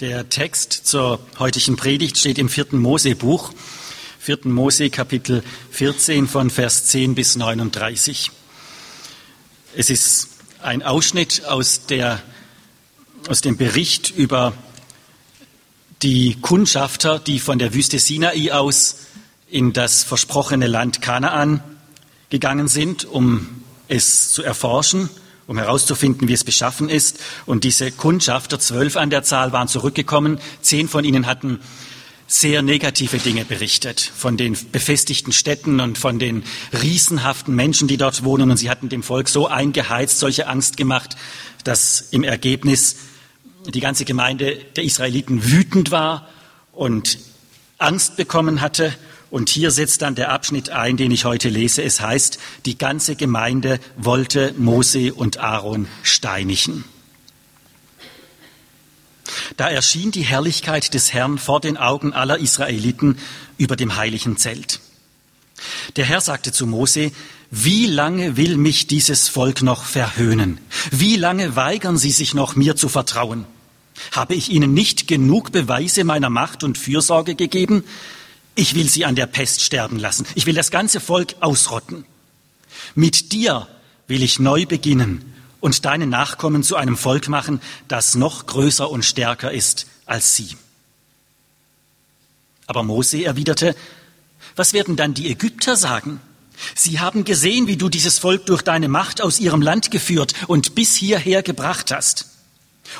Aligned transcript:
Der 0.00 0.28
Text 0.28 0.72
zur 0.88 1.20
heutigen 1.38 1.76
Predigt 1.76 2.18
steht 2.18 2.40
im 2.40 2.48
vierten 2.48 2.78
Mosebuch, 2.78 3.52
vierten 4.18 4.50
Mose 4.50 4.90
Kapitel 4.90 5.44
14 5.70 6.26
von 6.26 6.50
Vers 6.50 6.86
10 6.86 7.14
bis 7.14 7.36
39. 7.36 8.32
Es 9.76 9.90
ist 9.90 10.30
ein 10.60 10.82
Ausschnitt 10.82 11.44
aus, 11.44 11.86
der, 11.86 12.20
aus 13.28 13.40
dem 13.40 13.56
Bericht 13.56 14.10
über 14.10 14.52
die 16.02 16.38
Kundschafter, 16.40 17.20
die 17.20 17.38
von 17.38 17.60
der 17.60 17.72
Wüste 17.72 18.00
Sinai 18.00 18.50
aus 18.50 18.96
in 19.48 19.72
das 19.72 20.02
versprochene 20.02 20.66
Land 20.66 21.02
Kanaan 21.02 21.62
gegangen 22.30 22.66
sind, 22.66 23.04
um 23.04 23.62
es 23.86 24.32
zu 24.32 24.42
erforschen 24.42 25.08
um 25.46 25.58
herauszufinden, 25.58 26.28
wie 26.28 26.32
es 26.32 26.44
beschaffen 26.44 26.88
ist. 26.88 27.18
Und 27.46 27.64
diese 27.64 27.90
Kundschafter, 27.90 28.58
zwölf 28.58 28.96
an 28.96 29.10
der 29.10 29.22
Zahl, 29.22 29.52
waren 29.52 29.68
zurückgekommen. 29.68 30.38
Zehn 30.62 30.88
von 30.88 31.04
ihnen 31.04 31.26
hatten 31.26 31.60
sehr 32.26 32.62
negative 32.62 33.18
Dinge 33.18 33.44
berichtet 33.44 34.00
von 34.00 34.36
den 34.36 34.56
befestigten 34.72 35.32
Städten 35.32 35.80
und 35.80 35.98
von 35.98 36.18
den 36.18 36.42
riesenhaften 36.72 37.54
Menschen, 37.54 37.86
die 37.86 37.98
dort 37.98 38.24
wohnen. 38.24 38.50
Und 38.50 38.56
sie 38.56 38.70
hatten 38.70 38.88
dem 38.88 39.02
Volk 39.02 39.28
so 39.28 39.46
eingeheizt, 39.46 40.18
solche 40.18 40.46
Angst 40.46 40.76
gemacht, 40.76 41.16
dass 41.64 42.00
im 42.00 42.24
Ergebnis 42.24 42.96
die 43.66 43.80
ganze 43.80 44.04
Gemeinde 44.04 44.58
der 44.76 44.84
Israeliten 44.84 45.50
wütend 45.50 45.90
war 45.90 46.28
und 46.72 47.18
Angst 47.78 48.16
bekommen 48.16 48.60
hatte 48.60 48.94
und 49.30 49.48
hier 49.48 49.70
setzt 49.70 50.02
dann 50.02 50.14
der 50.14 50.30
Abschnitt 50.30 50.70
ein, 50.70 50.96
den 50.96 51.10
ich 51.10 51.24
heute 51.24 51.48
lese. 51.48 51.82
Es 51.82 52.00
heißt, 52.00 52.38
die 52.66 52.78
ganze 52.78 53.16
Gemeinde 53.16 53.80
wollte 53.96 54.54
Mose 54.56 55.14
und 55.14 55.38
Aaron 55.38 55.88
steinigen. 56.02 56.84
Da 59.56 59.68
erschien 59.68 60.10
die 60.10 60.22
Herrlichkeit 60.22 60.94
des 60.94 61.12
Herrn 61.12 61.38
vor 61.38 61.60
den 61.60 61.76
Augen 61.76 62.12
aller 62.12 62.38
Israeliten 62.38 63.18
über 63.56 63.76
dem 63.76 63.96
heiligen 63.96 64.36
Zelt. 64.36 64.80
Der 65.96 66.04
Herr 66.04 66.20
sagte 66.20 66.52
zu 66.52 66.66
Mose, 66.66 67.12
wie 67.50 67.86
lange 67.86 68.36
will 68.36 68.56
mich 68.56 68.86
dieses 68.86 69.28
Volk 69.28 69.62
noch 69.62 69.84
verhöhnen? 69.84 70.58
Wie 70.90 71.16
lange 71.16 71.56
weigern 71.56 71.96
sie 71.96 72.10
sich 72.10 72.34
noch, 72.34 72.56
mir 72.56 72.74
zu 72.74 72.88
vertrauen? 72.88 73.46
Habe 74.10 74.34
ich 74.34 74.50
ihnen 74.50 74.74
nicht 74.74 75.06
genug 75.06 75.52
Beweise 75.52 76.02
meiner 76.02 76.30
Macht 76.30 76.64
und 76.64 76.78
Fürsorge 76.78 77.36
gegeben? 77.36 77.84
Ich 78.54 78.74
will 78.74 78.88
sie 78.88 79.04
an 79.04 79.16
der 79.16 79.26
Pest 79.26 79.62
sterben 79.62 79.98
lassen. 79.98 80.26
Ich 80.34 80.46
will 80.46 80.54
das 80.54 80.70
ganze 80.70 81.00
Volk 81.00 81.34
ausrotten. 81.40 82.04
Mit 82.94 83.32
dir 83.32 83.68
will 84.06 84.22
ich 84.22 84.38
neu 84.38 84.66
beginnen 84.66 85.34
und 85.60 85.84
deine 85.84 86.06
Nachkommen 86.06 86.62
zu 86.62 86.76
einem 86.76 86.96
Volk 86.96 87.28
machen, 87.28 87.60
das 87.88 88.14
noch 88.14 88.46
größer 88.46 88.88
und 88.90 89.04
stärker 89.04 89.50
ist 89.50 89.86
als 90.06 90.36
sie. 90.36 90.56
Aber 92.66 92.82
Mose 92.82 93.24
erwiderte, 93.24 93.74
was 94.56 94.72
werden 94.72 94.96
dann 94.96 95.14
die 95.14 95.30
Ägypter 95.30 95.76
sagen? 95.76 96.20
Sie 96.74 97.00
haben 97.00 97.24
gesehen, 97.24 97.66
wie 97.66 97.76
du 97.76 97.88
dieses 97.88 98.18
Volk 98.18 98.46
durch 98.46 98.62
deine 98.62 98.88
Macht 98.88 99.20
aus 99.20 99.40
ihrem 99.40 99.60
Land 99.60 99.90
geführt 99.90 100.34
und 100.46 100.74
bis 100.74 100.94
hierher 100.94 101.42
gebracht 101.42 101.90
hast. 101.90 102.28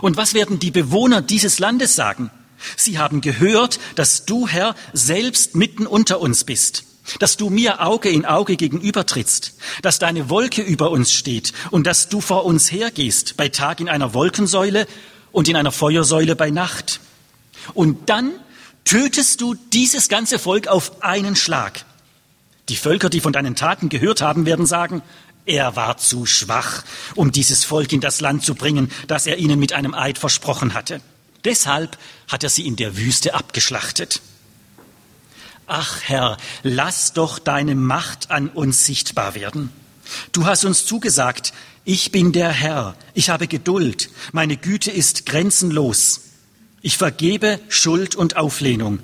Und 0.00 0.16
was 0.16 0.34
werden 0.34 0.58
die 0.58 0.70
Bewohner 0.70 1.22
dieses 1.22 1.58
Landes 1.58 1.94
sagen? 1.94 2.30
Sie 2.76 2.98
haben 2.98 3.20
gehört, 3.20 3.78
dass 3.94 4.24
du, 4.24 4.46
Herr, 4.48 4.74
selbst 4.92 5.54
mitten 5.54 5.86
unter 5.86 6.20
uns 6.20 6.44
bist, 6.44 6.84
dass 7.18 7.36
du 7.36 7.50
mir 7.50 7.82
Auge 7.82 8.08
in 8.08 8.24
Auge 8.24 8.56
gegenübertrittst, 8.56 9.54
dass 9.82 9.98
deine 9.98 10.30
Wolke 10.30 10.62
über 10.62 10.90
uns 10.90 11.12
steht 11.12 11.52
und 11.70 11.86
dass 11.86 12.08
du 12.08 12.20
vor 12.20 12.44
uns 12.44 12.72
hergehst, 12.72 13.36
bei 13.36 13.48
Tag 13.48 13.80
in 13.80 13.88
einer 13.88 14.14
Wolkensäule 14.14 14.86
und 15.32 15.48
in 15.48 15.56
einer 15.56 15.72
Feuersäule 15.72 16.36
bei 16.36 16.50
Nacht. 16.50 17.00
Und 17.74 18.08
dann 18.08 18.32
tötest 18.84 19.40
du 19.40 19.54
dieses 19.72 20.08
ganze 20.08 20.38
Volk 20.38 20.68
auf 20.68 21.02
einen 21.02 21.36
Schlag. 21.36 21.84
Die 22.68 22.76
Völker, 22.76 23.10
die 23.10 23.20
von 23.20 23.32
deinen 23.32 23.56
Taten 23.56 23.88
gehört 23.88 24.22
haben, 24.22 24.46
werden 24.46 24.66
sagen, 24.66 25.02
er 25.46 25.76
war 25.76 25.98
zu 25.98 26.24
schwach, 26.24 26.84
um 27.14 27.30
dieses 27.30 27.64
Volk 27.64 27.92
in 27.92 28.00
das 28.00 28.22
Land 28.22 28.44
zu 28.44 28.54
bringen, 28.54 28.90
das 29.06 29.26
er 29.26 29.36
ihnen 29.36 29.58
mit 29.58 29.74
einem 29.74 29.94
Eid 29.94 30.16
versprochen 30.16 30.72
hatte. 30.72 31.02
Deshalb 31.44 31.98
hat 32.28 32.42
er 32.42 32.50
sie 32.50 32.66
in 32.66 32.76
der 32.76 32.96
Wüste 32.96 33.34
abgeschlachtet. 33.34 34.20
Ach 35.66 36.00
Herr, 36.02 36.36
lass 36.62 37.12
doch 37.12 37.38
deine 37.38 37.74
Macht 37.74 38.30
an 38.30 38.48
uns 38.48 38.84
sichtbar 38.84 39.34
werden. 39.34 39.70
Du 40.32 40.44
hast 40.46 40.64
uns 40.64 40.84
zugesagt, 40.84 41.54
ich 41.84 42.12
bin 42.12 42.32
der 42.32 42.50
Herr, 42.50 42.96
ich 43.14 43.30
habe 43.30 43.46
Geduld, 43.46 44.10
meine 44.32 44.56
Güte 44.56 44.90
ist 44.90 45.26
grenzenlos. 45.26 46.20
Ich 46.82 46.98
vergebe 46.98 47.60
Schuld 47.68 48.14
und 48.14 48.36
Auflehnung, 48.36 48.98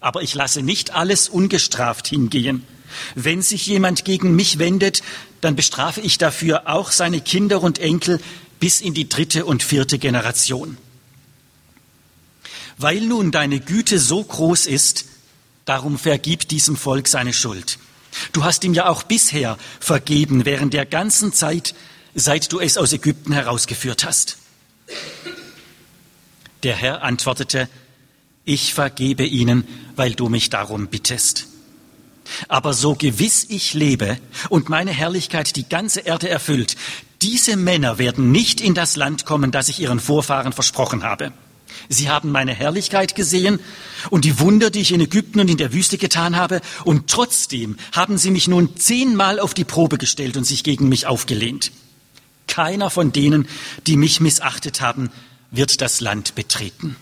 aber 0.00 0.22
ich 0.22 0.34
lasse 0.34 0.62
nicht 0.62 0.94
alles 0.94 1.28
ungestraft 1.28 2.06
hingehen. 2.06 2.66
Wenn 3.14 3.42
sich 3.42 3.66
jemand 3.66 4.04
gegen 4.04 4.36
mich 4.36 4.58
wendet, 4.58 5.02
dann 5.40 5.56
bestrafe 5.56 6.00
ich 6.00 6.18
dafür 6.18 6.68
auch 6.68 6.92
seine 6.92 7.20
Kinder 7.20 7.62
und 7.62 7.78
Enkel 7.78 8.20
bis 8.60 8.80
in 8.80 8.94
die 8.94 9.08
dritte 9.08 9.46
und 9.46 9.62
vierte 9.62 9.98
Generation. 9.98 10.76
Weil 12.76 13.02
nun 13.02 13.30
deine 13.30 13.60
Güte 13.60 13.98
so 13.98 14.22
groß 14.22 14.66
ist, 14.66 15.06
darum 15.64 15.98
vergib 15.98 16.48
diesem 16.48 16.76
Volk 16.76 17.08
seine 17.08 17.32
Schuld. 17.32 17.78
Du 18.32 18.44
hast 18.44 18.64
ihm 18.64 18.74
ja 18.74 18.88
auch 18.88 19.02
bisher 19.02 19.58
vergeben 19.80 20.44
während 20.44 20.74
der 20.74 20.86
ganzen 20.86 21.32
Zeit, 21.32 21.74
seit 22.14 22.52
du 22.52 22.60
es 22.60 22.76
aus 22.76 22.92
Ägypten 22.92 23.32
herausgeführt 23.32 24.04
hast. 24.04 24.38
Der 26.62 26.76
Herr 26.76 27.02
antwortete, 27.02 27.68
ich 28.44 28.74
vergebe 28.74 29.24
ihnen, 29.24 29.66
weil 29.96 30.14
du 30.14 30.28
mich 30.28 30.50
darum 30.50 30.88
bittest. 30.88 31.46
Aber 32.48 32.72
so 32.72 32.94
gewiss 32.94 33.46
ich 33.48 33.74
lebe 33.74 34.18
und 34.48 34.68
meine 34.68 34.90
Herrlichkeit 34.90 35.56
die 35.56 35.68
ganze 35.68 36.00
Erde 36.00 36.28
erfüllt, 36.28 36.76
diese 37.22 37.56
Männer 37.56 37.98
werden 37.98 38.32
nicht 38.32 38.60
in 38.60 38.74
das 38.74 38.96
Land 38.96 39.24
kommen, 39.24 39.50
das 39.50 39.68
ich 39.68 39.80
ihren 39.80 40.00
Vorfahren 40.00 40.52
versprochen 40.52 41.04
habe. 41.04 41.32
Sie 41.88 42.08
haben 42.08 42.30
meine 42.30 42.54
Herrlichkeit 42.54 43.14
gesehen 43.14 43.60
und 44.10 44.24
die 44.24 44.38
Wunder, 44.40 44.70
die 44.70 44.80
ich 44.80 44.92
in 44.92 45.00
Ägypten 45.00 45.40
und 45.40 45.50
in 45.50 45.56
der 45.56 45.72
Wüste 45.72 45.98
getan 45.98 46.36
habe, 46.36 46.60
und 46.84 47.08
trotzdem 47.10 47.76
haben 47.92 48.18
sie 48.18 48.30
mich 48.30 48.48
nun 48.48 48.76
zehnmal 48.76 49.40
auf 49.40 49.54
die 49.54 49.64
Probe 49.64 49.98
gestellt 49.98 50.36
und 50.36 50.44
sich 50.44 50.64
gegen 50.64 50.88
mich 50.88 51.06
aufgelehnt. 51.06 51.72
Keiner 52.46 52.90
von 52.90 53.12
denen, 53.12 53.48
die 53.86 53.96
mich 53.96 54.20
missachtet 54.20 54.80
haben, 54.80 55.10
wird 55.50 55.80
das 55.80 56.00
Land 56.00 56.34
betreten. 56.34 56.96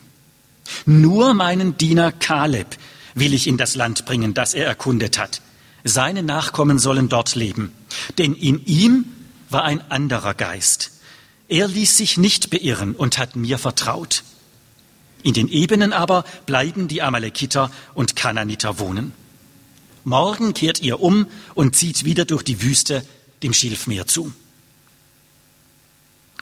Nur 0.87 1.35
meinen 1.35 1.77
Diener 1.77 2.13
Kaleb 2.13 2.77
will 3.15 3.35
ich 3.35 3.47
in 3.47 3.57
das 3.57 3.75
Land 3.75 4.05
bringen, 4.05 4.35
das 4.35 4.55
er 4.55 4.67
erkundet 4.67 5.19
hat. 5.19 5.43
Seine 5.85 6.23
Nachkommen 6.23 6.79
sollen 6.79 7.09
dort 7.09 7.35
leben, 7.35 7.73
denn 8.19 8.35
in 8.35 8.65
ihm 8.65 9.05
war 9.51 9.65
ein 9.65 9.81
anderer 9.91 10.35
Geist. 10.35 10.93
Er 11.49 11.69
ließ 11.69 11.97
sich 11.97 12.17
nicht 12.17 12.51
beirren 12.51 12.95
und 12.95 13.19
hat 13.19 13.37
mir 13.37 13.59
vertraut. 13.59 14.23
In 15.23 15.35
den 15.35 15.49
Ebenen 15.49 15.93
aber 15.93 16.25
bleiben 16.47 16.89
die 16.89 17.03
Amalekiter 17.03 17.71
und 17.95 18.17
Kananiter 18.17 18.79
wohnen. 18.79 19.13
Morgen 20.05 20.53
kehrt 20.53 20.81
ihr 20.83 21.01
um 21.01 21.27
und 21.55 21.77
zieht 21.77 22.05
wieder 22.05 22.25
durch 22.25 22.43
die 22.43 22.63
Wüste 22.63 23.05
dem 23.43 23.53
Schilfmeer 23.53 24.07
zu. 24.07 24.33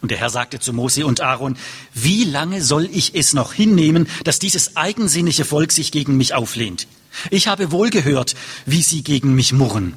Und 0.01 0.11
der 0.11 0.19
Herr 0.19 0.31
sagte 0.31 0.61
zu 0.61 0.73
Mose 0.73 1.05
und 1.05 1.21
Aaron, 1.21 1.59
wie 1.93 2.25
lange 2.25 2.63
soll 2.63 2.89
ich 2.91 3.15
es 3.15 3.35
noch 3.35 3.53
hinnehmen, 3.53 4.09
dass 4.25 4.39
dieses 4.39 4.77
eigensinnige 4.77 5.45
Volk 5.45 5.73
sich 5.73 5.93
gegen 5.93 6.17
mich 6.17 6.33
auflehnt? 6.33 6.87
Ich 7.31 7.49
habe 7.49 7.71
wohl 7.71 7.91
gehört, 7.91 8.35
wie 8.65 8.83
sie 8.83 9.03
gegen 9.03 9.35
mich 9.35 9.53
murren. 9.53 9.95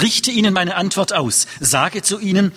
Richte 0.00 0.30
ihnen 0.32 0.54
meine 0.54 0.74
Antwort 0.74 1.12
aus, 1.12 1.46
sage 1.60 2.02
zu 2.02 2.18
ihnen, 2.18 2.50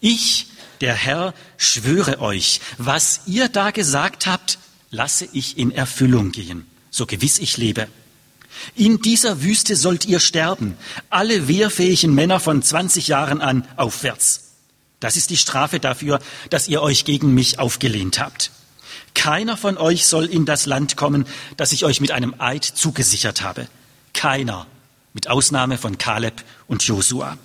ich, 0.00 0.48
der 0.80 0.94
Herr, 0.94 1.32
schwöre 1.56 2.20
euch, 2.20 2.60
was 2.76 3.22
ihr 3.26 3.48
da 3.48 3.70
gesagt 3.70 4.26
habt, 4.26 4.58
lasse 4.90 5.28
ich 5.32 5.58
in 5.58 5.70
Erfüllung 5.70 6.32
gehen, 6.32 6.66
so 6.90 7.06
gewiss 7.06 7.38
ich 7.38 7.56
lebe. 7.56 7.88
In 8.74 9.00
dieser 9.00 9.42
Wüste 9.42 9.76
sollt 9.76 10.06
ihr 10.06 10.20
sterben, 10.20 10.76
alle 11.08 11.48
wehrfähigen 11.48 12.14
Männer 12.14 12.40
von 12.40 12.62
20 12.62 13.08
Jahren 13.08 13.40
an 13.40 13.66
aufwärts. 13.76 14.50
Das 14.98 15.16
ist 15.16 15.30
die 15.30 15.36
Strafe 15.36 15.80
dafür, 15.80 16.18
dass 16.50 16.68
ihr 16.68 16.82
euch 16.82 17.04
gegen 17.04 17.32
mich 17.32 17.58
aufgelehnt 17.58 18.18
habt. 18.18 18.50
Keiner 19.14 19.56
von 19.56 19.78
euch 19.78 20.06
soll 20.06 20.26
in 20.26 20.44
das 20.44 20.66
Land 20.66 20.96
kommen, 20.96 21.26
das 21.56 21.72
ich 21.72 21.84
euch 21.84 22.00
mit 22.00 22.10
einem 22.10 22.34
Eid 22.38 22.64
zugesichert 22.64 23.42
habe. 23.42 23.68
Keiner, 24.12 24.66
mit 25.14 25.28
Ausnahme 25.28 25.78
von 25.78 25.98
Kaleb 25.98 26.44
und 26.66 26.82
Josua. 26.82 27.38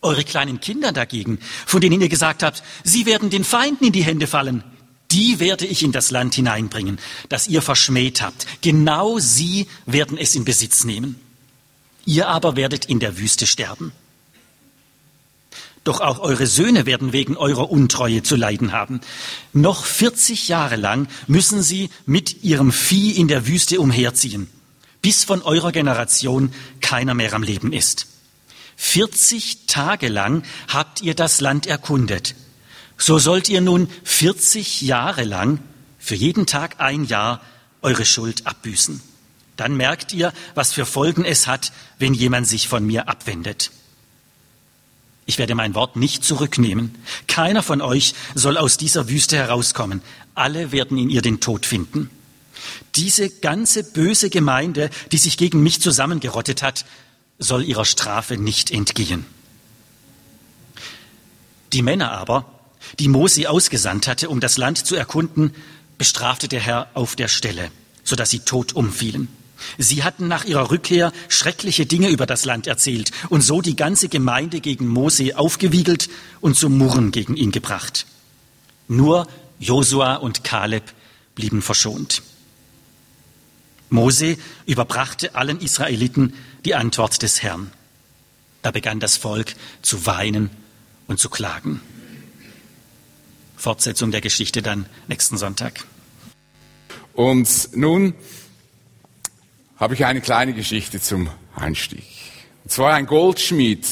Eure 0.00 0.24
kleinen 0.24 0.60
Kinder 0.60 0.92
dagegen, 0.92 1.40
von 1.66 1.80
denen 1.80 2.00
ihr 2.00 2.08
gesagt 2.08 2.42
habt, 2.42 2.62
sie 2.84 3.04
werden 3.04 3.30
den 3.30 3.44
Feinden 3.44 3.86
in 3.86 3.92
die 3.92 4.04
Hände 4.04 4.28
fallen, 4.28 4.62
die 5.10 5.40
werde 5.40 5.66
ich 5.66 5.82
in 5.82 5.92
das 5.92 6.10
Land 6.10 6.34
hineinbringen, 6.34 6.98
das 7.28 7.48
ihr 7.48 7.62
verschmäht 7.62 8.20
habt. 8.20 8.46
Genau 8.60 9.18
sie 9.18 9.66
werden 9.86 10.18
es 10.18 10.34
in 10.34 10.44
Besitz 10.44 10.84
nehmen. 10.84 11.18
Ihr 12.04 12.28
aber 12.28 12.56
werdet 12.56 12.84
in 12.86 13.00
der 13.00 13.18
Wüste 13.18 13.46
sterben. 13.46 13.92
doch 15.88 16.00
auch 16.02 16.18
eure 16.18 16.46
Söhne 16.46 16.84
werden 16.84 17.14
wegen 17.14 17.36
eurer 17.38 17.70
Untreue 17.70 18.22
zu 18.22 18.36
leiden 18.36 18.72
haben. 18.72 19.00
Noch 19.54 19.86
40 19.86 20.48
Jahre 20.48 20.76
lang 20.76 21.08
müssen 21.26 21.62
sie 21.62 21.88
mit 22.04 22.44
ihrem 22.44 22.72
Vieh 22.72 23.12
in 23.12 23.26
der 23.26 23.46
Wüste 23.46 23.80
umherziehen, 23.80 24.48
bis 25.00 25.24
von 25.24 25.40
eurer 25.40 25.72
Generation 25.72 26.52
keiner 26.82 27.14
mehr 27.14 27.32
am 27.32 27.42
Leben 27.42 27.72
ist. 27.72 28.06
40 28.76 29.66
Tage 29.66 30.08
lang 30.08 30.44
habt 30.68 31.00
ihr 31.00 31.14
das 31.14 31.40
Land 31.40 31.66
erkundet. 31.66 32.34
So 32.98 33.18
sollt 33.18 33.48
ihr 33.48 33.60
nun 33.60 33.88
40 34.04 34.82
Jahre 34.82 35.24
lang, 35.24 35.60
für 35.98 36.16
jeden 36.16 36.46
Tag 36.46 36.80
ein 36.80 37.04
Jahr, 37.04 37.40
eure 37.80 38.04
Schuld 38.04 38.46
abbüßen. 38.46 39.00
Dann 39.56 39.76
merkt 39.76 40.12
ihr, 40.12 40.32
was 40.54 40.72
für 40.72 40.84
Folgen 40.84 41.24
es 41.24 41.46
hat, 41.46 41.72
wenn 41.98 42.12
jemand 42.12 42.46
sich 42.46 42.68
von 42.68 42.84
mir 42.84 43.08
abwendet. 43.08 43.70
Ich 45.26 45.38
werde 45.38 45.54
mein 45.54 45.74
Wort 45.74 45.96
nicht 45.96 46.24
zurücknehmen. 46.24 46.94
Keiner 47.26 47.62
von 47.62 47.80
euch 47.80 48.14
soll 48.34 48.56
aus 48.56 48.78
dieser 48.78 49.08
Wüste 49.08 49.36
herauskommen. 49.36 50.00
Alle 50.34 50.72
werden 50.72 50.96
in 50.96 51.10
ihr 51.10 51.22
den 51.22 51.40
Tod 51.40 51.66
finden. 51.66 52.10
Diese 52.94 53.28
ganze 53.28 53.84
böse 53.84 54.30
Gemeinde, 54.30 54.90
die 55.12 55.18
sich 55.18 55.36
gegen 55.36 55.62
mich 55.62 55.80
zusammengerottet 55.80 56.62
hat, 56.62 56.84
soll 57.38 57.64
ihrer 57.64 57.84
Strafe 57.84 58.36
nicht 58.36 58.70
entgehen. 58.70 59.26
Die 61.72 61.82
Männer 61.82 62.12
aber, 62.12 62.57
die 62.98 63.08
Mose 63.08 63.50
ausgesandt 63.50 64.06
hatte, 64.08 64.28
um 64.28 64.40
das 64.40 64.56
Land 64.56 64.86
zu 64.86 64.94
erkunden, 64.94 65.54
bestrafte 65.98 66.48
der 66.48 66.60
Herr 66.60 66.88
auf 66.94 67.16
der 67.16 67.28
Stelle, 67.28 67.70
sodass 68.04 68.30
sie 68.30 68.40
tot 68.40 68.74
umfielen. 68.74 69.28
Sie 69.76 70.04
hatten 70.04 70.28
nach 70.28 70.44
ihrer 70.44 70.70
Rückkehr 70.70 71.12
schreckliche 71.28 71.84
Dinge 71.84 72.10
über 72.10 72.26
das 72.26 72.44
Land 72.44 72.66
erzählt 72.66 73.10
und 73.28 73.42
so 73.42 73.60
die 73.60 73.76
ganze 73.76 74.08
Gemeinde 74.08 74.60
gegen 74.60 74.86
Mose 74.86 75.36
aufgewiegelt 75.36 76.08
und 76.40 76.56
zum 76.56 76.78
Murren 76.78 77.10
gegen 77.10 77.36
ihn 77.36 77.50
gebracht. 77.50 78.06
Nur 78.86 79.26
Josua 79.58 80.14
und 80.14 80.44
Kaleb 80.44 80.84
blieben 81.34 81.60
verschont. 81.60 82.22
Mose 83.90 84.36
überbrachte 84.66 85.34
allen 85.34 85.60
Israeliten 85.60 86.34
die 86.64 86.74
Antwort 86.74 87.22
des 87.22 87.42
Herrn. 87.42 87.70
Da 88.62 88.70
begann 88.70 89.00
das 89.00 89.16
Volk 89.16 89.54
zu 89.82 90.06
weinen 90.06 90.50
und 91.06 91.18
zu 91.18 91.30
klagen. 91.30 91.80
Fortsetzung 93.58 94.10
der 94.10 94.20
Geschichte 94.20 94.62
dann 94.62 94.86
nächsten 95.08 95.36
Sonntag. 95.36 95.84
Und 97.12 97.70
nun 97.74 98.14
habe 99.76 99.94
ich 99.94 100.04
eine 100.04 100.20
kleine 100.20 100.54
Geschichte 100.54 101.00
zum 101.00 101.28
Einstieg. 101.54 102.04
Und 102.64 102.70
zwar 102.70 102.94
ein 102.94 103.06
Goldschmied. 103.06 103.86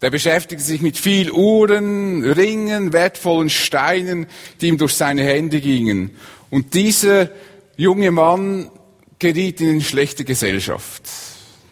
Der 0.00 0.10
beschäftigte 0.10 0.62
sich 0.62 0.80
mit 0.80 0.96
viel 0.96 1.32
Uhren, 1.32 2.22
Ringen, 2.22 2.92
wertvollen 2.92 3.50
Steinen, 3.50 4.26
die 4.60 4.68
ihm 4.68 4.78
durch 4.78 4.94
seine 4.94 5.24
Hände 5.24 5.60
gingen. 5.60 6.12
Und 6.50 6.74
dieser 6.74 7.30
junge 7.76 8.12
Mann 8.12 8.70
geriet 9.18 9.60
in 9.60 9.80
schlechte 9.80 10.24
Gesellschaft. 10.24 11.02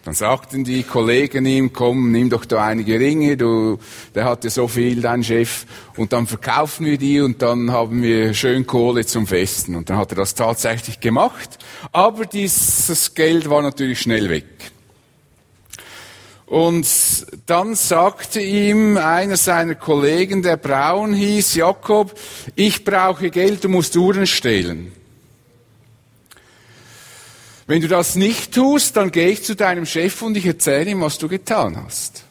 Dann 0.07 0.15
sagten 0.15 0.63
die 0.63 0.85
Kollegen 0.85 1.45
ihm, 1.47 1.73
komm, 1.73 2.13
nimm 2.13 2.31
doch 2.31 2.45
da 2.45 2.65
einige 2.65 3.01
Ringe, 3.01 3.37
du, 3.37 3.81
der 4.15 4.25
hat 4.25 4.45
ja 4.45 4.51
so 4.51 4.69
viel, 4.69 5.01
dein 5.01 5.25
Chef, 5.25 5.67
und 5.97 6.13
dann 6.13 6.29
verkaufen 6.29 6.87
wir 6.87 6.97
die 6.97 7.21
und 7.21 7.43
dann 7.43 7.73
haben 7.73 8.05
wir 8.05 8.33
schön 8.33 8.69
Kohle 8.69 9.05
zum 9.05 9.27
Festen. 9.27 9.75
Und 9.75 9.91
dann 9.91 9.97
hat 9.97 10.13
er 10.13 10.15
das 10.15 10.37
tatsächlich 10.37 11.01
gemacht, 11.01 11.59
aber 11.91 12.25
dieses 12.25 13.17
Geld 13.17 13.51
war 13.51 13.63
natürlich 13.63 14.01
schnell 14.01 14.31
weg. 14.31 14.47
Und 16.47 16.87
dann 17.47 17.75
sagte 17.75 18.41
ihm 18.41 18.99
einer 18.99 19.37
seiner 19.37 19.75
Kollegen, 19.75 20.41
der 20.41 20.57
Braun 20.57 21.15
hieß, 21.15 21.57
Jakob, 21.57 22.17
ich 22.55 22.85
brauche 22.85 23.31
Geld, 23.31 23.65
du 23.65 23.69
musst 23.69 23.97
Uhren 23.97 24.29
stehlen. 24.29 24.93
Wenn 27.67 27.81
du 27.81 27.89
das 27.89 28.15
nicht 28.15 28.55
tust, 28.55 28.97
dann 28.97 29.11
gehe 29.11 29.29
ich 29.29 29.43
zu 29.43 29.57
deinem 29.57 29.87
Chef 29.87 30.23
und 30.23 30.37
ich 30.37 30.47
erzähle 30.47 30.91
ihm, 30.91 31.01
was 31.01 31.19
du 31.19 31.27
getan 31.27 31.77
hast. 31.85 32.25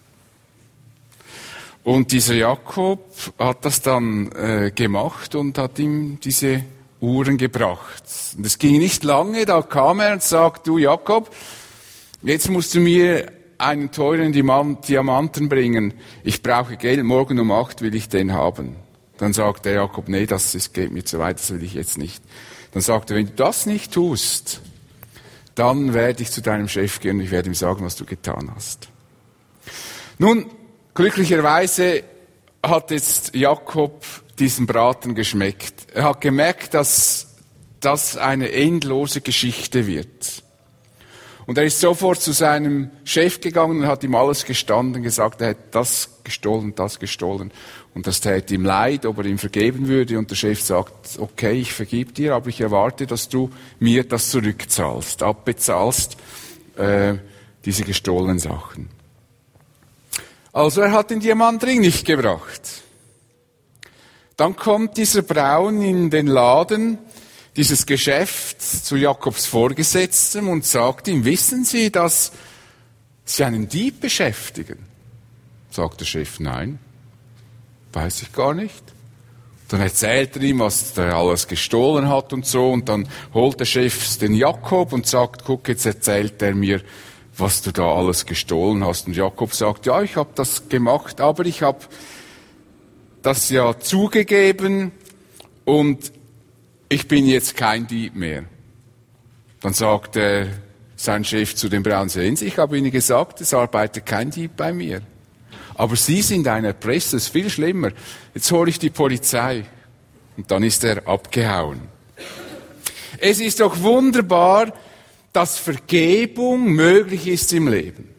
Und 1.84 2.12
dieser 2.12 2.36
Jakob 2.36 3.04
hat 3.38 3.66
das 3.66 3.82
dann 3.82 4.32
äh, 4.32 4.72
gemacht 4.74 5.36
und 5.36 5.58
hat 5.58 5.78
ihm 5.78 6.20
diese 6.24 6.64
Uhren 7.02 7.38
gebracht. 7.38 8.04
Und 8.38 8.46
es 8.46 8.58
ging 8.58 8.80
nicht 8.80 9.04
lange, 9.04 9.46
da 9.46 9.62
kam 9.62 10.00
er 10.00 10.14
und 10.14 10.24
sagt, 10.24 10.68
du 10.68 10.78
Jakob, 10.78 11.30
jetzt 12.24 12.50
musst 12.50 12.74
du 12.74 12.80
mir 12.80 13.32
einen 13.58 13.92
teuren 13.92 14.32
Diamanten 14.32 15.50
bringen. 15.50 15.94
Ich 16.24 16.42
brauche 16.42 16.78
Geld, 16.78 17.04
morgen 17.04 17.40
um 17.40 17.52
acht 17.52 17.82
will 17.82 17.94
ich 17.94 18.10
den 18.10 18.34
haben. 18.34 18.78
Dann 19.18 19.34
sagt 19.34 19.66
der 19.66 19.74
Jakob, 19.74 20.08
nee, 20.08 20.26
das 20.26 20.56
ist, 20.56 20.74
geht 20.74 20.92
mir 20.92 21.06
zu 21.06 21.20
weit, 21.20 21.40
das 21.40 21.52
will 21.52 21.64
ich 21.64 21.74
jetzt 21.74 21.98
nicht. 21.98 22.24
Dann 22.72 22.82
sagt 22.82 23.12
er, 23.12 23.18
wenn 23.18 23.28
du 23.28 23.34
das 23.34 23.66
nicht 23.66 23.94
tust, 23.94 24.62
dann 25.56 25.94
werde 25.94 26.22
ich 26.22 26.32
zu 26.32 26.42
deinem 26.42 26.68
Chef 26.68 27.00
gehen 27.00 27.18
und 27.18 27.24
ich 27.24 27.32
werde 27.32 27.50
ihm 27.50 27.56
sagen, 27.56 27.84
was 27.84 27.96
du 27.96 28.06
getan 28.06 28.52
hast. 28.54 28.90
Nun, 30.18 30.46
glücklicherweise 30.94 32.04
hat 32.64 32.92
jetzt 32.92 33.36
Jakob 33.36 34.06
diesen 34.40 34.66
Braten 34.66 35.16
geschmeckt. 35.16 35.88
Er 35.94 36.04
hat 36.04 36.22
gemerkt, 36.22 36.74
dass 36.74 37.36
das 37.80 38.18
eine 38.18 38.52
endlose 38.52 39.22
Geschichte 39.22 39.88
wird. 39.88 40.44
Und 41.46 41.58
er 41.58 41.66
ist 41.66 41.80
sofort 41.80 42.22
zu 42.22 42.32
seinem 42.32 42.90
Chef 43.04 43.40
gegangen 43.40 43.82
und 43.82 43.88
hat 43.88 44.04
ihm 44.04 44.16
alles 44.16 44.46
gestanden, 44.46 45.04
gesagt, 45.04 45.42
er 45.42 45.50
hätte 45.50 45.64
das 45.72 46.22
gestohlen, 46.24 46.74
das 46.76 47.00
gestohlen. 47.00 47.52
Und 47.96 48.06
das 48.08 48.20
täte 48.20 48.54
ihm 48.54 48.66
leid, 48.66 49.06
ob 49.06 49.20
er 49.20 49.26
ihm 49.26 49.40
vergeben 49.40 49.88
würde. 49.88 50.20
Und 50.20 50.30
der 50.30 50.36
Chef 50.36 50.62
sagt, 50.62 51.18
okay, 51.18 51.54
ich 51.54 51.72
vergib 51.74 52.14
dir, 52.14 52.36
aber 52.36 52.50
ich 52.50 52.60
erwarte, 52.60 53.08
dass 53.08 53.30
du 53.30 53.50
mir 53.80 54.04
das 54.04 54.30
zurückzahlst, 54.30 55.24
abbezahlst, 55.24 56.18
äh, 56.76 57.16
diese 57.64 57.84
gestohlenen 57.84 58.38
Sachen. 58.38 58.90
Also 60.52 60.82
er 60.82 60.92
hat 60.92 61.10
den 61.10 61.22
Diamantring 61.22 61.80
nicht 61.80 62.06
gebracht. 62.06 62.84
Dann 64.36 64.58
kommt 64.58 64.98
dieser 64.98 65.22
Braun 65.22 65.82
in 65.82 66.10
den 66.10 66.28
Laden 66.28 66.98
dieses 67.56 67.86
Geschäft 67.86 68.62
zu 68.62 68.98
Jakobs 68.98 69.46
Vorgesetztem 69.46 70.50
und 70.50 70.66
sagt 70.66 71.08
ihm, 71.08 71.24
wissen 71.24 71.64
Sie, 71.64 71.90
dass 71.92 72.34
Sie 73.24 73.46
einen 73.46 73.70
Dieb 73.70 74.02
beschäftigen? 74.02 74.80
Sagt 75.72 76.02
der 76.02 76.06
Chef, 76.06 76.42
nein, 76.42 76.80
weiß 77.96 78.22
ich 78.24 78.34
gar 78.34 78.54
nicht. 78.54 78.84
Dann 79.70 79.82
erzählt 79.82 80.36
er 80.36 80.44
ihm, 80.44 80.60
was 80.60 80.96
er 80.98 81.16
alles 81.16 81.48
gestohlen 81.48 82.08
hat 82.08 82.34
und 82.34 82.46
so, 82.46 82.72
und 82.72 82.88
dann 82.88 83.08
holt 83.34 83.60
der 83.60 83.66
Chef 83.66 84.18
den 84.18 84.36
Jakob 84.36 84.94
und 84.94 85.08
sagt, 85.08 85.44
guck, 85.44 85.68
jetzt 85.68 85.86
erzählt 85.86 86.40
er 86.42 86.54
mir, 86.54 86.82
was 87.36 87.64
du 87.64 87.72
da 87.72 87.96
alles 87.96 88.26
gestohlen 88.26 88.86
hast. 88.86 89.08
Und 89.08 89.16
Jakob 89.16 89.54
sagt, 89.54 89.88
ja, 89.88 90.02
ich 90.04 90.18
habe 90.18 90.30
das 90.36 90.70
gemacht, 90.70 91.20
aber 91.20 91.46
ich 91.46 91.64
habe 91.64 91.80
das 93.24 93.50
ja 93.50 93.80
zugegeben 93.80 94.92
und 95.64 96.12
ich 96.88 97.08
bin 97.08 97.26
jetzt 97.26 97.58
kein 97.58 97.88
Dieb 97.88 98.16
mehr. 98.16 98.44
Dann 99.62 99.74
sagt 99.74 100.16
äh, 100.16 100.46
sein 100.96 101.26
Chef 101.26 101.56
zu 101.56 101.70
dem 101.70 101.82
Braun, 101.82 102.10
sehen 102.10 102.36
Sie, 102.36 102.46
ich 102.46 102.60
habe 102.60 102.78
Ihnen 102.78 102.92
gesagt, 102.92 103.42
es 103.42 103.54
arbeitet 103.54 104.06
kein 104.06 104.30
Dieb 104.30 104.56
bei 104.56 104.72
mir. 104.72 105.02
Aber 105.76 105.96
Sie 105.96 106.22
sind 106.22 106.48
ein 106.48 106.66
Erpresser, 106.66 107.18
ist 107.18 107.30
viel 107.30 107.50
schlimmer. 107.50 107.92
Jetzt 108.34 108.52
hole 108.52 108.70
ich 108.70 108.80
die 108.80 108.90
Polizei. 108.90 109.66
Und 110.38 110.50
dann 110.50 110.64
ist 110.64 110.84
er 110.84 111.08
abgehauen. 111.08 111.82
Es 113.18 113.40
ist 113.40 113.60
doch 113.60 113.82
wunderbar, 113.82 114.74
dass 115.32 115.58
Vergebung 115.58 116.72
möglich 116.72 117.28
ist 117.28 117.54
im 117.54 117.68
Leben. 117.68 118.10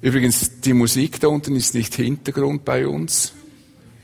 Übrigens, 0.00 0.60
die 0.60 0.72
Musik 0.72 1.20
da 1.20 1.28
unten 1.28 1.54
ist 1.54 1.74
nicht 1.74 1.94
Hintergrund 1.94 2.64
bei 2.64 2.86
uns 2.86 3.32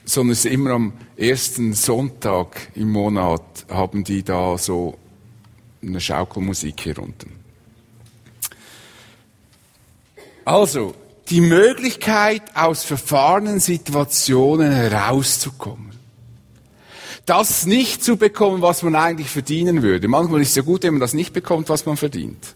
sondern 0.09 0.33
es 0.33 0.45
ist 0.45 0.53
immer 0.53 0.71
am 0.71 0.93
ersten 1.17 1.75
Sonntag 1.75 2.71
im 2.75 2.91
Monat 2.91 3.67
haben 3.69 4.05
die 4.05 4.23
da 4.23 4.57
so 4.57 4.97
eine 5.83 6.01
Schaukelmusik 6.01 6.81
hier 6.81 6.99
unten. 6.99 7.38
Also, 10.49 10.95
die 11.29 11.41
Möglichkeit, 11.41 12.43
aus 12.55 12.85
verfahrenen 12.85 13.61
Situationen 13.61 14.73
herauszukommen. 14.73 15.93
Das 17.27 17.67
nicht 17.67 18.03
zu 18.03 18.17
bekommen, 18.17 18.63
was 18.63 18.83
man 18.83 18.95
eigentlich 18.95 19.29
verdienen 19.29 19.83
würde. 19.83 20.09
Manchmal 20.09 20.41
ist 20.41 20.51
es 20.51 20.55
ja 20.55 20.63
gut, 20.63 20.85
wenn 20.85 20.95
man 20.95 21.01
das 21.01 21.13
nicht 21.13 21.35
bekommt, 21.35 21.69
was 21.69 21.85
man 21.85 21.99
verdient. 21.99 22.55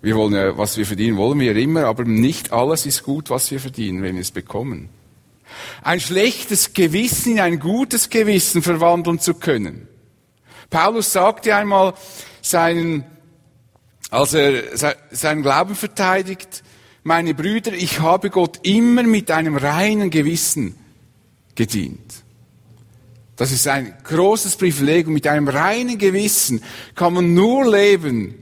Wir 0.00 0.14
wollen 0.14 0.32
ja, 0.32 0.56
was 0.56 0.76
wir 0.76 0.86
verdienen, 0.86 1.16
wollen 1.16 1.40
wir 1.40 1.56
immer, 1.56 1.86
aber 1.86 2.04
nicht 2.04 2.52
alles 2.52 2.86
ist 2.86 3.02
gut, 3.02 3.30
was 3.30 3.50
wir 3.50 3.58
verdienen, 3.58 4.02
wenn 4.02 4.14
wir 4.14 4.22
es 4.22 4.30
bekommen 4.30 4.88
ein 5.82 6.00
schlechtes 6.00 6.72
Gewissen 6.72 7.32
in 7.32 7.40
ein 7.40 7.58
gutes 7.58 8.10
Gewissen 8.10 8.62
verwandeln 8.62 9.18
zu 9.18 9.34
können. 9.34 9.88
Paulus 10.70 11.12
sagte 11.12 11.54
einmal 11.54 11.94
seinen, 12.42 13.04
als 14.10 14.34
er 14.34 14.96
seinen 15.10 15.42
Glauben 15.42 15.74
verteidigt, 15.74 16.62
meine 17.08 17.34
Brüder, 17.34 17.72
ich 17.72 18.00
habe 18.00 18.30
Gott 18.30 18.60
immer 18.62 19.02
mit 19.02 19.32
einem 19.32 19.56
reinen 19.56 20.10
Gewissen 20.10 20.76
gedient. 21.56 22.22
Das 23.34 23.50
ist 23.50 23.66
ein 23.66 23.94
großes 24.04 24.56
Privileg 24.56 25.06
und 25.06 25.14
mit 25.14 25.26
einem 25.26 25.48
reinen 25.48 25.96
Gewissen 25.96 26.62
kann 26.94 27.14
man 27.14 27.34
nur 27.34 27.68
leben, 27.70 28.34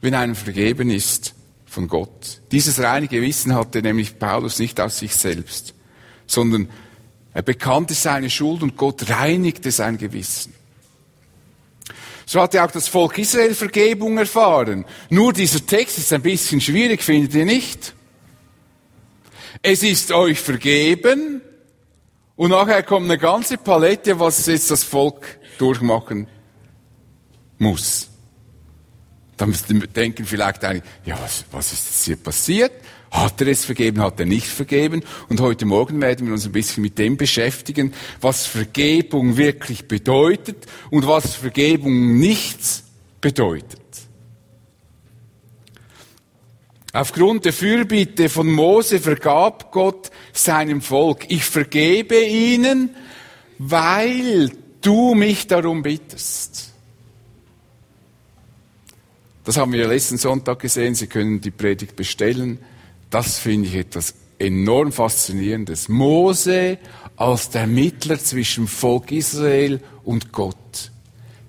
wenn 0.00 0.14
einem 0.14 0.36
vergeben 0.36 0.88
ist 0.90 1.34
von 1.66 1.88
Gott. 1.88 2.40
Dieses 2.52 2.80
reine 2.80 3.08
Gewissen 3.08 3.54
hatte 3.54 3.82
nämlich 3.82 4.18
Paulus 4.18 4.60
nicht 4.60 4.80
aus 4.80 4.98
sich 4.98 5.14
selbst, 5.14 5.74
sondern 6.26 6.68
er 7.34 7.42
bekannte 7.42 7.94
seine 7.94 8.30
Schuld 8.30 8.62
und 8.62 8.76
Gott 8.76 9.10
reinigte 9.10 9.70
sein 9.72 9.98
Gewissen. 9.98 10.54
So 12.24 12.40
hatte 12.40 12.62
auch 12.62 12.70
das 12.70 12.86
Volk 12.88 13.18
Israel 13.18 13.54
Vergebung 13.54 14.16
erfahren. 14.18 14.84
Nur 15.10 15.32
dieser 15.32 15.64
Text 15.66 15.98
ist 15.98 16.12
ein 16.12 16.22
bisschen 16.22 16.60
schwierig, 16.60 17.02
findet 17.02 17.34
ihr 17.34 17.44
nicht? 17.44 17.95
Es 19.62 19.82
ist 19.82 20.12
euch 20.12 20.40
vergeben 20.40 21.40
und 22.36 22.50
nachher 22.50 22.82
kommt 22.82 23.06
eine 23.06 23.18
ganze 23.18 23.56
Palette, 23.56 24.18
was 24.18 24.46
jetzt 24.46 24.70
das 24.70 24.84
Volk 24.84 25.38
durchmachen 25.58 26.28
muss. 27.58 28.08
Dann 29.36 29.54
denken 29.94 30.24
vielleicht 30.24 30.64
einige, 30.64 30.84
ja, 31.04 31.18
was, 31.20 31.44
was 31.50 31.72
ist 31.72 31.86
jetzt 31.86 32.04
hier 32.04 32.16
passiert? 32.16 32.72
Hat 33.10 33.40
er 33.40 33.48
es 33.48 33.64
vergeben, 33.64 34.00
hat 34.00 34.18
er 34.18 34.26
nicht 34.26 34.46
vergeben? 34.46 35.02
Und 35.28 35.40
heute 35.40 35.64
Morgen 35.64 36.00
werden 36.00 36.26
wir 36.26 36.32
uns 36.34 36.46
ein 36.46 36.52
bisschen 36.52 36.82
mit 36.82 36.98
dem 36.98 37.16
beschäftigen, 37.16 37.94
was 38.20 38.46
Vergebung 38.46 39.36
wirklich 39.36 39.88
bedeutet 39.88 40.66
und 40.90 41.06
was 41.06 41.34
Vergebung 41.34 42.18
nichts 42.18 42.84
bedeutet. 43.20 43.80
Aufgrund 46.96 47.44
der 47.44 47.52
Fürbitte 47.52 48.30
von 48.30 48.50
Mose 48.50 49.00
vergab 49.00 49.70
Gott 49.70 50.10
seinem 50.32 50.80
Volk, 50.80 51.26
ich 51.28 51.44
vergebe 51.44 52.18
ihnen, 52.24 52.88
weil 53.58 54.50
du 54.80 55.14
mich 55.14 55.46
darum 55.46 55.82
bittest. 55.82 56.72
Das 59.44 59.58
haben 59.58 59.74
wir 59.74 59.86
letzten 59.86 60.16
Sonntag 60.16 60.58
gesehen. 60.58 60.94
Sie 60.94 61.06
können 61.06 61.42
die 61.42 61.50
Predigt 61.50 61.96
bestellen. 61.96 62.60
Das 63.10 63.38
finde 63.38 63.68
ich 63.68 63.74
etwas 63.74 64.14
enorm 64.38 64.90
faszinierendes. 64.90 65.90
Mose 65.90 66.78
als 67.16 67.50
der 67.50 67.66
Mittler 67.66 68.18
zwischen 68.18 68.66
Volk 68.68 69.12
Israel 69.12 69.82
und 70.02 70.32
Gott, 70.32 70.90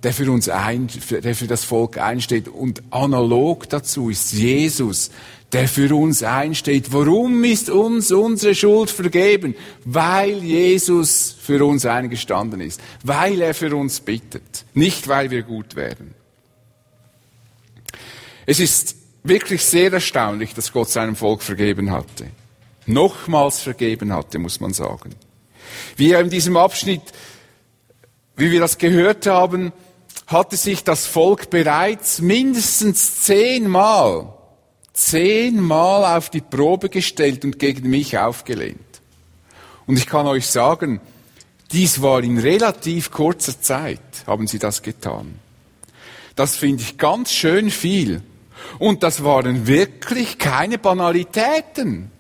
der 0.04 0.12
für 0.12 0.30
uns 0.30 0.50
ein, 0.50 0.90
der 1.10 1.36
für 1.36 1.48
das 1.48 1.64
Volk 1.64 1.98
einsteht. 2.00 2.50
Und 2.50 2.84
analog 2.90 3.70
dazu 3.70 4.10
ist 4.10 4.34
Jesus, 4.34 5.10
der 5.54 5.68
für 5.68 5.96
uns 5.96 6.24
einsteht. 6.24 6.92
Warum 6.92 7.44
ist 7.44 7.70
uns 7.70 8.12
unsere 8.12 8.54
Schuld 8.54 8.90
vergeben? 8.90 9.56
Weil 9.86 10.44
Jesus 10.44 11.36
für 11.40 11.64
uns 11.64 11.86
eingestanden 11.86 12.60
ist. 12.60 12.82
Weil 13.04 13.42
er 13.42 13.54
für 13.54 13.74
uns 13.76 14.02
bittet. 14.02 14.66
Nicht 14.74 15.08
weil 15.08 15.32
wir 15.32 15.44
gut 15.44 15.76
werden. 15.76 16.14
Es 18.46 18.60
ist 18.60 18.96
wirklich 19.24 19.64
sehr 19.64 19.92
erstaunlich, 19.92 20.54
dass 20.54 20.72
Gott 20.72 20.90
seinem 20.90 21.16
Volk 21.16 21.42
vergeben 21.42 21.92
hatte. 21.92 22.28
Nochmals 22.86 23.60
vergeben 23.60 24.14
hatte, 24.14 24.40
muss 24.40 24.60
man 24.60 24.74
sagen. 24.74 25.12
Wie 25.96 26.12
er 26.12 26.22
in 26.22 26.30
diesem 26.30 26.56
Abschnitt, 26.56 27.02
wie 28.36 28.52
wir 28.52 28.60
das 28.60 28.78
gehört 28.78 29.28
haben, 29.28 29.74
hatte 30.28 30.58
sich 30.58 30.84
das 30.84 31.06
Volk 31.06 31.50
bereits 31.50 32.20
mindestens 32.20 33.24
zehnmal, 33.24 34.34
zehnmal 34.98 36.18
auf 36.18 36.32
die 36.32 36.42
Probe 36.42 36.90
gestellt 36.90 37.46
und 37.46 37.60
gegen 37.60 37.90
mich 37.90 38.18
aufgelehnt. 38.18 38.80
Und 39.86 39.98
ich 39.98 40.08
kann 40.08 40.26
euch 40.26 40.48
sagen, 40.48 41.00
dies 41.72 42.02
war 42.02 42.24
in 42.24 42.40
relativ 42.40 43.12
kurzer 43.12 43.62
Zeit, 43.62 44.02
haben 44.26 44.48
sie 44.48 44.58
das 44.58 44.82
getan. 44.82 45.40
Das 46.36 46.56
finde 46.56 46.82
ich 46.82 46.98
ganz 46.98 47.32
schön 47.32 47.70
viel. 47.70 48.24
Und 48.80 49.04
das 49.04 49.24
waren 49.24 49.68
wirklich 49.68 50.40
keine 50.40 50.80
Banalitäten. 50.80 52.12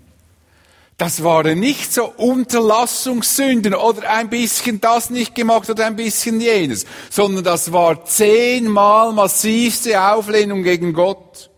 Das 0.98 1.24
waren 1.24 1.60
nicht 1.60 1.92
so 1.92 2.06
Unterlassungssünden 2.06 3.74
oder 3.74 4.10
ein 4.10 4.30
bisschen 4.30 4.82
das 4.82 5.10
nicht 5.10 5.34
gemacht 5.36 5.70
oder 5.70 5.88
ein 5.88 5.96
bisschen 5.96 6.40
jenes, 6.42 6.86
sondern 7.10 7.44
das 7.44 7.72
war 7.72 8.06
zehnmal 8.06 9.14
massivste 9.14 10.02
Auflehnung 10.02 10.64
gegen 10.64 10.94
Gott. 10.94 11.50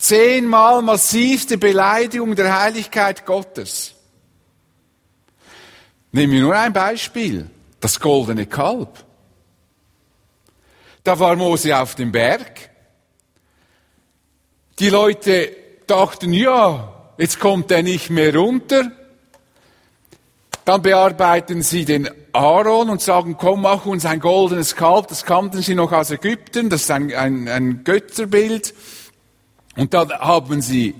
Zehnmal 0.00 0.80
massivste 0.80 1.58
Beleidigung 1.58 2.34
der 2.34 2.58
Heiligkeit 2.58 3.26
Gottes. 3.26 3.94
Nehmen 6.10 6.32
wir 6.32 6.40
nur 6.40 6.56
ein 6.56 6.72
Beispiel. 6.72 7.50
Das 7.80 8.00
goldene 8.00 8.46
Kalb. 8.46 9.04
Da 11.04 11.18
war 11.18 11.36
Mose 11.36 11.78
auf 11.78 11.94
dem 11.96 12.12
Berg. 12.12 12.70
Die 14.78 14.88
Leute 14.88 15.54
dachten, 15.86 16.32
ja, 16.32 17.12
jetzt 17.18 17.38
kommt 17.38 17.70
er 17.70 17.82
nicht 17.82 18.08
mehr 18.08 18.34
runter. 18.34 18.90
Dann 20.64 20.80
bearbeiten 20.80 21.60
sie 21.60 21.84
den 21.84 22.08
Aaron 22.32 22.88
und 22.88 23.02
sagen, 23.02 23.36
komm, 23.36 23.62
mach 23.62 23.84
uns 23.84 24.06
ein 24.06 24.20
goldenes 24.20 24.76
Kalb. 24.76 25.08
Das 25.08 25.26
kannten 25.26 25.60
sie 25.60 25.74
noch 25.74 25.92
aus 25.92 26.10
Ägypten. 26.10 26.70
Das 26.70 26.82
ist 26.82 26.90
ein, 26.90 27.14
ein, 27.14 27.48
ein 27.48 27.84
Götterbild. 27.84 28.74
Und 29.80 29.94
dann 29.94 30.10
haben 30.12 30.60
sie 30.60 30.94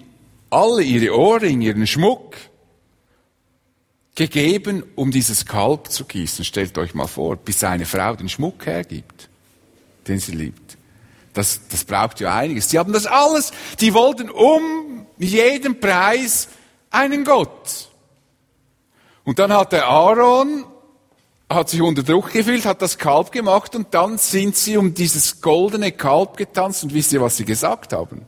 alle 0.48 0.82
ihre 0.82 1.14
Ohrringe, 1.16 1.66
ihren 1.66 1.86
Schmuck 1.86 2.36
gegeben, 4.14 4.84
um 4.96 5.10
dieses 5.10 5.44
Kalb 5.44 5.90
zu 5.90 6.04
gießen. 6.04 6.44
Stellt 6.44 6.78
euch 6.78 6.94
mal 6.94 7.06
vor, 7.06 7.36
bis 7.36 7.62
eine 7.62 7.84
Frau 7.86 8.16
den 8.16 8.28
Schmuck 8.28 8.64
hergibt 8.66 9.30
den 10.10 10.18
sie 10.18 10.32
liebt. 10.32 10.76
Das, 11.32 11.60
das 11.68 11.84
braucht 11.84 12.20
ja 12.20 12.34
einiges. 12.34 12.68
Die 12.68 12.78
haben 12.78 12.92
das 12.92 13.06
alles, 13.06 13.52
die 13.80 13.94
wollten 13.94 14.28
um 14.28 15.06
jeden 15.18 15.78
Preis 15.78 16.48
einen 16.90 17.24
Gott. 17.24 17.88
Und 19.24 19.38
dann 19.38 19.52
hat 19.52 19.72
der 19.72 19.86
Aaron, 19.86 20.64
hat 21.48 21.68
sich 21.68 21.80
unter 21.82 22.02
Druck 22.02 22.32
gefühlt, 22.32 22.64
hat 22.66 22.82
das 22.82 22.98
Kalb 22.98 23.30
gemacht 23.30 23.76
und 23.76 23.94
dann 23.94 24.18
sind 24.18 24.56
sie 24.56 24.76
um 24.76 24.94
dieses 24.94 25.40
goldene 25.40 25.92
Kalb 25.92 26.36
getanzt 26.36 26.82
und 26.82 26.94
wisst 26.94 27.12
ihr, 27.12 27.20
was 27.20 27.36
sie 27.36 27.44
gesagt 27.44 27.92
haben? 27.92 28.26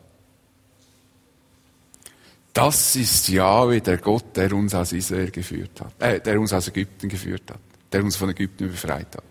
Das 2.53 2.97
ist 2.97 3.29
Jahwe, 3.29 3.81
der 3.81 3.99
Gott, 3.99 4.37
der 4.37 4.53
uns 4.53 4.75
aus 4.75 4.93
Israel 4.93 5.31
geführt 5.31 5.81
hat, 5.81 5.93
äh, 6.01 6.21
der 6.21 6.39
uns 6.39 6.53
aus 6.53 6.69
Ägypten 6.69 7.09
geführt 7.09 7.45
hat, 7.51 7.61
der 7.91 8.05
uns 8.05 8.17
von 8.17 8.29
Ägypten 8.29 8.69
befreit 8.69 9.17
hat. 9.17 9.25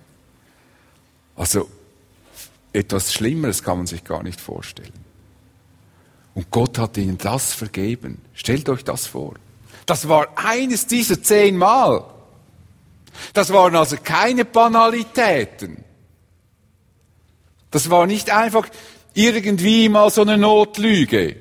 Also, 1.36 1.70
etwas 2.74 3.14
Schlimmeres 3.14 3.64
kann 3.64 3.78
man 3.78 3.88
sich 3.88 4.04
gar 4.04 4.24
nicht 4.24 4.42
vorstellen. 4.42 4.94
Und 6.34 6.50
Gott 6.50 6.78
hat 6.78 6.98
ihnen 6.98 7.18
das 7.18 7.54
vergeben. 7.54 8.22
Stellt 8.34 8.70
euch 8.70 8.84
das 8.84 9.08
vor. 9.08 9.36
Das 9.86 10.08
war 10.08 10.30
eines 10.36 10.88
dieser 10.88 11.22
zehn 11.22 11.58
Mal. 11.58 12.06
Das 13.34 13.52
waren 13.52 13.76
also 13.76 13.98
keine 14.02 14.46
Banalitäten. 14.46 15.84
Das 17.72 17.90
war 17.90 18.08
nicht 18.08 18.30
einfach 18.30 18.68
irgendwie 19.14 19.90
mal 19.90 20.10
so 20.10 20.22
eine 20.22 20.38
Notlüge. 20.38 21.36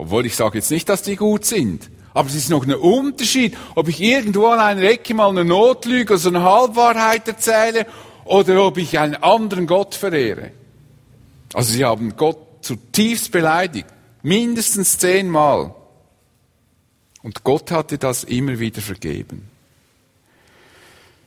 Obwohl 0.00 0.26
ich 0.26 0.36
sage 0.36 0.58
jetzt 0.58 0.70
nicht, 0.70 0.88
dass 0.88 1.02
die 1.02 1.16
gut 1.16 1.44
sind. 1.44 1.90
Aber 2.14 2.28
es 2.28 2.36
ist 2.36 2.50
noch 2.50 2.64
ein 2.64 2.72
Unterschied, 2.72 3.56
ob 3.74 3.88
ich 3.88 4.00
irgendwo 4.00 4.46
an 4.46 4.60
einer 4.60 4.82
Ecke 4.82 5.12
mal 5.12 5.28
eine 5.28 5.44
Notlüge, 5.44 6.14
also 6.14 6.28
eine 6.28 6.44
Halbwahrheit 6.44 7.26
erzähle 7.26 7.84
oder 8.24 8.64
ob 8.64 8.78
ich 8.78 8.96
einen 8.96 9.16
anderen 9.16 9.66
Gott 9.66 9.96
verehre. 9.96 10.52
Also 11.52 11.72
sie 11.72 11.84
haben 11.84 12.16
Gott 12.16 12.38
zutiefst 12.60 13.32
beleidigt, 13.32 13.88
mindestens 14.22 14.98
zehnmal. 14.98 15.74
Und 17.24 17.42
Gott 17.42 17.72
hatte 17.72 17.98
das 17.98 18.22
immer 18.22 18.60
wieder 18.60 18.80
vergeben. 18.80 19.50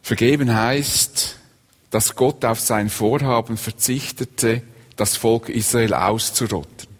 Vergeben 0.02 0.56
heißt, 0.56 1.38
dass 1.90 2.16
Gott 2.16 2.46
auf 2.46 2.62
sein 2.62 2.90
Vorhaben 2.90 3.58
verzichtete, 3.58 4.62
das 4.96 5.18
Volk 5.18 5.50
Israel 5.50 5.94
auszurotten. 5.94 6.91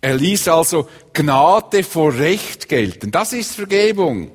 Er 0.00 0.14
ließ 0.14 0.48
also 0.48 0.88
Gnade 1.12 1.82
vor 1.82 2.14
Recht 2.14 2.68
gelten. 2.68 3.10
Das 3.10 3.32
ist 3.32 3.54
Vergebung. 3.54 4.30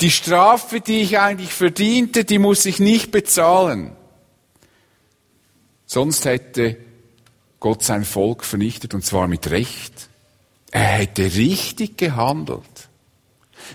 Die 0.00 0.10
Strafe, 0.10 0.80
die 0.80 1.02
ich 1.02 1.18
eigentlich 1.18 1.52
verdiente, 1.52 2.24
die 2.24 2.38
muss 2.38 2.64
ich 2.66 2.80
nicht 2.80 3.10
bezahlen. 3.10 3.92
Sonst 5.86 6.24
hätte 6.24 6.78
Gott 7.60 7.84
sein 7.84 8.04
Volk 8.04 8.44
vernichtet 8.44 8.94
und 8.94 9.04
zwar 9.04 9.28
mit 9.28 9.50
Recht. 9.50 10.08
Er 10.70 10.80
hätte 10.80 11.22
richtig 11.22 11.98
gehandelt. 11.98 12.88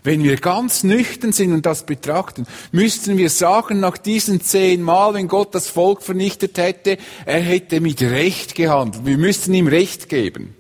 Wenn 0.04 0.24
wir 0.24 0.38
ganz 0.38 0.84
nüchtern 0.84 1.32
sind 1.32 1.54
und 1.54 1.66
das 1.66 1.86
betrachten, 1.86 2.46
müssten 2.72 3.18
wir 3.18 3.30
sagen, 3.30 3.80
nach 3.80 3.98
diesen 3.98 4.42
zehn 4.42 4.82
Mal, 4.82 5.14
wenn 5.14 5.28
Gott 5.28 5.56
das 5.56 5.68
Volk 5.68 6.02
vernichtet 6.02 6.58
hätte, 6.58 6.98
er 7.26 7.40
hätte 7.40 7.82
mit 7.82 8.02
Recht 8.02 8.56
gehandelt. 8.56 9.06
Wir 9.06 9.18
müssten 9.18 9.54
ihm 9.54 9.68
Recht 9.68 10.10
geben, 10.10 10.56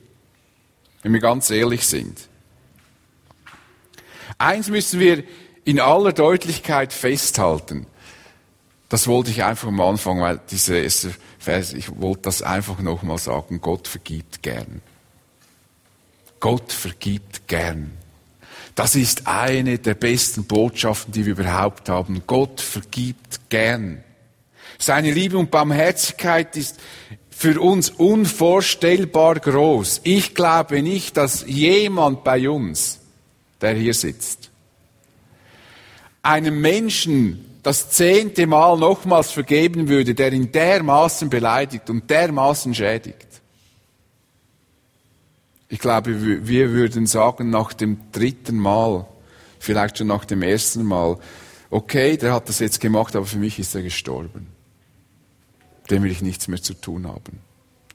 wenn 1.03 1.13
wir 1.13 1.21
ganz 1.21 1.49
ehrlich 1.49 1.85
sind. 1.85 2.27
Eins 4.37 4.69
müssen 4.69 4.99
wir 4.99 5.23
in 5.65 5.79
aller 5.79 6.13
Deutlichkeit 6.13 6.93
festhalten. 6.93 7.87
Das 8.89 9.07
wollte 9.07 9.31
ich 9.31 9.43
einfach 9.43 9.67
am 9.67 9.81
Anfang, 9.81 10.21
weil 10.21 10.39
diese 10.49 10.77
erste 10.77 11.13
Vers, 11.39 11.73
ich 11.73 11.99
wollte 11.99 12.23
das 12.23 12.41
einfach 12.41 12.79
nochmal 12.79 13.17
sagen. 13.17 13.59
Gott 13.61 13.87
vergibt 13.87 14.41
gern. 14.43 14.81
Gott 16.39 16.71
vergibt 16.71 17.47
gern. 17.47 17.91
Das 18.77 18.95
ist 18.95 19.25
eine 19.25 19.79
der 19.79 19.95
besten 19.95 20.43
Botschaften, 20.43 21.11
die 21.11 21.25
wir 21.25 21.33
überhaupt 21.33 21.89
haben. 21.89 22.21
Gott 22.27 22.61
vergibt 22.61 23.49
gern. 23.49 24.03
Seine 24.77 25.09
Liebe 25.09 25.39
und 25.39 25.49
Barmherzigkeit 25.49 26.55
ist 26.55 26.79
für 27.31 27.59
uns 27.59 27.89
unvorstellbar 27.89 29.39
groß. 29.39 30.01
Ich 30.03 30.35
glaube 30.35 30.83
nicht, 30.83 31.17
dass 31.17 31.43
jemand 31.47 32.23
bei 32.23 32.47
uns, 32.47 32.99
der 33.61 33.73
hier 33.73 33.95
sitzt, 33.95 34.51
einem 36.21 36.61
Menschen 36.61 37.57
das 37.63 37.89
zehnte 37.89 38.45
Mal 38.45 38.77
nochmals 38.77 39.31
vergeben 39.31 39.87
würde, 39.87 40.13
der 40.13 40.31
ihn 40.31 40.51
dermaßen 40.51 41.31
beleidigt 41.31 41.89
und 41.89 42.07
dermaßen 42.11 42.75
schädigt. 42.75 43.26
Ich 45.69 45.79
glaube, 45.79 46.47
wir 46.47 46.71
würden 46.71 47.07
sagen 47.07 47.49
nach 47.49 47.73
dem 47.73 48.11
dritten 48.11 48.57
Mal, 48.57 49.05
vielleicht 49.59 49.97
schon 49.97 50.07
nach 50.07 50.23
dem 50.23 50.41
ersten 50.41 50.83
Mal, 50.83 51.17
okay, 51.69 52.15
der 52.15 52.33
hat 52.33 52.47
das 52.47 52.59
jetzt 52.59 52.79
gemacht, 52.79 53.15
aber 53.15 53.25
für 53.25 53.37
mich 53.37 53.59
ist 53.59 53.75
er 53.75 53.81
gestorben. 53.81 54.47
Dem 55.89 56.03
will 56.03 56.11
ich 56.11 56.21
nichts 56.21 56.47
mehr 56.47 56.61
zu 56.61 56.73
tun 56.73 57.07
haben. 57.07 57.39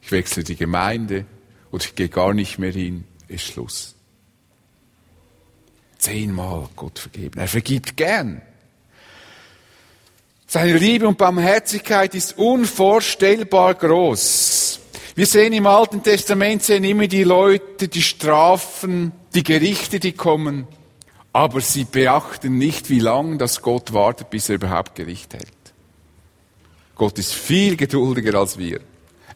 Ich 0.03 0.13
wechsle 0.13 0.45
die 0.45 0.57
Gemeinde 0.57 1.25
oder 1.71 1.85
ich 1.85 1.95
gehe 1.95 2.09
gar 2.09 2.35
nicht 2.35 2.59
mehr 2.59 2.73
hin, 2.73 3.05
ist 3.29 3.45
Schluss. 3.45 3.95
Zehnmal 5.99 6.69
Gott 6.77 6.99
vergeben. 6.99 7.39
Er 7.39 7.49
vergibt 7.49 7.97
gern. 7.97 8.43
Seine 10.47 10.77
Liebe 10.77 11.09
und 11.09 11.17
Barmherzigkeit 11.17 12.15
ist 12.15 12.37
unvorstellbar 12.37 13.75
groß. 13.75 14.62
Wir 15.15 15.27
sehen 15.27 15.53
im 15.53 15.67
Alten 15.67 16.03
Testament 16.03 16.63
sehen 16.63 16.85
immer 16.85 17.07
die 17.07 17.25
Leute, 17.25 17.89
die 17.89 18.03
Strafen, 18.03 19.13
die 19.35 19.43
Gerichte, 19.43 20.01
die 20.01 20.13
kommen, 20.13 20.67
aber 21.35 21.61
sie 21.61 21.85
beachten 21.85 22.57
nicht, 22.57 22.89
wie 22.89 22.99
lange 22.99 23.37
das 23.37 23.61
Gott 23.61 23.93
wartet, 23.93 24.31
bis 24.31 24.49
er 24.49 24.55
überhaupt 24.55 24.95
Gericht 24.95 25.35
hält. 25.35 25.47
Gott 26.95 27.19
ist 27.19 27.35
viel 27.35 27.77
geduldiger 27.77 28.39
als 28.39 28.57
wir. 28.57 28.81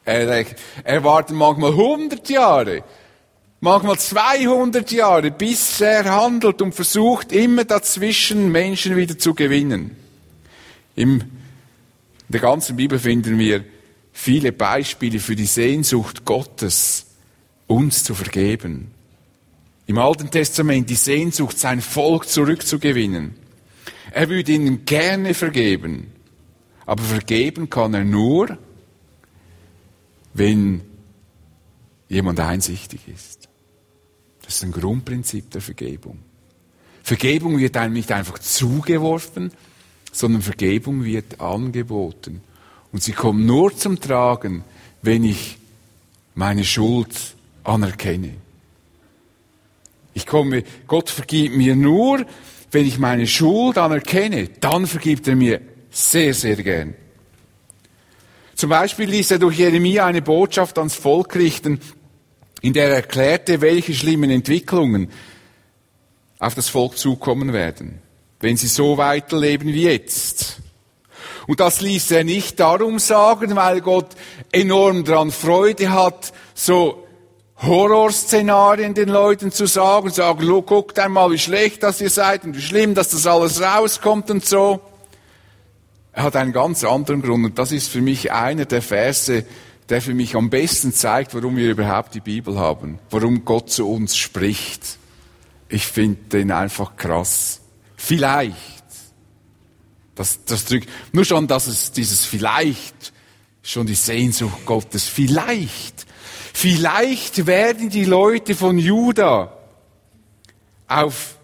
Er, 0.05 0.47
er 0.85 1.05
wartet 1.05 1.37
manchmal 1.37 1.73
100 1.73 2.27
Jahre, 2.31 2.83
manchmal 3.61 3.99
200 3.99 4.91
Jahre, 4.93 5.31
bis 5.31 5.81
er 5.83 6.05
handelt 6.05 6.63
und 6.63 6.75
versucht, 6.75 7.33
immer 7.33 7.65
dazwischen 7.65 8.51
Menschen 8.51 8.97
wieder 8.97 9.19
zu 9.19 9.35
gewinnen. 9.35 9.95
Im, 10.95 11.21
in 11.21 11.27
der 12.29 12.41
ganzen 12.41 12.77
Bibel 12.77 12.99
finden 12.99 13.39
wir 13.39 13.65
viele 14.17 14.51
Beispiele 14.51 15.21
für 15.21 15.37
die 15.37 15.47
Sehnsucht 15.47 16.25
Gottes, 16.25 17.07
uns 17.67 18.03
zu 18.03 18.15
vergeben. 18.15 18.91
Im 19.87 19.99
Alten 19.99 20.31
Testament 20.31 20.89
die 20.89 20.95
Sehnsucht, 20.95 21.59
sein 21.59 21.83
Volk 21.83 22.27
zurückzugewinnen. 22.27 23.35
Er 24.11 24.29
würde 24.31 24.53
ihnen 24.53 24.87
gerne 24.87 25.35
vergeben, 25.35 26.13
aber 26.87 27.03
vergeben 27.03 27.69
kann 27.69 27.93
er 27.93 28.05
nur, 28.05 28.57
wenn 30.33 30.81
jemand 32.09 32.41
einsichtig 32.41 33.01
ist. 33.15 33.51
Das 34.43 34.57
ist 34.57 34.65
ein 34.65 34.73
Grundprinzip 34.73 35.51
der 35.51 35.61
Vergebung. 35.61 36.21
Vergebung 37.03 37.59
wird 37.59 37.77
einem 37.77 37.93
nicht 37.93 38.11
einfach 38.13 38.39
zugeworfen, 38.39 39.53
sondern 40.11 40.41
Vergebung 40.41 41.05
wird 41.05 41.39
angeboten. 41.41 42.41
Und 42.97 43.03
sie 43.03 43.13
kommt 43.13 43.45
nur 43.45 43.77
zum 43.77 44.01
Tragen, 44.01 44.65
wenn 45.03 45.23
ich 45.23 45.59
meine 46.35 46.65
Schuld 46.65 47.15
anerkenne. 47.63 48.31
Ich 50.15 50.27
komme, 50.27 50.65
Gott 50.87 51.11
vergibt 51.11 51.55
mir 51.55 51.77
nur, 51.77 52.25
wenn 52.73 52.87
ich 52.87 52.99
meine 52.99 53.27
Schuld 53.27 53.77
anerkenne, 53.77 54.49
dann 54.49 54.87
vergibt 54.87 55.29
er 55.29 55.37
mir 55.37 55.61
sehr, 55.91 56.33
sehr 56.33 56.57
gern. 56.57 56.95
Zum 58.55 58.71
Beispiel 58.71 59.11
ließ 59.11 59.33
er 59.33 59.41
durch 59.41 59.59
Jeremia 59.59 60.07
eine 60.07 60.23
Botschaft 60.23 60.79
ans 60.79 60.95
Volk 60.95 61.37
richten, 61.37 61.81
in 62.63 62.73
der 62.73 62.89
er 62.89 62.95
erklärte, 62.95 63.61
welche 63.61 63.93
schlimmen 63.93 64.31
Entwicklungen 64.31 65.11
auf 66.39 66.55
das 66.55 66.71
Volk 66.71 66.97
zukommen 66.97 67.53
werden, 67.53 67.99
wenn 68.41 68.57
sie 68.57 68.69
so 68.69 68.97
weiterleben 68.97 69.69
wie 69.75 69.83
jetzt. 69.83 70.63
Und 71.47 71.61
das 71.61 71.81
ließ 71.81 72.11
er 72.11 72.25
nicht 72.25 72.59
darum 72.61 72.99
sagen, 72.99 73.55
weil 73.57 73.81
Gott 73.81 74.09
enorm 74.53 75.05
daran 75.05 75.31
Freude 75.31 75.93
hat, 75.93 76.33
so 76.55 77.07
Horrorszenarien 77.59 78.95
den 78.95 79.09
Leuten 79.09 79.51
zu 79.51 79.67
sagen, 79.67 80.11
sagen, 80.11 80.47
guckt 80.67 80.99
einmal, 80.99 81.31
wie 81.31 81.39
schlecht 81.39 81.83
das 81.83 82.01
ihr 82.01 82.11
seid 82.11 82.45
und 82.45 82.57
wie 82.57 82.61
schlimm, 82.61 82.95
dass 82.95 83.09
das 83.09 83.27
alles 83.27 83.63
rauskommt 83.63 84.31
und 84.31 84.45
so. 84.45 84.81
Er 86.13 86.25
hat 86.25 86.37
einen 86.37 86.53
ganz 86.53 86.85
anderen 86.85 87.23
Grund 87.23 87.45
und 87.45 87.59
das 87.59 87.73
ist 87.73 87.89
für 87.89 88.01
mich 88.01 88.33
einer 88.33 88.65
der 88.65 88.83
Verse, 88.83 89.45
der 89.89 90.03
für 90.03 90.15
mich 90.15 90.35
am 90.35 90.51
besten 90.51 90.93
zeigt, 90.93 91.35
warum 91.35 91.57
wir 91.57 91.71
überhaupt 91.71 92.15
die 92.15 92.21
Bibel 92.21 92.59
haben, 92.59 92.99
warum 93.11 93.45
Gott 93.45 93.71
zu 93.71 93.89
uns 93.89 94.17
spricht. 94.17 94.99
Ich 95.69 95.87
finde 95.87 96.21
den 96.33 96.53
einfach 96.53 96.97
krass. 96.97 97.61
Vielleicht 97.97 98.76
das, 100.17 100.45
das 100.45 100.65
drückt, 100.65 100.89
nur 101.13 101.25
schon, 101.25 101.47
dass 101.47 101.69
es 101.69 101.93
dieses 101.93 102.25
vielleicht, 102.25 103.13
schon 103.63 103.87
die 103.87 103.95
Sehnsucht 103.95 104.65
Gottes, 104.65 105.05
vielleicht, 105.05 106.07
vielleicht 106.53 107.47
werden 107.47 107.91
die 107.91 108.05
Leute 108.05 108.55
von 108.55 108.79
Juda 108.79 109.57
auf, 110.89 111.37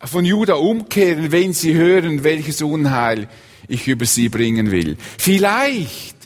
von 0.00 0.24
Juda 0.24 0.54
umkehren, 0.54 1.32
wenn 1.32 1.52
sie 1.52 1.74
hören, 1.74 2.22
welches 2.22 2.62
Unheil 2.62 3.28
ich 3.66 3.88
über 3.88 4.04
sie 4.04 4.28
bringen 4.28 4.70
will. 4.70 4.96
Vielleicht, 5.16 6.16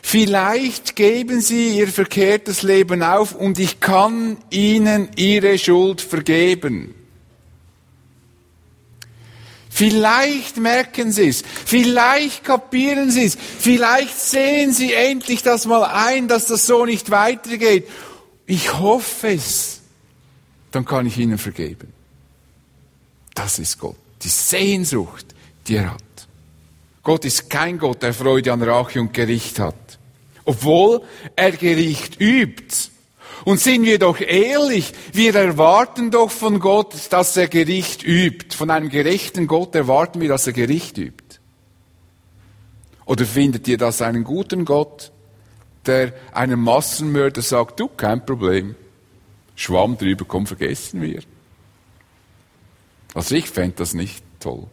vielleicht 0.00 0.94
geben 0.94 1.40
sie 1.40 1.76
ihr 1.78 1.88
verkehrtes 1.88 2.62
Leben 2.62 3.02
auf 3.02 3.34
und 3.34 3.58
ich 3.58 3.80
kann 3.80 4.38
ihnen 4.50 5.08
ihre 5.16 5.58
Schuld 5.58 6.00
vergeben. 6.00 6.94
Vielleicht 9.78 10.56
merken 10.56 11.12
Sie 11.12 11.28
es, 11.28 11.44
vielleicht 11.64 12.42
kapieren 12.42 13.12
Sie 13.12 13.26
es, 13.26 13.36
vielleicht 13.36 14.18
sehen 14.18 14.72
Sie 14.72 14.92
endlich 14.92 15.44
das 15.44 15.66
mal 15.66 15.84
ein, 15.84 16.26
dass 16.26 16.46
das 16.46 16.66
so 16.66 16.84
nicht 16.84 17.12
weitergeht. 17.12 17.88
Ich 18.44 18.76
hoffe 18.76 19.28
es. 19.28 19.82
Dann 20.72 20.84
kann 20.84 21.06
ich 21.06 21.16
Ihnen 21.16 21.38
vergeben. 21.38 21.92
Das 23.36 23.60
ist 23.60 23.78
Gott. 23.78 23.94
Die 24.20 24.28
Sehnsucht, 24.28 25.26
die 25.68 25.76
er 25.76 25.92
hat. 25.92 26.02
Gott 27.04 27.24
ist 27.24 27.48
kein 27.48 27.78
Gott, 27.78 28.02
der 28.02 28.14
Freude 28.14 28.52
an 28.52 28.64
Rache 28.64 29.00
und 29.00 29.14
Gericht 29.14 29.60
hat. 29.60 30.00
Obwohl 30.44 31.02
er 31.36 31.52
Gericht 31.52 32.20
übt. 32.20 32.90
Und 33.44 33.60
sind 33.60 33.84
wir 33.84 33.98
doch 33.98 34.20
ehrlich, 34.20 34.92
wir 35.12 35.34
erwarten 35.34 36.10
doch 36.10 36.30
von 36.30 36.58
Gott, 36.58 36.94
dass 37.10 37.36
er 37.36 37.48
Gericht 37.48 38.02
übt. 38.02 38.56
Von 38.56 38.70
einem 38.70 38.88
gerechten 38.88 39.46
Gott 39.46 39.74
erwarten 39.74 40.20
wir, 40.20 40.28
dass 40.28 40.46
er 40.46 40.52
Gericht 40.52 40.98
übt. 40.98 41.38
Oder 43.04 43.24
findet 43.24 43.66
ihr 43.68 43.78
das 43.78 44.02
einen 44.02 44.24
guten 44.24 44.64
Gott, 44.64 45.12
der 45.86 46.12
einem 46.32 46.62
Massenmörder 46.62 47.40
sagt, 47.40 47.80
du, 47.80 47.88
kein 47.88 48.24
Problem, 48.24 48.74
Schwamm 49.56 49.96
drüber, 49.96 50.24
komm, 50.26 50.46
vergessen 50.46 51.00
wir. 51.00 51.22
Also 53.14 53.34
ich 53.34 53.48
fände 53.48 53.76
das 53.76 53.94
nicht 53.94 54.22
toll. 54.40 54.66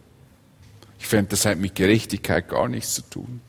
Ich 0.98 1.06
fände, 1.06 1.30
das 1.30 1.46
hat 1.46 1.58
mit 1.58 1.74
Gerechtigkeit 1.74 2.48
gar 2.48 2.68
nichts 2.68 2.94
zu 2.94 3.02
tun. 3.02 3.40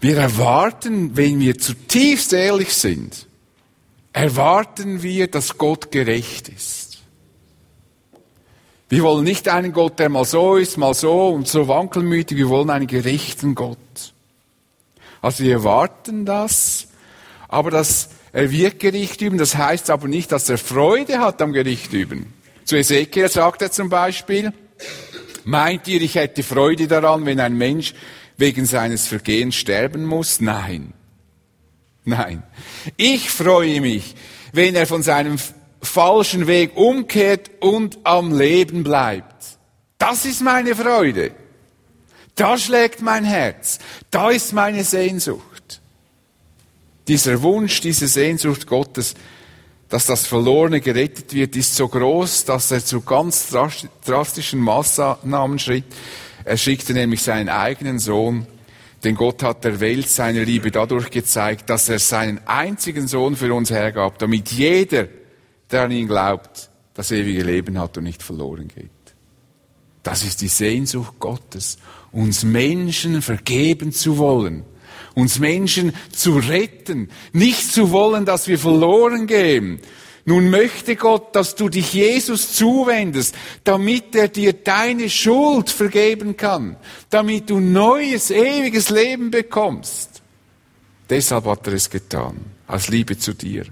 Wir 0.00 0.16
erwarten, 0.16 1.16
wenn 1.16 1.40
wir 1.40 1.58
zutiefst 1.58 2.32
ehrlich 2.32 2.72
sind, 2.74 3.26
erwarten 4.12 5.02
wir, 5.02 5.28
dass 5.28 5.58
Gott 5.58 5.90
gerecht 5.90 6.48
ist. 6.48 6.98
Wir 8.88 9.02
wollen 9.02 9.24
nicht 9.24 9.48
einen 9.48 9.72
Gott, 9.72 9.98
der 9.98 10.08
mal 10.08 10.24
so 10.24 10.56
ist, 10.56 10.78
mal 10.78 10.94
so 10.94 11.28
und 11.28 11.46
so 11.46 11.68
wankelmütig, 11.68 12.38
wir 12.38 12.48
wollen 12.48 12.70
einen 12.70 12.86
gerechten 12.86 13.54
Gott. 13.54 13.76
Also 15.20 15.44
wir 15.44 15.52
erwarten 15.52 16.24
das, 16.24 16.86
aber 17.48 17.70
das 17.70 18.10
er 18.32 18.50
wird 18.50 18.78
Gericht 18.78 19.20
üben, 19.20 19.38
das 19.38 19.56
heißt 19.56 19.90
aber 19.90 20.06
nicht, 20.06 20.32
dass 20.32 20.48
er 20.48 20.58
Freude 20.58 21.18
hat 21.18 21.40
am 21.42 21.52
Gericht 21.52 21.92
üben. 21.92 22.32
Zu 22.64 22.76
Ezekiel 22.76 23.28
sagt 23.28 23.62
er 23.62 23.70
zum 23.70 23.88
Beispiel, 23.88 24.52
meint 25.44 25.88
ihr, 25.88 26.00
ich 26.02 26.14
hätte 26.14 26.42
Freude 26.42 26.86
daran, 26.86 27.24
wenn 27.24 27.40
ein 27.40 27.56
Mensch 27.56 27.94
wegen 28.38 28.64
seines 28.64 29.06
Vergehens 29.06 29.56
sterben 29.56 30.06
muss? 30.06 30.40
Nein. 30.40 30.94
Nein. 32.04 32.42
Ich 32.96 33.30
freue 33.30 33.82
mich, 33.82 34.14
wenn 34.52 34.74
er 34.74 34.86
von 34.86 35.02
seinem 35.02 35.38
falschen 35.82 36.46
Weg 36.46 36.76
umkehrt 36.76 37.50
und 37.60 37.98
am 38.04 38.36
Leben 38.36 38.82
bleibt. 38.82 39.58
Das 39.98 40.24
ist 40.24 40.40
meine 40.40 40.74
Freude. 40.74 41.32
Da 42.34 42.56
schlägt 42.56 43.02
mein 43.02 43.24
Herz. 43.24 43.78
Da 44.10 44.30
ist 44.30 44.52
meine 44.52 44.84
Sehnsucht. 44.84 45.80
Dieser 47.08 47.42
Wunsch, 47.42 47.80
diese 47.80 48.06
Sehnsucht 48.06 48.66
Gottes, 48.66 49.14
dass 49.88 50.06
das 50.06 50.26
Verlorene 50.26 50.80
gerettet 50.80 51.32
wird, 51.32 51.56
ist 51.56 51.74
so 51.74 51.88
groß, 51.88 52.44
dass 52.44 52.70
er 52.70 52.84
zu 52.84 53.00
ganz 53.00 53.48
drastischen 54.04 54.60
Maßnahmen 54.60 55.58
schritt. 55.58 55.86
Er 56.48 56.56
schickte 56.56 56.94
nämlich 56.94 57.20
seinen 57.20 57.50
eigenen 57.50 57.98
Sohn, 57.98 58.46
denn 59.04 59.14
Gott 59.14 59.42
hat 59.42 59.64
der 59.64 59.80
Welt 59.80 60.08
seine 60.08 60.44
Liebe 60.44 60.70
dadurch 60.70 61.10
gezeigt, 61.10 61.68
dass 61.68 61.90
er 61.90 61.98
seinen 61.98 62.40
einzigen 62.46 63.06
Sohn 63.06 63.36
für 63.36 63.52
uns 63.52 63.68
hergab, 63.68 64.18
damit 64.18 64.50
jeder, 64.50 65.08
der 65.70 65.82
an 65.82 65.90
ihn 65.90 66.08
glaubt, 66.08 66.70
das 66.94 67.12
ewige 67.12 67.42
Leben 67.42 67.78
hat 67.78 67.98
und 67.98 68.04
nicht 68.04 68.22
verloren 68.22 68.68
geht. 68.68 68.88
Das 70.02 70.24
ist 70.24 70.40
die 70.40 70.48
Sehnsucht 70.48 71.20
Gottes, 71.20 71.76
uns 72.12 72.44
Menschen 72.44 73.20
vergeben 73.20 73.92
zu 73.92 74.16
wollen, 74.16 74.64
uns 75.14 75.38
Menschen 75.38 75.92
zu 76.12 76.38
retten, 76.38 77.10
nicht 77.34 77.70
zu 77.70 77.90
wollen, 77.90 78.24
dass 78.24 78.48
wir 78.48 78.58
verloren 78.58 79.26
gehen. 79.26 79.80
Nun 80.28 80.50
möchte 80.50 80.94
Gott, 80.94 81.34
dass 81.34 81.54
du 81.54 81.70
dich 81.70 81.94
Jesus 81.94 82.52
zuwendest, 82.52 83.34
damit 83.64 84.14
er 84.14 84.28
dir 84.28 84.52
deine 84.52 85.08
Schuld 85.08 85.70
vergeben 85.70 86.36
kann, 86.36 86.76
damit 87.08 87.48
du 87.48 87.60
neues, 87.60 88.30
ewiges 88.30 88.90
Leben 88.90 89.30
bekommst. 89.30 90.20
Deshalb 91.08 91.46
hat 91.46 91.66
er 91.66 91.72
es 91.72 91.88
getan, 91.88 92.36
aus 92.66 92.88
Liebe 92.88 93.16
zu 93.16 93.32
dir. 93.32 93.64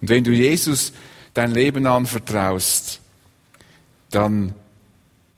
Und 0.00 0.08
wenn 0.10 0.24
du 0.24 0.32
Jesus 0.32 0.92
dein 1.34 1.52
Leben 1.52 1.86
anvertraust, 1.86 2.98
dann 4.10 4.56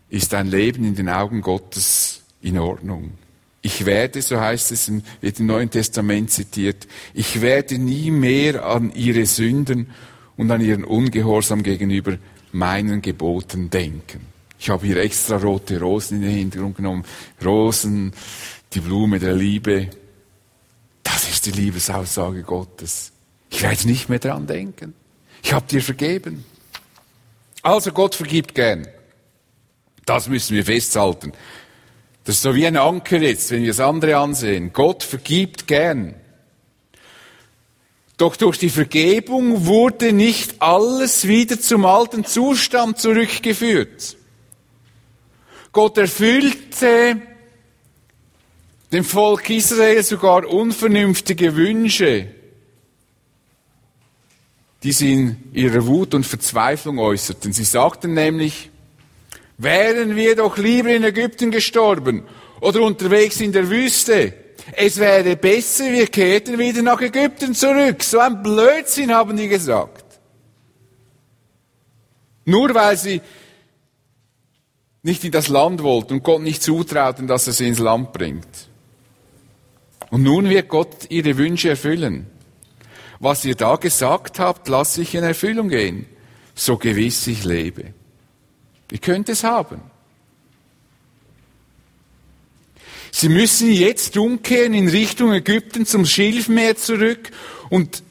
ist 0.08 0.32
dein 0.32 0.46
Leben 0.46 0.86
in 0.86 0.94
den 0.94 1.10
Augen 1.10 1.42
Gottes 1.42 2.22
in 2.40 2.58
Ordnung. 2.58 3.18
Ich 3.66 3.86
werde, 3.86 4.20
so 4.20 4.38
heißt 4.38 4.72
es 4.72 4.88
im, 4.88 5.02
wird 5.22 5.40
im 5.40 5.46
Neuen 5.46 5.70
Testament 5.70 6.30
zitiert, 6.30 6.86
ich 7.14 7.40
werde 7.40 7.78
nie 7.78 8.10
mehr 8.10 8.66
an 8.66 8.92
ihre 8.94 9.24
Sünden 9.24 9.88
und 10.36 10.50
an 10.50 10.60
ihren 10.60 10.84
Ungehorsam 10.84 11.62
gegenüber 11.62 12.18
meinen 12.52 13.00
Geboten 13.00 13.70
denken. 13.70 14.20
Ich 14.58 14.68
habe 14.68 14.86
hier 14.86 14.98
extra 14.98 15.38
rote 15.38 15.80
Rosen 15.80 16.18
in 16.18 16.28
den 16.28 16.36
Hintergrund 16.36 16.76
genommen. 16.76 17.04
Rosen, 17.42 18.12
die 18.74 18.80
Blume 18.80 19.18
der 19.18 19.32
Liebe. 19.32 19.88
Das 21.02 21.26
ist 21.30 21.46
die 21.46 21.52
Liebesaussage 21.52 22.42
Gottes. 22.42 23.12
Ich 23.48 23.62
werde 23.62 23.86
nicht 23.86 24.10
mehr 24.10 24.18
dran 24.18 24.46
denken. 24.46 24.92
Ich 25.42 25.54
habe 25.54 25.66
dir 25.66 25.80
vergeben. 25.80 26.44
Also 27.62 27.92
Gott 27.92 28.14
vergibt 28.14 28.54
gern. 28.54 28.86
Das 30.04 30.28
müssen 30.28 30.54
wir 30.54 30.66
festhalten. 30.66 31.32
Das 32.24 32.36
ist 32.36 32.42
so 32.42 32.54
wie 32.54 32.66
ein 32.66 32.76
Anker 32.76 33.18
jetzt, 33.18 33.50
wenn 33.50 33.62
wir 33.62 33.68
das 33.68 33.80
andere 33.80 34.16
ansehen. 34.16 34.72
Gott 34.72 35.02
vergibt 35.02 35.66
gern. 35.66 36.14
Doch 38.16 38.36
durch 38.36 38.58
die 38.58 38.70
Vergebung 38.70 39.66
wurde 39.66 40.12
nicht 40.12 40.62
alles 40.62 41.28
wieder 41.28 41.60
zum 41.60 41.84
alten 41.84 42.24
Zustand 42.24 42.98
zurückgeführt. 42.98 44.16
Gott 45.72 45.98
erfüllte 45.98 47.20
dem 48.92 49.04
Volk 49.04 49.50
Israel 49.50 50.02
sogar 50.04 50.46
unvernünftige 50.46 51.56
Wünsche, 51.56 52.28
die 54.84 54.92
sie 54.92 55.12
in 55.12 55.36
ihrer 55.52 55.84
Wut 55.84 56.14
und 56.14 56.24
Verzweiflung 56.24 57.00
äußerten. 57.00 57.52
Sie 57.52 57.64
sagten 57.64 58.14
nämlich, 58.14 58.70
Wären 59.56 60.16
wir 60.16 60.36
doch 60.36 60.58
lieber 60.58 60.90
in 60.90 61.04
Ägypten 61.04 61.50
gestorben 61.50 62.24
oder 62.60 62.82
unterwegs 62.82 63.40
in 63.40 63.52
der 63.52 63.70
Wüste. 63.70 64.34
Es 64.72 64.98
wäre 64.98 65.36
besser, 65.36 65.92
wir 65.92 66.06
kehrten 66.06 66.58
wieder 66.58 66.82
nach 66.82 67.00
Ägypten 67.00 67.54
zurück. 67.54 68.02
So 68.02 68.18
ein 68.18 68.42
Blödsinn 68.42 69.12
haben 69.12 69.36
die 69.36 69.48
gesagt. 69.48 70.04
Nur 72.46 72.74
weil 72.74 72.96
sie 72.96 73.20
nicht 75.02 75.22
in 75.24 75.32
das 75.32 75.48
Land 75.48 75.82
wollten 75.82 76.14
und 76.14 76.22
Gott 76.22 76.42
nicht 76.42 76.62
zutrauten, 76.62 77.26
dass 77.26 77.46
er 77.46 77.52
sie 77.52 77.68
ins 77.68 77.78
Land 77.78 78.12
bringt. 78.12 78.68
Und 80.10 80.22
nun 80.22 80.48
wird 80.48 80.68
Gott 80.68 81.10
ihre 81.10 81.36
Wünsche 81.36 81.70
erfüllen. 81.70 82.26
Was 83.20 83.44
ihr 83.44 83.54
da 83.54 83.76
gesagt 83.76 84.38
habt, 84.38 84.68
lasse 84.68 85.02
ich 85.02 85.14
in 85.14 85.24
Erfüllung 85.24 85.68
gehen, 85.68 86.06
so 86.54 86.76
gewiss 86.76 87.26
ich 87.26 87.44
lebe. 87.44 87.92
Ihr 88.94 89.00
könnt 89.00 89.28
es 89.28 89.42
haben. 89.42 89.80
Sie 93.10 93.28
müssen 93.28 93.72
jetzt 93.72 94.16
umkehren 94.16 94.72
in 94.72 94.88
Richtung 94.88 95.32
Ägypten 95.32 95.84
zum 95.84 96.06
Schilfmeer 96.06 96.76
zurück 96.76 97.32
und 97.70 98.04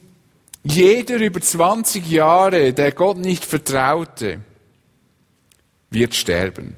jeder 0.61 1.15
über 1.15 1.39
20 1.39 2.05
Jahre, 2.09 2.73
der 2.73 2.91
Gott 2.91 3.17
nicht 3.17 3.45
vertraute, 3.45 4.41
wird 5.89 6.15
sterben. 6.15 6.75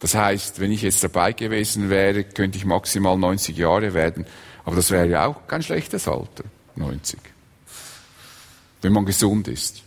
Das 0.00 0.14
heißt, 0.14 0.60
wenn 0.60 0.70
ich 0.70 0.82
jetzt 0.82 1.02
dabei 1.02 1.32
gewesen 1.32 1.88
wäre, 1.88 2.24
könnte 2.24 2.58
ich 2.58 2.66
maximal 2.66 3.16
90 3.16 3.56
Jahre 3.56 3.94
werden. 3.94 4.26
Aber 4.66 4.76
das 4.76 4.90
wäre 4.90 5.08
ja 5.08 5.24
auch 5.24 5.46
kein 5.46 5.62
schlechtes 5.62 6.06
Alter, 6.08 6.44
90. 6.76 7.18
Wenn 8.82 8.92
man 8.92 9.06
gesund 9.06 9.48
ist. 9.48 9.82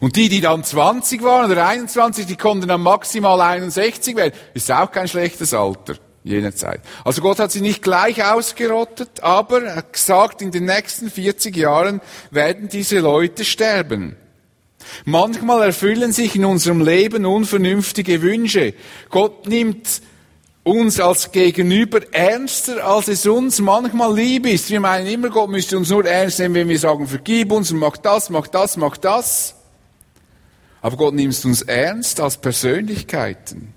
Und 0.00 0.16
die, 0.16 0.28
die 0.28 0.40
dann 0.40 0.64
20 0.64 1.22
waren 1.22 1.50
oder 1.50 1.66
21, 1.66 2.26
die 2.26 2.36
konnten 2.36 2.68
dann 2.68 2.82
maximal 2.82 3.40
61 3.40 4.16
werden. 4.16 4.34
Ist 4.54 4.70
auch 4.70 4.90
kein 4.90 5.08
schlechtes 5.08 5.54
Alter 5.54 5.94
jener 6.26 6.54
Zeit. 6.54 6.80
Also 7.04 7.22
Gott 7.22 7.38
hat 7.38 7.52
sie 7.52 7.60
nicht 7.60 7.82
gleich 7.82 8.24
ausgerottet, 8.24 9.22
aber 9.22 9.62
er 9.62 9.76
hat 9.76 9.92
gesagt, 9.92 10.42
in 10.42 10.50
den 10.50 10.64
nächsten 10.64 11.08
40 11.10 11.56
Jahren 11.56 12.00
werden 12.30 12.68
diese 12.68 12.98
Leute 12.98 13.44
sterben. 13.44 14.16
Manchmal 15.04 15.62
erfüllen 15.62 16.12
sich 16.12 16.36
in 16.36 16.44
unserem 16.44 16.80
Leben 16.80 17.26
unvernünftige 17.26 18.22
Wünsche. 18.22 18.74
Gott 19.10 19.46
nimmt 19.46 20.02
uns 20.64 20.98
als 20.98 21.30
Gegenüber 21.30 22.00
ernster, 22.12 22.84
als 22.84 23.08
es 23.08 23.26
uns 23.26 23.60
manchmal 23.60 24.14
lieb 24.14 24.46
ist. 24.46 24.68
Wir 24.68 24.80
meinen 24.80 25.06
immer, 25.06 25.30
Gott 25.30 25.48
müsste 25.48 25.78
uns 25.78 25.90
nur 25.90 26.04
ernst 26.04 26.40
nehmen, 26.40 26.56
wenn 26.56 26.68
wir 26.68 26.78
sagen, 26.78 27.06
vergib 27.06 27.52
uns 27.52 27.70
und 27.70 27.78
mach 27.78 27.96
das, 27.96 28.30
mach 28.30 28.48
das, 28.48 28.76
mach 28.76 28.96
das. 28.96 29.55
Aber 30.86 30.96
Gott 30.98 31.14
nimmt 31.14 31.44
uns 31.44 31.62
ernst 31.62 32.20
als 32.20 32.36
Persönlichkeiten. 32.36 33.74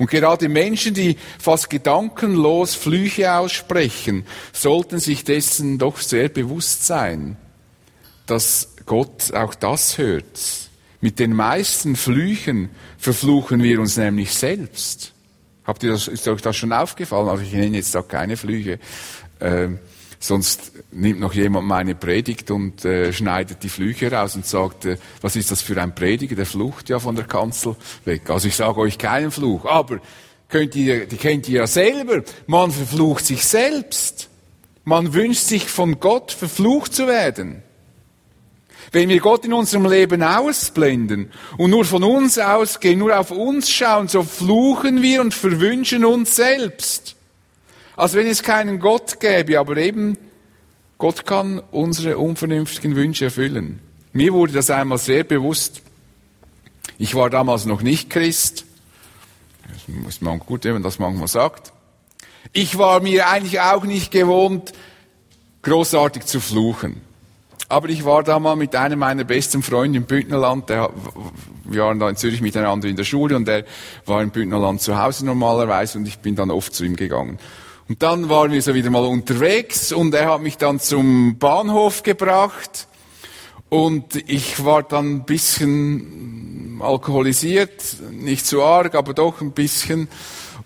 Und 0.00 0.10
gerade 0.10 0.48
Menschen, 0.48 0.92
die 0.92 1.16
fast 1.38 1.70
gedankenlos 1.70 2.74
Flüche 2.74 3.32
aussprechen, 3.32 4.26
sollten 4.52 4.98
sich 4.98 5.22
dessen 5.22 5.78
doch 5.78 5.98
sehr 5.98 6.28
bewusst 6.28 6.84
sein, 6.84 7.36
dass 8.26 8.74
Gott 8.86 9.32
auch 9.32 9.54
das 9.54 9.98
hört. 9.98 10.40
Mit 11.00 11.20
den 11.20 11.32
meisten 11.32 11.94
Flüchen 11.94 12.70
verfluchen 12.98 13.62
wir 13.62 13.78
uns 13.78 13.96
nämlich 13.96 14.34
selbst. 14.34 15.12
Habt 15.62 15.84
ihr 15.84 15.92
das, 15.92 16.08
ist 16.08 16.26
euch 16.26 16.42
das 16.42 16.56
schon 16.56 16.72
aufgefallen? 16.72 17.28
Also 17.28 17.44
ich 17.44 17.52
nenne 17.52 17.76
jetzt 17.76 17.94
da 17.94 18.02
keine 18.02 18.36
Flüche. 18.36 18.80
Ähm, 19.40 19.78
Sonst 20.22 20.72
nimmt 20.92 21.18
noch 21.18 21.32
jemand 21.32 21.66
meine 21.66 21.94
Predigt 21.94 22.50
und 22.50 22.84
äh, 22.84 23.10
schneidet 23.10 23.62
die 23.62 23.70
Flüche 23.70 24.12
raus 24.12 24.36
und 24.36 24.44
sagt, 24.44 24.84
äh, 24.84 24.98
was 25.22 25.34
ist 25.34 25.50
das 25.50 25.62
für 25.62 25.80
ein 25.80 25.94
Prediger? 25.94 26.36
Der 26.36 26.44
flucht 26.44 26.90
ja 26.90 26.98
von 26.98 27.16
der 27.16 27.24
Kanzel 27.24 27.74
weg. 28.04 28.28
Also 28.28 28.46
ich 28.46 28.54
sage 28.54 28.78
euch 28.80 28.98
keinen 28.98 29.30
Fluch, 29.30 29.64
aber 29.64 29.98
könnt 30.50 30.76
ihr, 30.76 31.06
die 31.06 31.16
kennt 31.16 31.48
ihr 31.48 31.60
ja 31.60 31.66
selber. 31.66 32.22
Man 32.46 32.70
verflucht 32.70 33.24
sich 33.24 33.46
selbst. 33.46 34.28
Man 34.84 35.14
wünscht 35.14 35.44
sich 35.44 35.70
von 35.70 36.00
Gott 36.00 36.32
verflucht 36.32 36.94
zu 36.94 37.06
werden. 37.06 37.62
Wenn 38.92 39.08
wir 39.08 39.20
Gott 39.20 39.46
in 39.46 39.54
unserem 39.54 39.86
Leben 39.86 40.22
ausblenden 40.22 41.30
und 41.56 41.70
nur 41.70 41.86
von 41.86 42.04
uns 42.04 42.38
ausgehen, 42.38 42.98
nur 42.98 43.18
auf 43.18 43.30
uns 43.30 43.70
schauen, 43.70 44.08
so 44.08 44.22
fluchen 44.22 45.00
wir 45.00 45.22
und 45.22 45.32
verwünschen 45.32 46.04
uns 46.04 46.36
selbst 46.36 47.16
als 48.00 48.14
wenn 48.14 48.26
es 48.26 48.42
keinen 48.42 48.80
Gott 48.80 49.20
gäbe, 49.20 49.58
aber 49.58 49.76
eben 49.76 50.16
Gott 50.96 51.26
kann 51.26 51.62
unsere 51.70 52.18
unvernünftigen 52.18 52.96
Wünsche 52.96 53.26
erfüllen. 53.26 53.80
Mir 54.12 54.32
wurde 54.32 54.54
das 54.54 54.70
einmal 54.70 54.98
sehr 54.98 55.24
bewusst. 55.24 55.82
Ich 56.98 57.14
war 57.14 57.30
damals 57.30 57.66
noch 57.66 57.82
nicht 57.82 58.10
Christ. 58.10 58.64
Das 59.68 60.08
ist 60.08 60.22
man 60.22 60.38
gut, 60.40 60.64
wenn 60.64 60.74
man 60.74 60.82
das 60.82 60.98
manchmal 60.98 61.28
sagt. 61.28 61.72
Ich 62.52 62.76
war 62.78 63.00
mir 63.00 63.28
eigentlich 63.28 63.60
auch 63.60 63.84
nicht 63.84 64.10
gewohnt, 64.10 64.72
großartig 65.62 66.24
zu 66.24 66.40
fluchen. 66.40 67.02
Aber 67.68 67.88
ich 67.88 68.04
war 68.04 68.24
da 68.24 68.38
mal 68.38 68.56
mit 68.56 68.74
einem 68.74 68.98
meiner 68.98 69.24
besten 69.24 69.62
Freunde 69.62 69.98
im 69.98 70.04
Bündnerland, 70.04 70.68
der, 70.68 70.90
wir 71.64 71.82
waren 71.84 72.00
da 72.00 72.08
in 72.08 72.16
Zürich 72.16 72.40
miteinander 72.40 72.88
in 72.88 72.96
der 72.96 73.04
Schule 73.04 73.36
und 73.36 73.46
der 73.46 73.64
war 74.06 74.22
im 74.22 74.30
Bündnerland 74.30 74.80
zu 74.80 74.98
Hause 74.98 75.24
normalerweise 75.24 75.98
und 75.98 76.08
ich 76.08 76.18
bin 76.18 76.34
dann 76.34 76.50
oft 76.50 76.74
zu 76.74 76.84
ihm 76.84 76.96
gegangen. 76.96 77.38
Und 77.90 78.04
dann 78.04 78.28
waren 78.28 78.52
wir 78.52 78.62
so 78.62 78.72
wieder 78.72 78.88
mal 78.88 79.04
unterwegs 79.04 79.90
und 79.90 80.14
er 80.14 80.30
hat 80.30 80.42
mich 80.42 80.56
dann 80.56 80.78
zum 80.78 81.38
Bahnhof 81.38 82.04
gebracht 82.04 82.86
und 83.68 84.14
ich 84.30 84.64
war 84.64 84.84
dann 84.84 85.16
ein 85.16 85.24
bisschen 85.24 86.78
alkoholisiert, 86.80 87.96
nicht 88.12 88.46
zu 88.46 88.62
arg, 88.62 88.94
aber 88.94 89.12
doch 89.12 89.40
ein 89.40 89.50
bisschen. 89.50 90.06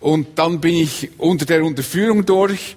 Und 0.00 0.38
dann 0.38 0.60
bin 0.60 0.74
ich 0.74 1.12
unter 1.16 1.46
der 1.46 1.64
Unterführung 1.64 2.26
durch 2.26 2.76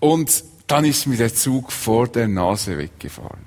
und 0.00 0.44
dann 0.66 0.84
ist 0.84 1.06
mir 1.06 1.16
der 1.16 1.34
Zug 1.34 1.72
vor 1.72 2.08
der 2.08 2.28
Nase 2.28 2.76
weggefahren. 2.76 3.46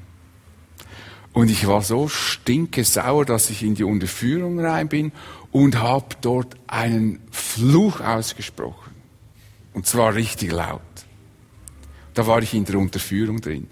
Und 1.33 1.51
ich 1.51 1.67
war 1.67 1.83
so 1.83 2.07
stinkesauer, 2.07 3.25
dass 3.25 3.51
ich 3.51 3.61
in 3.61 3.75
die 3.75 3.83
Unterführung 3.83 4.59
rein 4.59 4.89
bin 4.89 5.11
und 5.51 5.77
habe 5.77 6.15
dort 6.21 6.55
einen 6.65 7.19
Fluch 7.29 8.01
ausgesprochen. 8.01 8.80
Und 9.73 9.87
zwar 9.87 10.15
richtig 10.15 10.51
laut. 10.51 10.81
Da 12.13 12.27
war 12.27 12.41
ich 12.41 12.53
in 12.53 12.65
der 12.65 12.77
Unterführung 12.77 13.39
drin. 13.39 13.67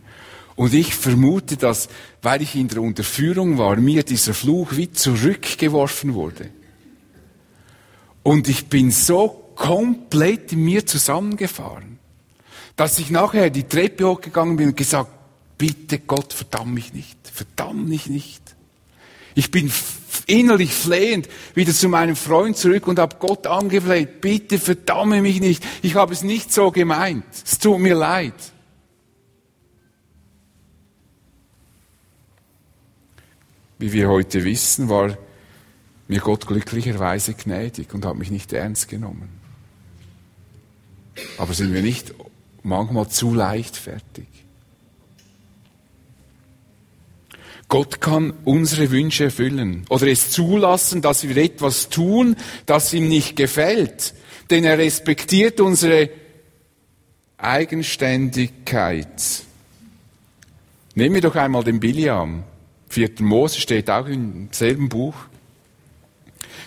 Und 0.55 0.73
ich 0.73 0.93
vermute, 0.93 1.57
dass, 1.57 1.87
weil 2.21 2.41
ich 2.41 2.55
in 2.55 2.67
der 2.67 2.81
Unterführung 2.81 3.57
war, 3.57 3.77
mir 3.77 4.03
dieser 4.03 4.33
Fluch 4.33 4.75
wie 4.75 4.91
zurückgeworfen 4.91 6.13
wurde. 6.13 6.49
Und 8.23 8.47
ich 8.49 8.67
bin 8.67 8.91
so 8.91 9.53
komplett 9.55 10.51
in 10.51 10.63
mir 10.63 10.85
zusammengefahren, 10.85 11.99
dass 12.75 12.99
ich 12.99 13.09
nachher 13.09 13.49
die 13.49 13.63
Treppe 13.63 14.07
hochgegangen 14.07 14.57
bin 14.57 14.69
und 14.69 14.77
gesagt, 14.77 15.11
bitte 15.57 15.99
Gott, 15.99 16.33
verdamm 16.33 16.73
mich 16.73 16.93
nicht, 16.93 17.17
verdamm 17.23 17.87
mich 17.87 18.07
nicht. 18.07 18.41
Ich 19.35 19.51
bin 19.51 19.71
innerlich 20.29 20.73
flehend 20.73 21.27
wieder 21.55 21.73
zu 21.73 21.89
meinem 21.89 22.15
Freund 22.15 22.55
zurück 22.55 22.87
und 22.87 22.99
habe 22.99 23.17
Gott 23.19 23.47
angefleht, 23.47 24.21
bitte 24.21 24.59
verdamme 24.59 25.21
mich 25.21 25.39
nicht, 25.41 25.65
ich 25.81 25.95
habe 25.95 26.13
es 26.13 26.23
nicht 26.23 26.53
so 26.53 26.71
gemeint, 26.71 27.25
es 27.43 27.59
tut 27.59 27.79
mir 27.79 27.95
leid. 27.95 28.33
Wie 33.79 33.93
wir 33.93 34.09
heute 34.09 34.43
wissen, 34.43 34.89
war 34.89 35.17
mir 36.07 36.19
Gott 36.19 36.45
glücklicherweise 36.47 37.33
gnädig 37.33 37.93
und 37.93 38.05
hat 38.05 38.17
mich 38.17 38.29
nicht 38.29 38.51
ernst 38.51 38.89
genommen. 38.89 39.29
Aber 41.37 41.53
sind 41.53 41.73
wir 41.73 41.81
nicht 41.81 42.13
manchmal 42.63 43.09
zu 43.09 43.33
leichtfertig? 43.33 44.27
Gott 47.69 48.01
kann 48.01 48.33
unsere 48.45 48.89
Wünsche 48.89 49.25
erfüllen 49.25 49.85
oder 49.89 50.07
es 50.07 50.31
zulassen, 50.31 51.03
dass 51.03 51.27
wir 51.27 51.37
etwas 51.37 51.89
tun, 51.89 52.35
das 52.65 52.93
ihm 52.93 53.07
nicht 53.07 53.35
gefällt. 53.35 54.15
Denn 54.49 54.63
er 54.63 54.79
respektiert 54.79 55.59
unsere 55.59 56.09
Eigenständigkeit. 57.37 59.07
Nehmen 60.95 61.15
wir 61.15 61.21
doch 61.21 61.35
einmal 61.35 61.63
den 61.63 61.79
Biliam. 61.79 62.43
Vierten 62.89 63.23
Mose 63.23 63.61
steht 63.61 63.89
auch 63.91 64.07
im 64.07 64.49
selben 64.51 64.89
Buch. 64.89 65.13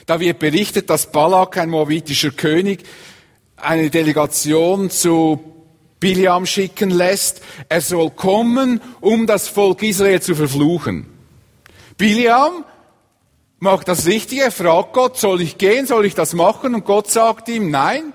Da 0.06 0.20
wird 0.20 0.38
berichtet, 0.38 0.88
dass 0.88 1.10
Balak, 1.10 1.58
ein 1.58 1.70
moabitischer 1.70 2.30
König, 2.30 2.84
eine 3.56 3.90
Delegation 3.90 4.88
zu 4.88 5.51
Biliam 6.02 6.46
schicken 6.46 6.90
lässt, 6.90 7.42
er 7.68 7.80
soll 7.80 8.10
kommen, 8.10 8.80
um 9.00 9.28
das 9.28 9.46
Volk 9.46 9.84
Israel 9.84 10.20
zu 10.20 10.34
verfluchen. 10.34 11.06
Biliam 11.96 12.64
macht 13.60 13.86
das 13.86 14.04
Richtige, 14.06 14.50
fragt 14.50 14.94
Gott, 14.94 15.16
soll 15.16 15.40
ich 15.40 15.58
gehen, 15.58 15.86
soll 15.86 16.04
ich 16.04 16.16
das 16.16 16.32
machen? 16.32 16.74
Und 16.74 16.84
Gott 16.84 17.08
sagt 17.08 17.48
ihm, 17.48 17.70
nein, 17.70 18.12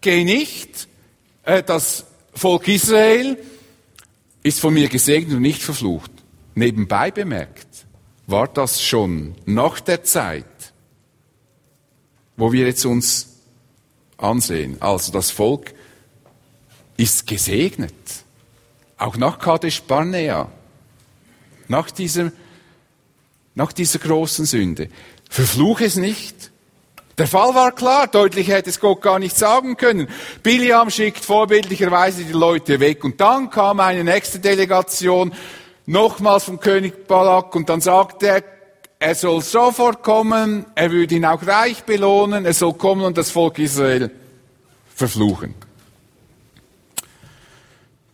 geh 0.00 0.24
nicht. 0.24 0.88
Äh, 1.44 1.62
das 1.62 2.06
Volk 2.34 2.66
Israel 2.66 3.38
ist 4.42 4.58
von 4.58 4.74
mir 4.74 4.88
gesegnet 4.88 5.36
und 5.36 5.42
nicht 5.42 5.62
verflucht. 5.62 6.10
Nebenbei 6.56 7.12
bemerkt, 7.12 7.68
war 8.26 8.48
das 8.48 8.82
schon 8.82 9.36
nach 9.46 9.78
der 9.78 10.02
Zeit, 10.02 10.72
wo 12.36 12.50
wir 12.50 12.66
jetzt 12.66 12.84
uns 12.84 13.36
ansehen. 14.16 14.78
Also 14.80 15.12
das 15.12 15.30
Volk 15.30 15.77
ist 16.98 17.26
gesegnet. 17.26 17.94
Auch 18.98 19.16
nach 19.16 19.38
Kadesh 19.38 19.80
Barnea. 19.82 20.50
Nach 21.68 21.90
dieser, 21.90 22.32
nach 23.54 23.72
dieser 23.72 24.00
großen 24.00 24.44
Sünde. 24.44 24.90
Verfluch 25.30 25.80
es 25.80 25.96
nicht. 25.96 26.50
Der 27.16 27.26
Fall 27.26 27.54
war 27.54 27.72
klar, 27.72 28.06
deutlich 28.06 28.48
hätte 28.48 28.70
es 28.70 28.78
Gott 28.78 29.02
gar 29.02 29.18
nicht 29.18 29.36
sagen 29.36 29.76
können. 29.76 30.08
Biliam 30.42 30.90
schickt 30.90 31.24
vorbildlicherweise 31.24 32.24
die 32.24 32.32
Leute 32.32 32.78
weg 32.78 33.02
und 33.02 33.20
dann 33.20 33.50
kam 33.50 33.80
eine 33.80 34.04
nächste 34.04 34.38
Delegation, 34.38 35.32
nochmals 35.86 36.44
vom 36.44 36.60
König 36.60 37.08
Balak 37.08 37.54
und 37.56 37.68
dann 37.68 37.80
sagt 37.80 38.22
er, 38.22 38.44
er 39.00 39.14
soll 39.14 39.42
sofort 39.42 40.02
kommen, 40.02 40.66
er 40.74 40.92
würde 40.92 41.16
ihn 41.16 41.24
auch 41.24 41.44
reich 41.44 41.82
belohnen, 41.84 42.44
er 42.44 42.54
soll 42.54 42.74
kommen 42.74 43.02
und 43.02 43.18
das 43.18 43.30
Volk 43.30 43.58
Israel 43.58 44.10
verfluchen. 44.94 45.54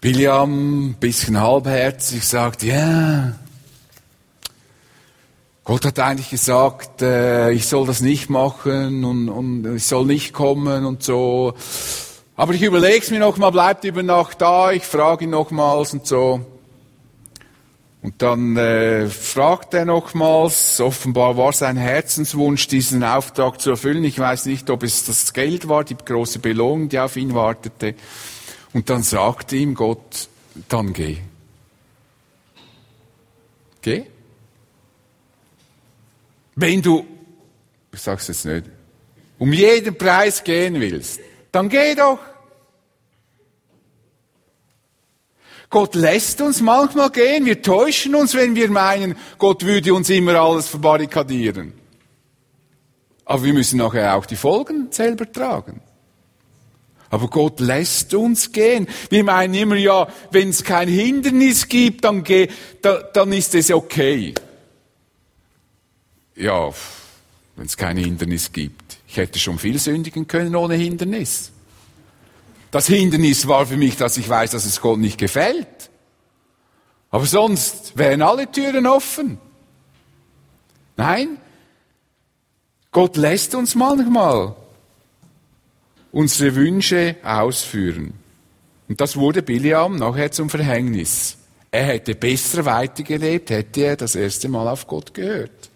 William, 0.04 0.88
ein 0.88 0.94
bisschen 1.00 1.40
halbherzig, 1.40 2.26
sagt, 2.26 2.62
ja, 2.62 2.74
yeah. 2.74 3.38
Gott 5.64 5.86
hat 5.86 5.98
eigentlich 5.98 6.28
gesagt, 6.28 7.00
äh, 7.00 7.52
ich 7.52 7.66
soll 7.66 7.86
das 7.86 8.02
nicht 8.02 8.28
machen 8.28 9.02
und, 9.02 9.30
und 9.30 9.76
ich 9.76 9.86
soll 9.86 10.04
nicht 10.04 10.34
kommen 10.34 10.84
und 10.84 11.02
so. 11.02 11.54
Aber 12.36 12.52
ich 12.52 12.60
überlege 12.60 12.98
es 12.98 13.10
mir 13.10 13.18
nochmal, 13.18 13.50
bleibt 13.50 13.84
über 13.84 14.02
Nacht 14.02 14.42
da, 14.42 14.72
ich 14.72 14.82
frage 14.82 15.24
ihn 15.24 15.30
nochmals 15.30 15.94
und 15.94 16.06
so. 16.06 16.40
Und 18.02 18.20
dann 18.20 18.58
äh, 18.58 19.06
fragt 19.06 19.72
er 19.72 19.86
nochmals, 19.86 20.82
offenbar 20.82 21.38
war 21.38 21.54
sein 21.54 21.78
Herzenswunsch, 21.78 22.68
diesen 22.68 23.02
Auftrag 23.02 23.58
zu 23.58 23.70
erfüllen. 23.70 24.04
Ich 24.04 24.18
weiß 24.18 24.44
nicht, 24.44 24.68
ob 24.68 24.82
es 24.82 25.06
das 25.06 25.32
Geld 25.32 25.66
war, 25.66 25.82
die 25.82 25.96
große 25.96 26.40
Belohnung, 26.40 26.90
die 26.90 26.98
auf 26.98 27.16
ihn 27.16 27.32
wartete. 27.32 27.94
Und 28.74 28.90
dann 28.90 29.02
sagte 29.02 29.56
ihm 29.56 29.74
Gott, 29.74 30.28
dann 30.68 30.92
geh. 30.92 31.18
Geh. 33.80 34.04
Wenn 36.56 36.82
du, 36.82 37.06
ich 37.92 38.00
sag's 38.00 38.28
jetzt 38.28 38.44
nicht, 38.44 38.66
um 39.38 39.52
jeden 39.52 39.96
Preis 39.96 40.42
gehen 40.42 40.80
willst, 40.80 41.20
dann 41.52 41.68
geh 41.68 41.94
doch. 41.94 42.18
Gott 45.70 45.94
lässt 45.94 46.40
uns 46.40 46.60
manchmal 46.60 47.10
gehen. 47.10 47.46
Wir 47.46 47.62
täuschen 47.62 48.14
uns, 48.14 48.34
wenn 48.34 48.54
wir 48.54 48.70
meinen, 48.70 49.16
Gott 49.38 49.64
würde 49.64 49.94
uns 49.94 50.10
immer 50.10 50.34
alles 50.34 50.68
verbarrikadieren. 50.68 51.72
Aber 53.24 53.44
wir 53.44 53.54
müssen 53.54 53.78
nachher 53.78 54.14
auch 54.16 54.26
die 54.26 54.36
Folgen 54.36 54.88
selber 54.90 55.30
tragen. 55.30 55.80
Aber 57.14 57.28
Gott 57.28 57.60
lässt 57.60 58.12
uns 58.12 58.50
gehen. 58.50 58.88
Wir 59.08 59.22
meinen 59.22 59.54
immer, 59.54 59.76
ja, 59.76 60.08
wenn 60.32 60.48
es 60.48 60.64
kein 60.64 60.88
Hindernis 60.88 61.68
gibt, 61.68 62.04
dann, 62.04 62.24
geh, 62.24 62.48
da, 62.82 63.04
dann 63.12 63.32
ist 63.32 63.54
es 63.54 63.70
okay. 63.70 64.34
Ja, 66.34 66.70
wenn 67.54 67.66
es 67.66 67.76
kein 67.76 67.98
Hindernis 67.98 68.50
gibt. 68.50 68.98
Ich 69.06 69.16
hätte 69.16 69.38
schon 69.38 69.60
viel 69.60 69.78
sündigen 69.78 70.26
können 70.26 70.56
ohne 70.56 70.74
Hindernis. 70.74 71.52
Das 72.72 72.88
Hindernis 72.88 73.46
war 73.46 73.64
für 73.64 73.76
mich, 73.76 73.96
dass 73.96 74.16
ich 74.16 74.28
weiß, 74.28 74.50
dass 74.50 74.64
es 74.64 74.80
Gott 74.80 74.98
nicht 74.98 75.16
gefällt. 75.16 75.68
Aber 77.12 77.26
sonst 77.26 77.96
wären 77.96 78.22
alle 78.22 78.50
Türen 78.50 78.88
offen. 78.88 79.38
Nein, 80.96 81.38
Gott 82.90 83.16
lässt 83.16 83.54
uns 83.54 83.76
manchmal 83.76 84.56
unsere 86.14 86.54
Wünsche 86.54 87.16
ausführen. 87.24 88.14
Und 88.88 89.00
das 89.00 89.16
wurde 89.16 89.42
Biliam 89.42 89.96
nachher 89.96 90.30
zum 90.30 90.48
Verhängnis. 90.48 91.36
Er 91.70 91.84
hätte 91.84 92.14
besser 92.14 92.64
weitergelebt, 92.64 93.50
hätte 93.50 93.80
er 93.80 93.96
das 93.96 94.14
erste 94.14 94.48
Mal 94.48 94.68
auf 94.68 94.86
Gott 94.86 95.12
gehört. 95.12 95.70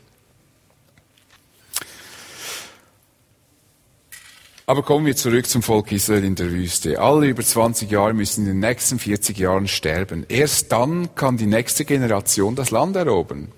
Aber 4.67 4.83
kommen 4.83 5.07
wir 5.07 5.17
zurück 5.17 5.47
zum 5.47 5.63
Volk 5.63 5.91
Israel 5.93 6.23
in 6.23 6.35
der 6.35 6.51
Wüste. 6.51 7.01
Alle 7.01 7.27
über 7.27 7.43
20 7.43 7.91
Jahre 7.91 8.13
müssen 8.13 8.43
in 8.43 8.53
den 8.53 8.59
nächsten 8.61 8.99
40 8.99 9.39
Jahren 9.39 9.67
sterben. 9.67 10.27
Erst 10.29 10.71
dann 10.71 11.15
kann 11.15 11.39
die 11.39 11.47
nächste 11.47 11.85
Generation 11.85 12.55
das 12.55 12.71
Land 12.71 12.95
erobern. 12.95 13.49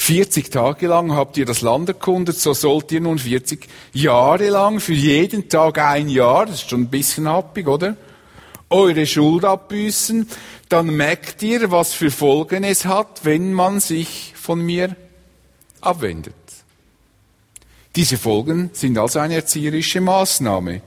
40 0.00 0.50
Tage 0.50 0.86
lang 0.86 1.14
habt 1.14 1.36
ihr 1.36 1.44
das 1.44 1.60
Land 1.60 1.90
erkundet, 1.90 2.38
so 2.38 2.54
sollt 2.54 2.90
ihr 2.90 3.02
nun 3.02 3.18
40 3.18 3.68
Jahre 3.92 4.48
lang 4.48 4.80
für 4.80 4.94
jeden 4.94 5.50
Tag 5.50 5.76
ein 5.78 6.08
Jahr, 6.08 6.46
das 6.46 6.62
ist 6.62 6.70
schon 6.70 6.84
ein 6.84 6.88
bisschen 6.88 7.28
happig, 7.28 7.68
oder? 7.68 7.96
Eure 8.70 9.04
Schuld 9.04 9.44
abbüßen, 9.44 10.26
dann 10.70 10.86
merkt 10.86 11.42
ihr, 11.42 11.70
was 11.70 11.92
für 11.92 12.10
Folgen 12.10 12.64
es 12.64 12.86
hat, 12.86 13.26
wenn 13.26 13.52
man 13.52 13.78
sich 13.78 14.32
von 14.36 14.62
mir 14.62 14.96
abwendet. 15.82 16.34
Diese 17.94 18.16
Folgen 18.16 18.70
sind 18.72 18.96
also 18.96 19.18
eine 19.18 19.34
erzieherische 19.34 20.00
Maßnahme. 20.00 20.80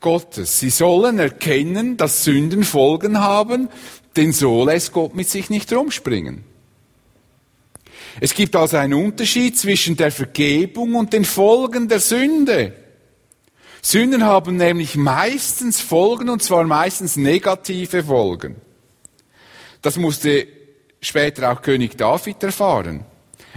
Gottes. 0.00 0.58
Sie 0.58 0.70
sollen 0.70 1.20
erkennen, 1.20 1.96
dass 1.96 2.24
Sünden 2.24 2.64
Folgen 2.64 3.20
haben, 3.20 3.68
denn 4.16 4.32
so 4.32 4.64
lässt 4.64 4.92
Gott 4.92 5.14
mit 5.14 5.28
sich 5.28 5.50
nicht 5.50 5.72
rumspringen. 5.72 6.47
Es 8.20 8.34
gibt 8.34 8.56
also 8.56 8.76
einen 8.76 8.94
Unterschied 8.94 9.58
zwischen 9.58 9.96
der 9.96 10.10
Vergebung 10.10 10.94
und 10.94 11.12
den 11.12 11.24
Folgen 11.24 11.88
der 11.88 12.00
Sünde. 12.00 12.72
Sünden 13.82 14.24
haben 14.24 14.56
nämlich 14.56 14.96
meistens 14.96 15.80
Folgen 15.80 16.28
und 16.28 16.42
zwar 16.42 16.64
meistens 16.64 17.16
negative 17.16 18.04
Folgen. 18.04 18.56
Das 19.82 19.96
musste 19.96 20.46
später 21.00 21.52
auch 21.52 21.62
König 21.62 21.96
David 21.96 22.42
erfahren. 22.42 23.04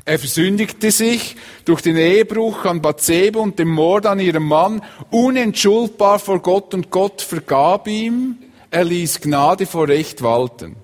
Er 0.06 0.18
versündigte 0.18 0.92
sich 0.92 1.36
durch 1.66 1.82
den 1.82 1.98
Ehebruch 1.98 2.66
an 2.66 2.82
Bathseba 2.82 3.40
und 3.40 3.60
den 3.60 3.68
Mord 3.68 4.06
an 4.06 4.20
ihrem 4.20 4.48
Mann 4.48 4.82
unentschuldbar 5.12 6.20
vor 6.20 6.42
Gott 6.42 6.74
und 6.74 6.90
Gott 6.90 7.22
vergab 7.22 7.88
ihm. 7.88 8.38
Er 8.72 8.84
ließ 8.84 9.22
Gnade 9.22 9.66
vor 9.66 9.88
Recht 9.88 10.24
walten. 10.24 10.76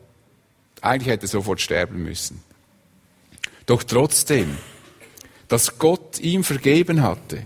Eigentlich 0.82 1.08
hätte 1.08 1.26
er 1.26 1.30
sofort 1.30 1.62
sterben 1.62 2.04
müssen. 2.04 2.44
Doch 3.68 3.84
trotzdem, 3.84 4.58
dass 5.50 5.78
Gott 5.78 6.20
ihm 6.20 6.44
vergeben 6.44 7.04
hatte, 7.04 7.46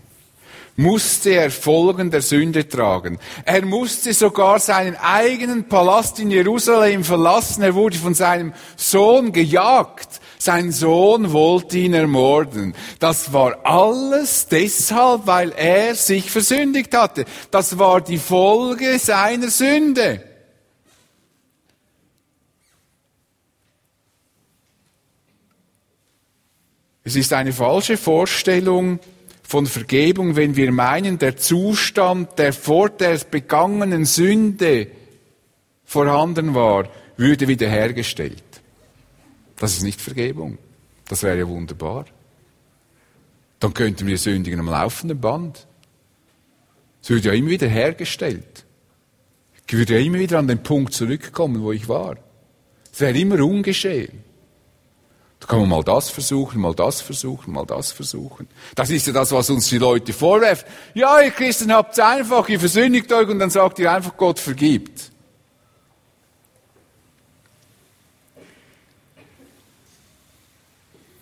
musste 0.76 1.32
er 1.32 1.52
Folgen 1.52 2.12
der 2.12 2.22
Sünde 2.22 2.68
tragen. 2.68 3.20
Er 3.44 3.66
musste 3.66 4.14
sogar 4.14 4.60
seinen 4.60 4.96
eigenen 4.96 5.68
Palast 5.68 6.20
in 6.20 6.32
Jerusalem 6.32 7.04
verlassen. 7.04 7.64
Er 7.64 7.76
wurde 7.76 7.98
von 7.98 8.14
seinem 8.14 8.54
Sohn 8.78 9.32
gejagt. 9.34 10.22
Sein 10.38 10.72
Sohn 10.72 11.34
wollte 11.34 11.80
ihn 11.80 11.94
ermorden. 11.94 12.76
Das 13.00 13.34
war 13.34 13.58
alles 13.66 14.48
deshalb, 14.48 15.26
weil 15.26 15.52
er 15.52 15.96
sich 15.96 16.32
versündigt 16.32 16.96
hatte. 16.96 17.26
Das 17.50 17.78
war 17.78 18.00
die 18.00 18.20
Folge 18.20 18.98
seiner 19.00 19.50
Sünde. 19.50 20.31
Es 27.04 27.16
ist 27.16 27.34
eine 27.34 27.52
falsche 27.52 27.98
Vorstellung 27.98 29.00
von 29.44 29.66
Vergebung, 29.66 30.36
wenn 30.36 30.56
wir 30.56 30.72
meinen, 30.72 31.18
der 31.18 31.36
Zustand, 31.36 32.38
der 32.38 32.54
vor 32.54 32.90
der 32.90 33.18
begangenen 33.30 34.06
Sünde 34.06 34.88
vorhanden 35.84 36.54
war, 36.54 36.88
würde 37.18 37.48
wiederhergestellt. 37.48 38.44
Das 39.58 39.74
ist 39.74 39.84
nicht 39.84 40.00
Vergebung. 40.00 40.58
Das 41.08 41.24
wäre 41.24 41.40
ja 41.40 41.48
wunderbar. 41.48 42.06
Dann 43.60 43.74
könnten 43.74 44.08
wir 44.08 44.18
sündigen 44.18 44.60
am 44.60 44.68
laufenden 44.68 45.20
Band. 45.20 45.68
Es 47.02 47.10
würde 47.10 47.30
ja 47.30 47.34
immer 47.34 47.50
wieder 47.50 47.68
hergestellt. 47.68 48.66
Ich 49.68 49.78
würde 49.78 49.94
ja 49.94 50.00
immer 50.00 50.20
wieder 50.20 50.40
an 50.40 50.48
den 50.48 50.64
Punkt 50.64 50.94
zurückkommen, 50.94 51.62
wo 51.62 51.72
ich 51.72 51.88
war. 51.88 52.18
Es 52.92 53.00
wäre 53.02 53.18
immer 53.18 53.44
ungeschehen. 53.44 54.24
Da 55.42 55.48
kann 55.48 55.60
man 55.60 55.70
mal 55.70 55.84
das 55.84 56.12
versuchen, 56.12 56.62
mal 56.62 56.76
das 56.76 57.02
versuchen, 57.02 57.52
mal 57.52 57.66
das 57.66 57.92
versuchen. 57.92 58.48
Das 58.76 58.92
ist 58.92 59.08
ja 59.08 59.14
das, 59.14 59.32
was 59.32 59.50
uns 59.50 59.68
die 59.70 59.80
Leute 59.80 60.14
vorwerfen. 60.14 60.70
Ja, 60.94 61.20
ihr 61.20 61.32
Christen 61.32 61.74
habt 61.74 61.94
es 61.94 62.00
einfach, 62.00 62.48
ihr 62.48 62.60
versündigt 62.60 63.12
euch 63.12 63.28
und 63.28 63.40
dann 63.40 63.50
sagt 63.50 63.80
ihr 63.80 63.92
einfach, 63.92 64.16
Gott 64.16 64.40
vergibt. 64.40 65.12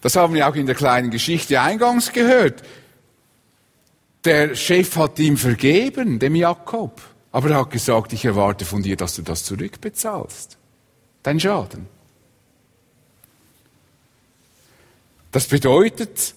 Das 0.02 0.18
haben 0.18 0.34
wir 0.34 0.50
auch 0.50 0.56
in 0.56 0.66
der 0.66 0.76
kleinen 0.76 1.12
Geschichte 1.12 1.60
eingangs 1.62 2.12
gehört. 2.12 2.62
Der 4.26 4.54
Chef 4.54 4.98
hat 4.98 5.18
ihm 5.20 5.38
vergeben, 5.38 6.20
dem 6.20 6.36
Jakob. 6.36 7.02
Aber 7.32 7.52
er 7.52 7.60
hat 7.60 7.72
gesagt, 7.72 8.12
ich 8.12 8.26
erwarte 8.26 8.66
von 8.66 8.84
dir, 8.84 8.98
dass 8.98 9.16
du 9.16 9.22
das 9.22 9.46
zurückbezahlst. 9.46 10.58
Dein 11.24 11.40
Schaden. 11.40 11.99
Das 15.32 15.48
bedeutet, 15.48 16.34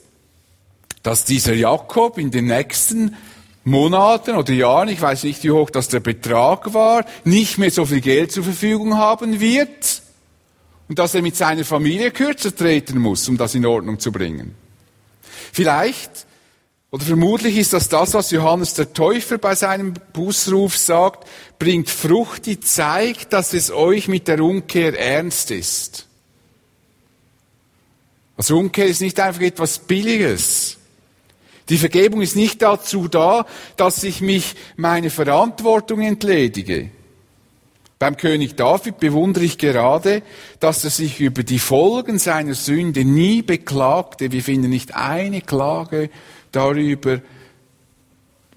dass 1.02 1.24
dieser 1.24 1.54
Jakob 1.54 2.18
in 2.18 2.30
den 2.30 2.46
nächsten 2.46 3.16
Monaten 3.64 4.36
oder 4.36 4.52
Jahren, 4.52 4.88
ich 4.88 5.00
weiß 5.00 5.24
nicht, 5.24 5.42
wie 5.44 5.50
hoch 5.50 5.70
das 5.70 5.88
der 5.88 6.00
Betrag 6.00 6.74
war, 6.74 7.04
nicht 7.24 7.58
mehr 7.58 7.70
so 7.70 7.86
viel 7.86 8.00
Geld 8.00 8.32
zur 8.32 8.44
Verfügung 8.44 8.96
haben 8.96 9.40
wird 9.40 10.02
und 10.88 10.98
dass 10.98 11.14
er 11.14 11.22
mit 11.22 11.36
seiner 11.36 11.64
Familie 11.64 12.10
kürzer 12.10 12.54
treten 12.54 12.98
muss, 12.98 13.28
um 13.28 13.36
das 13.36 13.54
in 13.54 13.64
Ordnung 13.64 13.98
zu 13.98 14.10
bringen. 14.10 14.54
Vielleicht 15.52 16.26
oder 16.92 17.04
vermutlich 17.04 17.56
ist 17.56 17.72
das 17.72 17.88
das, 17.88 18.12
was 18.12 18.30
Johannes 18.32 18.74
der 18.74 18.92
Täufer 18.92 19.38
bei 19.38 19.54
seinem 19.54 19.94
Bußruf 20.12 20.76
sagt, 20.76 21.26
bringt 21.58 21.88
Frucht, 21.88 22.44
die 22.44 22.60
zeigt, 22.60 23.32
dass 23.32 23.54
es 23.54 23.70
euch 23.70 24.08
mit 24.08 24.28
der 24.28 24.40
Umkehr 24.40 24.98
ernst 24.98 25.50
ist. 25.50 26.06
Also 28.36 28.58
Umkehr 28.58 28.86
ist 28.86 29.00
nicht 29.00 29.20
einfach 29.20 29.42
etwas 29.42 29.78
Billiges. 29.78 30.78
Die 31.68 31.78
Vergebung 31.78 32.22
ist 32.22 32.36
nicht 32.36 32.60
dazu 32.62 33.08
da, 33.08 33.46
dass 33.76 34.02
ich 34.02 34.20
mich 34.20 34.54
meine 34.76 35.10
Verantwortung 35.10 36.00
entledige. 36.00 36.90
Beim 37.98 38.16
König 38.16 38.56
David 38.56 38.98
bewundere 38.98 39.44
ich 39.44 39.58
gerade, 39.58 40.22
dass 40.58 40.82
er 40.82 40.90
sich 40.90 41.20
über 41.20 41.44
die 41.44 41.60
Folgen 41.60 42.18
seiner 42.18 42.54
Sünde 42.54 43.04
nie 43.04 43.42
beklagte. 43.42 44.32
Wir 44.32 44.42
finden 44.42 44.70
nicht 44.70 44.96
eine 44.96 45.40
Klage 45.40 46.10
darüber, 46.50 47.20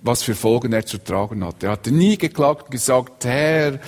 was 0.01 0.23
für 0.23 0.33
Folgen 0.33 0.73
er 0.73 0.87
zu 0.87 0.97
tragen 0.97 1.45
hat. 1.45 1.61
Er 1.61 1.71
hatte 1.71 1.91
nie 1.91 2.17
geklagt 2.17 2.63
und 2.63 2.71
gesagt, 2.71 3.25
Herr, 3.25 3.79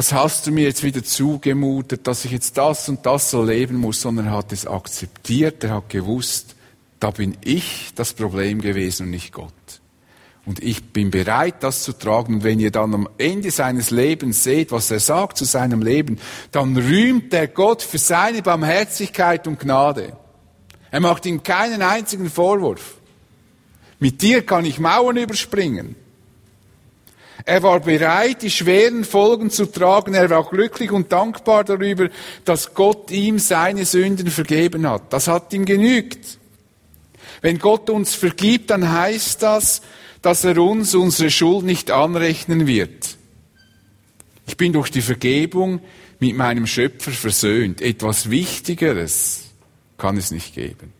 was 0.00 0.14
hast 0.14 0.46
du 0.46 0.50
mir 0.50 0.64
jetzt 0.64 0.82
wieder 0.82 1.04
zugemutet, 1.04 2.06
dass 2.06 2.24
ich 2.24 2.30
jetzt 2.30 2.56
das 2.56 2.88
und 2.88 3.04
das 3.04 3.30
so 3.30 3.44
leben 3.44 3.76
muss, 3.76 4.00
sondern 4.00 4.28
er 4.28 4.32
hat 4.32 4.50
es 4.50 4.66
akzeptiert, 4.66 5.62
er 5.62 5.74
hat 5.74 5.90
gewusst, 5.90 6.56
da 7.00 7.10
bin 7.10 7.36
ich 7.44 7.90
das 7.96 8.14
Problem 8.14 8.62
gewesen 8.62 9.04
und 9.04 9.10
nicht 9.10 9.30
Gott. 9.30 9.52
Und 10.46 10.62
ich 10.62 10.94
bin 10.94 11.10
bereit, 11.10 11.56
das 11.60 11.82
zu 11.82 11.92
tragen. 11.92 12.36
Und 12.36 12.44
wenn 12.44 12.60
ihr 12.60 12.70
dann 12.70 12.94
am 12.94 13.10
Ende 13.18 13.50
seines 13.50 13.90
Lebens 13.90 14.42
seht, 14.42 14.72
was 14.72 14.90
er 14.90 15.00
sagt 15.00 15.36
zu 15.36 15.44
seinem 15.44 15.82
Leben, 15.82 16.18
dann 16.50 16.78
rühmt 16.78 17.34
der 17.34 17.48
Gott 17.48 17.82
für 17.82 17.98
seine 17.98 18.40
Barmherzigkeit 18.40 19.46
und 19.46 19.60
Gnade. 19.60 20.16
Er 20.90 21.00
macht 21.00 21.26
ihm 21.26 21.42
keinen 21.42 21.82
einzigen 21.82 22.30
Vorwurf. 22.30 22.94
Mit 23.98 24.22
dir 24.22 24.46
kann 24.46 24.64
ich 24.64 24.78
Mauern 24.78 25.18
überspringen. 25.18 25.94
Er 27.44 27.62
war 27.62 27.80
bereit, 27.80 28.42
die 28.42 28.50
schweren 28.50 29.04
Folgen 29.04 29.50
zu 29.50 29.66
tragen. 29.66 30.14
Er 30.14 30.30
war 30.30 30.44
glücklich 30.48 30.90
und 30.90 31.12
dankbar 31.12 31.64
darüber, 31.64 32.08
dass 32.44 32.74
Gott 32.74 33.10
ihm 33.10 33.38
seine 33.38 33.84
Sünden 33.84 34.30
vergeben 34.30 34.88
hat. 34.88 35.12
Das 35.12 35.28
hat 35.28 35.52
ihm 35.52 35.64
genügt. 35.64 36.38
Wenn 37.40 37.58
Gott 37.58 37.88
uns 37.90 38.14
vergibt, 38.14 38.70
dann 38.70 38.90
heißt 38.90 39.42
das, 39.42 39.82
dass 40.22 40.44
er 40.44 40.58
uns 40.58 40.94
unsere 40.94 41.30
Schuld 41.30 41.64
nicht 41.64 41.90
anrechnen 41.90 42.66
wird. 42.66 43.16
Ich 44.46 44.56
bin 44.56 44.72
durch 44.72 44.90
die 44.90 45.02
Vergebung 45.02 45.80
mit 46.18 46.36
meinem 46.36 46.66
Schöpfer 46.66 47.12
versöhnt. 47.12 47.80
Etwas 47.80 48.28
Wichtigeres 48.28 49.44
kann 49.96 50.16
es 50.16 50.30
nicht 50.30 50.54
geben. 50.54 50.92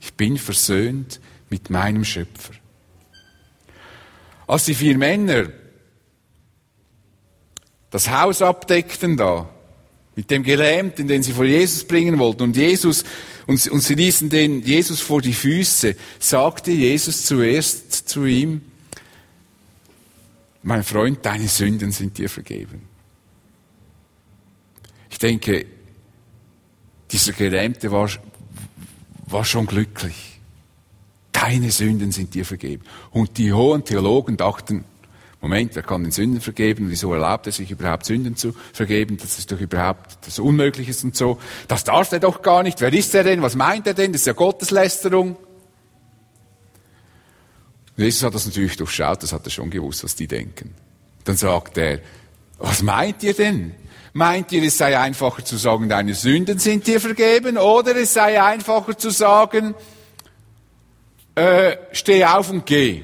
Ich 0.00 0.14
bin 0.14 0.38
versöhnt 0.38 1.20
mit 1.50 1.70
meinem 1.70 2.04
Schöpfer. 2.04 2.52
Als 4.48 4.64
die 4.64 4.74
vier 4.74 4.98
Männer 4.98 5.50
das 7.90 8.10
Haus 8.10 8.42
abdeckten 8.42 9.16
da, 9.16 9.48
mit 10.16 10.30
dem 10.30 10.42
Gelähmten, 10.42 11.06
den 11.06 11.22
sie 11.22 11.32
vor 11.32 11.44
Jesus 11.44 11.84
bringen 11.84 12.18
wollten. 12.18 12.42
Und 12.42 12.56
Jesus, 12.56 13.04
und, 13.46 13.64
und 13.68 13.80
sie 13.80 13.94
ließen 13.94 14.28
den 14.28 14.62
Jesus 14.62 15.00
vor 15.00 15.22
die 15.22 15.32
Füße, 15.32 15.94
sagte 16.18 16.72
Jesus 16.72 17.24
zuerst 17.24 18.08
zu 18.08 18.24
ihm, 18.24 18.62
mein 20.62 20.82
Freund, 20.82 21.24
deine 21.24 21.46
Sünden 21.46 21.92
sind 21.92 22.18
dir 22.18 22.28
vergeben. 22.28 22.82
Ich 25.10 25.18
denke, 25.18 25.66
dieser 27.10 27.32
Gelähmte 27.32 27.92
war, 27.92 28.10
war 29.26 29.44
schon 29.44 29.66
glücklich. 29.66 30.37
Deine 31.40 31.70
Sünden 31.70 32.10
sind 32.10 32.34
dir 32.34 32.44
vergeben. 32.44 32.84
Und 33.10 33.38
die 33.38 33.52
hohen 33.52 33.84
Theologen 33.84 34.36
dachten, 34.36 34.84
Moment, 35.40 35.76
er 35.76 35.84
kann 35.84 36.02
den 36.02 36.10
Sünden 36.10 36.40
vergeben, 36.40 36.90
wieso 36.90 37.12
erlaubt 37.12 37.46
er 37.46 37.52
sich 37.52 37.70
überhaupt 37.70 38.06
Sünden 38.06 38.34
zu 38.34 38.54
vergeben? 38.72 39.18
Das 39.18 39.38
ist 39.38 39.52
doch 39.52 39.60
überhaupt 39.60 40.26
das 40.26 40.40
Unmögliche 40.40 40.92
und 41.04 41.14
so. 41.14 41.38
Das 41.68 41.84
darf 41.84 42.10
er 42.10 42.18
doch 42.18 42.42
gar 42.42 42.64
nicht. 42.64 42.80
Wer 42.80 42.92
ist 42.92 43.14
er 43.14 43.22
denn? 43.22 43.40
Was 43.40 43.54
meint 43.54 43.86
er 43.86 43.94
denn? 43.94 44.12
Das 44.12 44.22
ist 44.22 44.26
ja 44.26 44.32
Gotteslästerung. 44.32 45.36
Und 47.96 48.04
Jesus 48.04 48.24
hat 48.24 48.34
das 48.34 48.46
natürlich 48.46 48.76
durchschaut, 48.76 49.22
das 49.22 49.32
hat 49.32 49.44
er 49.44 49.50
schon 49.50 49.70
gewusst, 49.70 50.02
was 50.02 50.16
die 50.16 50.26
denken. 50.26 50.74
Dann 51.24 51.36
sagt 51.36 51.78
er, 51.78 52.00
was 52.58 52.82
meint 52.82 53.22
ihr 53.22 53.34
denn? 53.34 53.74
Meint 54.12 54.50
ihr, 54.50 54.62
es 54.64 54.78
sei 54.78 54.98
einfacher 54.98 55.44
zu 55.44 55.56
sagen, 55.56 55.88
deine 55.88 56.14
Sünden 56.14 56.58
sind 56.58 56.86
dir 56.86 57.00
vergeben? 57.00 57.58
Oder 57.58 57.94
es 57.94 58.14
sei 58.14 58.42
einfacher 58.42 58.98
zu 58.98 59.10
sagen, 59.10 59.74
äh, 61.38 61.76
steh 61.92 62.24
auf 62.24 62.50
und 62.50 62.66
geh? 62.66 63.02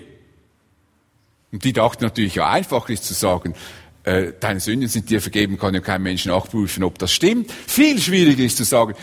Und 1.52 1.62
die 1.64 1.72
dachten 1.72 2.04
natürlich, 2.04 2.34
ja, 2.34 2.50
einfach 2.50 2.88
ist 2.88 3.04
zu 3.04 3.14
sagen, 3.14 3.54
äh, 4.02 4.32
deine 4.40 4.60
Sünden 4.60 4.88
sind 4.88 5.08
dir 5.08 5.20
vergeben, 5.20 5.58
kann 5.58 5.72
ja 5.72 5.80
kein 5.80 6.02
Mensch 6.02 6.26
nachprüfen, 6.26 6.82
ob 6.82 6.98
das 6.98 7.12
stimmt. 7.12 7.50
Viel 7.52 8.00
schwieriger 8.00 8.42
ist 8.42 8.56
zu 8.56 8.64
sagen, 8.64 8.94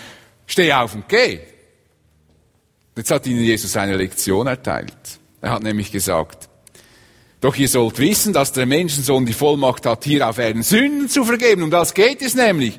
steh 0.45 0.73
auf 0.73 0.93
und 0.95 1.07
geh. 1.07 1.39
Jetzt 2.95 3.09
hat 3.09 3.25
ihnen 3.25 3.43
Jesus 3.43 3.75
eine 3.77 3.95
Lektion 3.95 4.47
erteilt. 4.47 5.19
Er 5.39 5.51
hat 5.51 5.63
nämlich 5.63 5.91
gesagt, 5.91 6.49
doch 7.39 7.55
ihr 7.55 7.69
sollt 7.69 7.97
wissen, 7.99 8.33
dass 8.33 8.51
der 8.51 8.65
Menschensohn 8.65 9.25
die 9.25 9.33
Vollmacht 9.33 9.85
hat, 9.85 10.03
hier 10.03 10.27
auf 10.27 10.37
Erden 10.37 10.61
Sünden 10.61 11.09
zu 11.09 11.23
vergeben. 11.23 11.63
Um 11.63 11.71
das 11.71 11.93
geht 11.93 12.21
es 12.21 12.35
nämlich. 12.35 12.77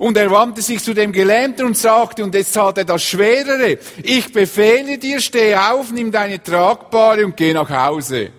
Und 0.00 0.16
er 0.16 0.30
wandte 0.30 0.62
sich 0.62 0.82
zu 0.82 0.94
dem 0.94 1.12
Gelähmten 1.12 1.66
und 1.66 1.76
sagte, 1.76 2.24
und 2.24 2.34
jetzt 2.34 2.56
hat 2.56 2.78
er 2.78 2.86
das 2.86 3.02
Schwerere, 3.02 3.78
ich 4.02 4.32
befehle 4.32 4.96
dir, 4.96 5.20
steh 5.20 5.54
auf, 5.54 5.92
nimm 5.92 6.10
deine 6.10 6.42
Tragbare 6.42 7.26
und 7.26 7.36
geh 7.36 7.52
nach 7.52 7.68
Hause. 7.68 8.30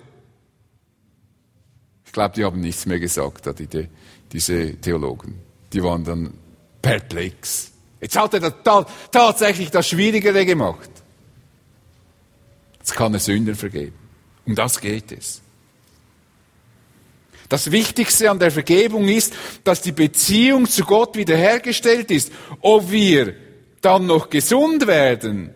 Ich 2.04 2.12
glaube, 2.12 2.34
die 2.36 2.44
haben 2.44 2.60
nichts 2.62 2.88
mehr 2.88 3.00
gesagt, 3.00 3.48
die, 3.60 3.88
diese 4.32 4.76
Theologen. 4.78 5.40
Die 5.72 5.84
waren 5.84 6.04
dann 6.04 6.34
perplex. 6.82 7.70
Jetzt 8.02 8.18
hat 8.18 8.34
er 8.34 8.50
da, 8.50 8.88
tatsächlich 9.12 9.70
das 9.70 9.88
Schwierigere 9.88 10.44
gemacht. 10.48 10.90
Jetzt 12.80 12.96
kann 12.96 13.14
er 13.14 13.20
Sünden 13.20 13.54
vergeben. 13.54 14.00
Um 14.48 14.56
das 14.56 14.82
geht 14.82 15.12
es. 15.12 15.44
Das 17.52 17.70
Wichtigste 17.70 18.32
an 18.32 18.40
der 18.40 18.50
Vergebung 18.50 19.10
ist, 19.10 19.34
dass 19.66 19.82
die 19.82 19.92
Beziehung 19.92 20.70
zu 20.70 20.86
Gott 20.86 21.18
wiederhergestellt 21.18 22.10
ist. 22.10 22.32
Ob 22.62 22.92
wir 22.92 23.34
dann 23.82 24.06
noch 24.06 24.30
gesund 24.30 24.88
werden 24.88 25.54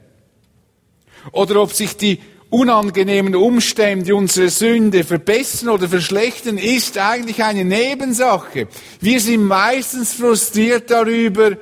oder 1.31 1.61
ob 1.61 1.71
sich 1.71 1.95
die 1.95 2.19
unangenehmen 2.49 3.33
Umstände 3.33 4.13
unsere 4.13 4.49
Sünde 4.49 5.05
verbessern 5.05 5.69
oder 5.69 5.87
verschlechtern, 5.87 6.57
ist 6.57 6.97
eigentlich 6.97 7.45
eine 7.45 7.63
Nebensache. 7.63 8.67
Wir 8.99 9.21
sind 9.21 9.45
meistens 9.45 10.15
frustriert 10.15 10.91
darüber, 10.91 11.55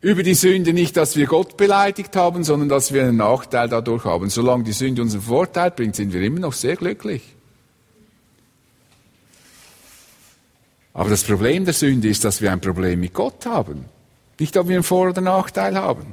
über 0.00 0.22
die 0.22 0.32
Sünde 0.32 0.72
nicht, 0.72 0.96
dass 0.96 1.16
wir 1.16 1.26
Gott 1.26 1.58
beleidigt 1.58 2.16
haben, 2.16 2.44
sondern 2.44 2.70
dass 2.70 2.94
wir 2.94 3.02
einen 3.02 3.18
Nachteil 3.18 3.68
dadurch 3.68 4.06
haben. 4.06 4.30
Solange 4.30 4.64
die 4.64 4.72
Sünde 4.72 5.02
unseren 5.02 5.20
Vorteil 5.20 5.70
bringt, 5.70 5.96
sind 5.96 6.14
wir 6.14 6.22
immer 6.22 6.40
noch 6.40 6.54
sehr 6.54 6.76
glücklich. 6.76 7.34
Aber 10.94 11.10
das 11.10 11.24
Problem 11.24 11.64
der 11.64 11.74
Sünde 11.74 12.08
ist, 12.08 12.24
dass 12.24 12.40
wir 12.40 12.52
ein 12.52 12.60
Problem 12.60 13.00
mit 13.00 13.12
Gott 13.12 13.46
haben. 13.46 13.84
Nicht, 14.38 14.56
ob 14.56 14.68
wir 14.68 14.76
einen 14.76 14.84
Vor- 14.84 15.10
oder 15.10 15.20
Nachteil 15.20 15.76
haben. 15.76 16.06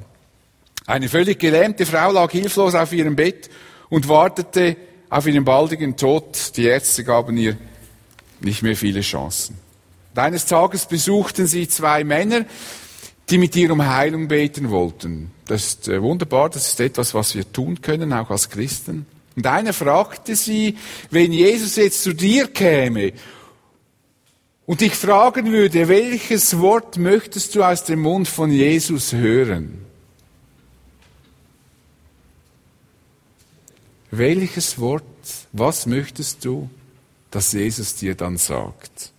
Eine 0.87 1.07
völlig 1.07 1.39
gelähmte 1.39 1.85
Frau 1.85 2.11
lag 2.11 2.31
hilflos 2.31 2.73
auf 2.73 2.91
ihrem 2.91 3.15
Bett 3.15 3.49
und 3.89 4.09
wartete 4.09 4.75
auf 5.09 5.27
ihren 5.27 5.45
baldigen 5.45 5.95
Tod. 5.95 6.57
Die 6.57 6.65
Ärzte 6.65 7.03
gaben 7.03 7.37
ihr 7.37 7.57
nicht 8.39 8.63
mehr 8.63 8.75
viele 8.75 9.01
Chancen. 9.01 9.57
Und 10.13 10.19
eines 10.19 10.47
Tages 10.47 10.87
besuchten 10.87 11.45
sie 11.45 11.67
zwei 11.67 12.03
Männer, 12.03 12.45
die 13.29 13.37
mit 13.37 13.55
ihr 13.55 13.71
um 13.71 13.85
Heilung 13.85 14.27
beten 14.27 14.71
wollten. 14.71 15.31
Das 15.45 15.65
ist 15.65 15.87
äh, 15.87 16.01
wunderbar, 16.01 16.49
das 16.49 16.67
ist 16.67 16.79
etwas, 16.79 17.13
was 17.13 17.35
wir 17.35 17.49
tun 17.51 17.81
können, 17.81 18.11
auch 18.13 18.31
als 18.31 18.49
Christen. 18.49 19.05
Und 19.35 19.45
einer 19.47 19.73
fragte 19.73 20.35
sie, 20.35 20.77
wenn 21.11 21.31
Jesus 21.31 21.75
jetzt 21.75 22.03
zu 22.03 22.13
dir 22.13 22.47
käme 22.47 23.13
und 24.65 24.81
dich 24.81 24.93
fragen 24.93 25.51
würde, 25.51 25.87
welches 25.87 26.59
Wort 26.59 26.97
möchtest 26.97 27.55
du 27.55 27.63
aus 27.63 27.83
dem 27.83 28.01
Mund 28.01 28.27
von 28.27 28.51
Jesus 28.51 29.13
hören? 29.13 29.85
Welches 34.11 34.77
Wort, 34.79 35.03
was 35.51 35.85
möchtest 35.85 36.43
du, 36.45 36.69
dass 37.31 37.53
Jesus 37.53 37.95
dir 37.95 38.15
dann 38.15 38.37
sagt? 38.37 39.11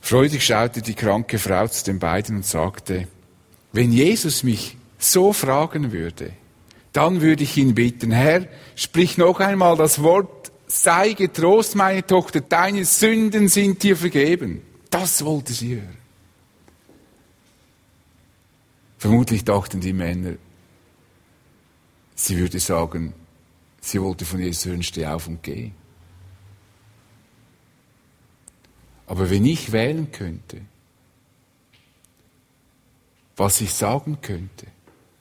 Freudig 0.00 0.44
schaute 0.44 0.82
die 0.82 0.94
kranke 0.94 1.38
Frau 1.38 1.66
zu 1.66 1.84
den 1.84 1.98
beiden 1.98 2.36
und 2.36 2.46
sagte, 2.46 3.08
wenn 3.72 3.90
Jesus 3.90 4.42
mich 4.42 4.76
so 4.98 5.32
fragen 5.32 5.92
würde, 5.92 6.32
dann 6.92 7.20
würde 7.20 7.42
ich 7.42 7.56
ihn 7.56 7.74
bitten, 7.74 8.12
Herr, 8.12 8.46
sprich 8.76 9.18
noch 9.18 9.40
einmal 9.40 9.76
das 9.76 10.02
Wort, 10.02 10.43
sei 10.82 11.12
getrost, 11.12 11.74
meine 11.74 12.06
Tochter, 12.06 12.40
deine 12.40 12.84
Sünden 12.84 13.48
sind 13.48 13.82
dir 13.82 13.96
vergeben. 13.96 14.62
Das 14.90 15.24
wollte 15.24 15.52
sie 15.52 15.76
hören. 15.76 15.96
Vermutlich 18.98 19.44
dachten 19.44 19.80
die 19.80 19.92
Männer, 19.92 20.36
Sie 22.14 22.38
würde 22.38 22.60
sagen, 22.60 23.12
sie 23.80 24.00
wollte 24.00 24.24
von 24.24 24.40
Jesus 24.40 24.66
hören, 24.66 24.82
steh 24.82 25.06
auf 25.06 25.26
und 25.26 25.42
geh. 25.42 25.72
Aber 29.06 29.28
wenn 29.30 29.44
ich 29.44 29.72
wählen 29.72 30.10
könnte, 30.10 30.60
was 33.36 33.60
ich 33.60 33.74
sagen 33.74 34.20
könnte, 34.22 34.66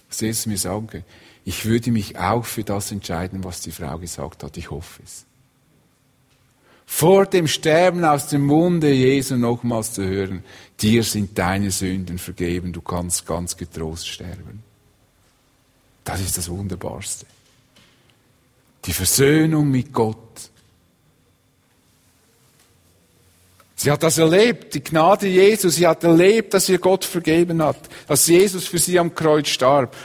was 0.07 0.21
Jesus 0.21 0.45
mir 0.45 0.57
sagen 0.57 0.87
könnte, 0.87 1.07
ich 1.45 1.65
würde 1.65 1.91
mich 1.91 2.17
auch 2.17 2.45
für 2.45 2.63
das 2.63 2.91
entscheiden, 2.91 3.43
was 3.43 3.61
die 3.61 3.71
Frau 3.71 3.97
gesagt 3.97 4.43
hat. 4.43 4.55
Ich 4.55 4.69
hoffe 4.69 5.01
es. 5.03 5.25
Vor 6.85 7.25
dem 7.25 7.47
Sterben 7.47 8.03
aus 8.05 8.27
dem 8.27 8.45
Munde 8.45 8.91
Jesu 8.91 9.35
nochmals 9.35 9.93
zu 9.93 10.03
hören, 10.03 10.43
dir 10.81 11.03
sind 11.03 11.37
deine 11.37 11.71
Sünden 11.71 12.17
vergeben, 12.17 12.73
du 12.73 12.81
kannst 12.81 13.25
ganz 13.25 13.57
getrost 13.57 14.07
sterben. 14.07 14.63
Das 16.03 16.19
ist 16.19 16.37
das 16.37 16.49
Wunderbarste. 16.49 17.25
Die 18.85 18.93
Versöhnung 18.93 19.71
mit 19.71 19.93
Gott. 19.93 20.17
Sie 23.75 23.89
hat 23.89 24.03
das 24.03 24.17
erlebt, 24.17 24.73
die 24.73 24.83
Gnade 24.83 25.27
Jesu. 25.27 25.69
Sie 25.69 25.87
hat 25.87 26.03
erlebt, 26.03 26.53
dass 26.53 26.69
ihr 26.69 26.79
Gott 26.79 27.05
vergeben 27.05 27.61
hat, 27.61 27.77
dass 28.07 28.27
Jesus 28.27 28.65
für 28.67 28.79
sie 28.79 28.99
am 28.99 29.15
Kreuz 29.15 29.47
starb. 29.47 29.95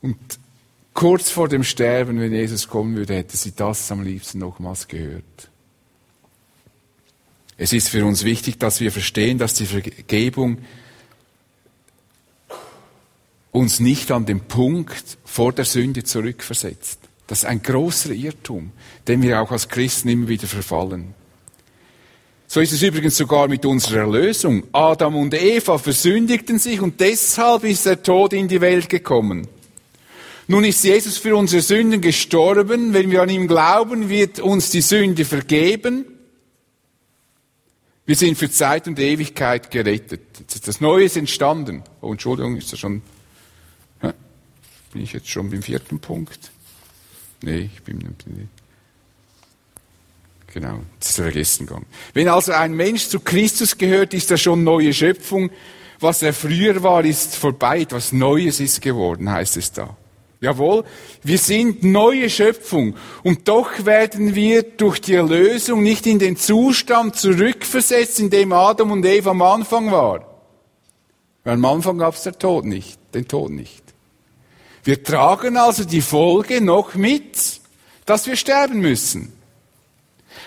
Und 0.00 0.18
kurz 0.94 1.30
vor 1.30 1.48
dem 1.48 1.64
Sterben, 1.64 2.20
wenn 2.20 2.32
Jesus 2.32 2.68
kommen 2.68 2.96
würde, 2.96 3.14
hätte 3.14 3.36
sie 3.36 3.52
das 3.54 3.90
am 3.90 4.02
liebsten 4.02 4.38
nochmals 4.38 4.88
gehört. 4.88 5.50
Es 7.56 7.72
ist 7.72 7.88
für 7.88 8.04
uns 8.04 8.24
wichtig, 8.24 8.58
dass 8.58 8.80
wir 8.80 8.90
verstehen, 8.90 9.38
dass 9.38 9.54
die 9.54 9.66
Vergebung 9.66 10.58
uns 13.52 13.80
nicht 13.80 14.10
an 14.10 14.26
den 14.26 14.40
Punkt 14.40 15.18
vor 15.24 15.52
der 15.52 15.64
Sünde 15.64 16.02
zurückversetzt. 16.02 16.98
Das 17.26 17.40
ist 17.40 17.44
ein 17.44 17.62
großer 17.62 18.10
Irrtum, 18.10 18.72
den 19.06 19.22
wir 19.22 19.40
auch 19.40 19.52
als 19.52 19.68
Christen 19.68 20.08
immer 20.08 20.28
wieder 20.28 20.46
verfallen. 20.46 21.14
So 22.48 22.60
ist 22.60 22.72
es 22.72 22.82
übrigens 22.82 23.16
sogar 23.16 23.48
mit 23.48 23.64
unserer 23.64 24.00
Erlösung. 24.00 24.64
Adam 24.72 25.16
und 25.16 25.32
Eva 25.32 25.78
versündigten 25.78 26.58
sich 26.58 26.80
und 26.80 27.00
deshalb 27.00 27.64
ist 27.64 27.86
der 27.86 28.02
Tod 28.02 28.32
in 28.32 28.48
die 28.48 28.60
Welt 28.60 28.88
gekommen. 28.88 29.48
Nun 30.48 30.64
ist 30.64 30.82
Jesus 30.84 31.18
für 31.18 31.36
unsere 31.36 31.62
Sünden 31.62 32.00
gestorben. 32.00 32.92
Wenn 32.92 33.10
wir 33.10 33.22
an 33.22 33.28
ihm 33.28 33.46
glauben, 33.48 34.08
wird 34.08 34.40
uns 34.40 34.70
die 34.70 34.80
Sünde 34.80 35.24
vergeben. 35.24 36.06
Wir 38.04 38.16
sind 38.16 38.36
für 38.36 38.50
Zeit 38.50 38.88
und 38.88 38.98
Ewigkeit 38.98 39.70
gerettet. 39.70 40.22
Jetzt 40.40 40.54
ist 40.54 40.68
das 40.68 40.80
Neues 40.80 41.16
entstanden. 41.16 41.84
Oh, 42.00 42.10
Entschuldigung, 42.10 42.56
ist 42.56 42.72
das 42.72 42.80
schon 42.80 43.02
bin 44.92 45.02
ich 45.02 45.12
jetzt 45.12 45.28
schon 45.28 45.50
beim 45.50 45.62
vierten 45.62 45.98
Punkt? 45.98 46.50
Nee, 47.42 47.70
ich 47.74 47.82
bin 47.82 47.96
nicht. 47.96 48.48
Genau, 50.52 50.82
das 51.00 51.10
ist 51.10 51.16
vergessen 51.16 51.66
gegangen. 51.66 51.86
Wenn 52.12 52.28
also 52.28 52.52
ein 52.52 52.74
Mensch 52.74 53.08
zu 53.08 53.20
Christus 53.20 53.78
gehört, 53.78 54.12
ist 54.12 54.30
er 54.30 54.36
schon 54.36 54.64
neue 54.64 54.92
Schöpfung. 54.92 55.50
Was 55.98 56.22
er 56.22 56.34
früher 56.34 56.82
war, 56.82 57.04
ist 57.04 57.36
vorbei. 57.36 57.80
Etwas 57.80 58.12
Neues 58.12 58.60
ist 58.60 58.82
geworden, 58.82 59.30
heißt 59.30 59.56
es 59.56 59.72
da. 59.72 59.96
Jawohl, 60.42 60.82
wir 61.22 61.38
sind 61.38 61.84
neue 61.84 62.28
Schöpfung. 62.28 62.96
Und 63.22 63.46
doch 63.46 63.86
werden 63.86 64.34
wir 64.34 64.64
durch 64.64 65.00
die 65.00 65.14
Erlösung 65.14 65.84
nicht 65.84 66.04
in 66.04 66.18
den 66.18 66.36
Zustand 66.36 67.14
zurückversetzt, 67.14 68.18
in 68.18 68.28
dem 68.28 68.52
Adam 68.52 68.90
und 68.90 69.06
Eva 69.06 69.30
am 69.30 69.40
Anfang 69.40 69.92
war. 69.92 70.26
Weil 71.44 71.54
am 71.54 71.64
Anfang 71.64 71.98
gab 71.98 72.14
es 72.16 72.24
den 72.24 72.36
Tod 72.40 72.64
nicht, 72.64 72.98
den 73.14 73.28
Tod 73.28 73.52
nicht. 73.52 73.84
Wir 74.82 75.04
tragen 75.04 75.56
also 75.56 75.84
die 75.84 76.00
Folge 76.00 76.60
noch 76.60 76.96
mit, 76.96 77.60
dass 78.04 78.26
wir 78.26 78.34
sterben 78.34 78.80
müssen. 78.80 79.32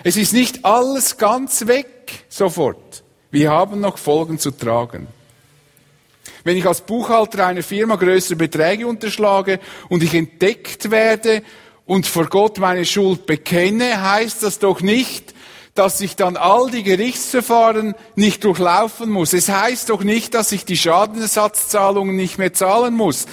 Es 0.04 0.18
ist 0.18 0.34
nicht 0.34 0.66
alles 0.66 1.16
ganz 1.16 1.66
weg 1.66 2.26
sofort. 2.28 3.02
Wir 3.30 3.50
haben 3.50 3.80
noch 3.80 3.96
Folgen 3.96 4.38
zu 4.38 4.50
tragen. 4.50 5.06
Wenn 6.44 6.56
ich 6.56 6.66
als 6.66 6.80
Buchhalter 6.80 7.46
einer 7.46 7.62
Firma 7.62 7.96
größere 7.96 8.36
Beträge 8.36 8.86
unterschlage 8.86 9.60
und 9.88 10.02
ich 10.02 10.14
entdeckt 10.14 10.90
werde 10.90 11.42
und 11.84 12.06
vor 12.06 12.26
Gott 12.26 12.58
meine 12.58 12.84
Schuld 12.84 13.26
bekenne, 13.26 14.10
heißt 14.10 14.42
das 14.42 14.58
doch 14.58 14.80
nicht, 14.80 15.34
dass 15.74 16.00
ich 16.00 16.16
dann 16.16 16.36
all 16.36 16.70
die 16.70 16.82
Gerichtsverfahren 16.82 17.94
nicht 18.14 18.44
durchlaufen 18.44 19.10
muss. 19.10 19.32
Es 19.32 19.48
heißt 19.48 19.90
doch 19.90 20.02
nicht, 20.02 20.34
dass 20.34 20.52
ich 20.52 20.64
die 20.64 20.76
Schadenersatzzahlungen 20.76 22.16
nicht 22.16 22.38
mehr 22.38 22.52
zahlen 22.52 22.94
muss. 22.94 23.26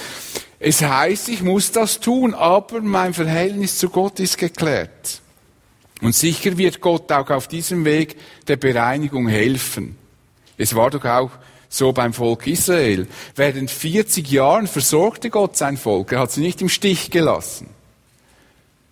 Es 0.60 0.82
heißt, 0.82 1.30
ich 1.30 1.42
muss 1.42 1.72
das 1.72 2.00
tun, 2.00 2.34
aber 2.34 2.82
mein 2.82 3.14
Verhältnis 3.14 3.78
zu 3.78 3.90
Gott 3.90 4.20
ist 4.20 4.38
geklärt. 4.38 5.22
Und 6.02 6.16
sicher 6.16 6.58
wird 6.58 6.82
Gott 6.82 7.12
auch 7.12 7.30
auf 7.30 7.48
diesem 7.48 7.86
Weg 7.86 8.18
der 8.48 8.58
Bereinigung 8.58 9.28
helfen. 9.28 9.98
Es 10.58 10.76
war 10.76 10.90
doch 10.90 11.06
auch 11.06 11.32
so 11.74 11.92
beim 11.92 12.14
Volk 12.14 12.46
Israel. 12.46 13.08
Während 13.36 13.72
40 13.72 14.30
Jahren 14.30 14.68
versorgte 14.68 15.32
Gott 15.32 15.58
sein 15.58 15.76
Volk. 15.76 16.12
Er 16.12 16.20
hat 16.20 16.32
sie 16.32 16.42
nicht 16.42 16.62
im 16.62 16.70
Stich 16.70 17.10
gelassen. 17.10 17.68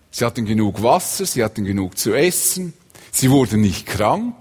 Sie 0.09 0.25
hatten 0.25 0.45
genug 0.45 0.82
Wasser, 0.82 1.27
sie 1.27 1.43
hatten 1.43 1.63
genug 1.63 1.97
zu 1.97 2.13
essen, 2.13 2.73
sie 3.11 3.29
wurden 3.29 3.61
nicht 3.61 3.86
krank, 3.86 4.36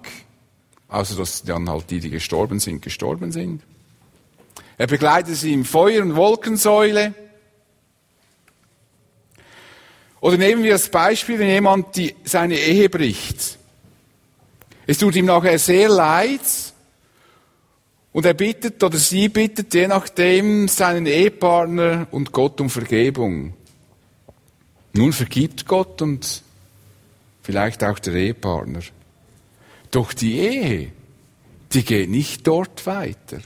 außer 0.88 1.16
dass 1.16 1.44
dann 1.44 1.68
halt 1.68 1.90
die, 1.90 2.00
die 2.00 2.10
gestorben 2.10 2.58
sind, 2.58 2.82
gestorben 2.82 3.30
sind. 3.30 3.62
Er 4.78 4.86
begleitete 4.86 5.36
sie 5.36 5.52
im 5.52 5.66
Feuer 5.66 6.02
und 6.02 6.16
Wolkensäule. 6.16 7.14
Oder 10.20 10.38
nehmen 10.38 10.64
wir 10.64 10.72
das 10.72 10.88
Beispiel, 10.88 11.38
wenn 11.38 11.48
jemand 11.48 11.94
die, 11.94 12.16
seine 12.24 12.58
Ehe 12.58 12.88
bricht. 12.88 13.58
Es 14.86 14.98
tut 14.98 15.14
ihm 15.14 15.26
nachher 15.26 15.58
sehr 15.58 15.90
leid 15.90 16.69
und 18.12 18.26
er 18.26 18.34
bittet 18.34 18.82
oder 18.82 18.98
sie 18.98 19.28
bittet 19.28 19.72
je 19.74 19.86
nachdem 19.86 20.68
seinen 20.68 21.06
Ehepartner 21.06 22.08
und 22.10 22.32
Gott 22.32 22.60
um 22.60 22.68
Vergebung. 22.68 23.54
Nun 24.92 25.12
vergibt 25.12 25.66
Gott 25.66 26.02
und 26.02 26.42
vielleicht 27.42 27.84
auch 27.84 27.98
der 27.98 28.14
Ehepartner. 28.14 28.80
Doch 29.90 30.12
die 30.12 30.38
Ehe, 30.38 30.92
die 31.72 31.84
geht 31.84 32.10
nicht 32.10 32.46
dort 32.46 32.86
weiter. 32.86 33.38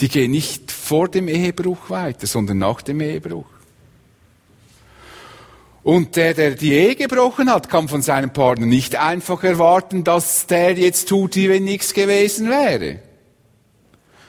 Die 0.00 0.08
geht 0.08 0.30
nicht 0.30 0.70
vor 0.70 1.08
dem 1.08 1.28
Ehebruch 1.28 1.90
weiter, 1.90 2.26
sondern 2.26 2.58
nach 2.58 2.82
dem 2.82 3.00
Ehebruch. 3.00 3.57
Und 5.82 6.16
der, 6.16 6.34
der 6.34 6.50
die 6.52 6.72
Ehe 6.72 6.96
gebrochen 6.96 7.50
hat, 7.50 7.70
kann 7.70 7.88
von 7.88 8.02
seinem 8.02 8.32
Partner 8.32 8.66
nicht 8.66 8.96
einfach 8.96 9.42
erwarten, 9.44 10.04
dass 10.04 10.46
der 10.46 10.72
jetzt 10.74 11.08
tut, 11.08 11.36
wie 11.36 11.48
wenn 11.48 11.64
nichts 11.64 11.94
gewesen 11.94 12.50
wäre. 12.50 13.00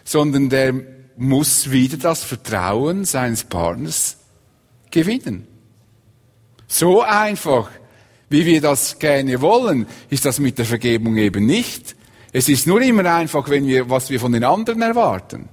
Sondern 0.03 0.49
der 0.49 0.73
muss 1.17 1.71
wieder 1.71 1.97
das 1.97 2.23
Vertrauen 2.23 3.03
seines 3.03 3.43
Partners 3.43 4.17
gewinnen. 4.91 5.47
So 6.67 7.01
einfach, 7.01 7.69
wie 8.29 8.45
wir 8.45 8.61
das 8.61 8.99
gerne 8.99 9.41
wollen, 9.41 9.87
ist 10.09 10.25
das 10.25 10.39
mit 10.39 10.57
der 10.57 10.65
Vergebung 10.65 11.17
eben 11.17 11.45
nicht. 11.45 11.95
Es 12.31 12.47
ist 12.47 12.67
nur 12.67 12.81
immer 12.81 13.05
einfach, 13.11 13.49
wenn 13.49 13.65
wir, 13.65 13.89
was 13.89 14.09
wir 14.09 14.19
von 14.19 14.31
den 14.31 14.43
anderen 14.43 14.81
erwarten. 14.81 15.49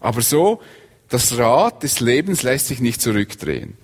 Aber 0.00 0.22
so, 0.22 0.60
das 1.08 1.36
Rad 1.36 1.82
des 1.82 2.00
Lebens 2.00 2.42
lässt 2.42 2.68
sich 2.68 2.80
nicht 2.80 3.02
zurückdrehen. 3.02 3.76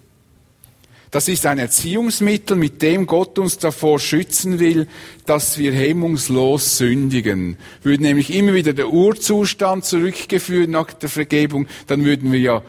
Das 1.10 1.26
ist 1.26 1.44
ein 1.46 1.58
Erziehungsmittel, 1.58 2.56
mit 2.56 2.82
dem 2.82 3.06
Gott 3.06 3.38
uns 3.38 3.58
davor 3.58 3.98
schützen 3.98 4.60
will, 4.60 4.86
dass 5.26 5.58
wir 5.58 5.72
hemmungslos 5.72 6.78
sündigen. 6.78 7.56
Würde 7.82 8.04
nämlich 8.04 8.32
immer 8.32 8.54
wieder 8.54 8.72
der 8.72 8.90
Urzustand 8.90 9.84
zurückgeführt 9.84 10.70
nach 10.70 10.92
der 10.92 11.08
Vergebung, 11.08 11.66
dann 11.88 12.04
würden 12.04 12.30
wir 12.30 12.38
ja 12.38 12.62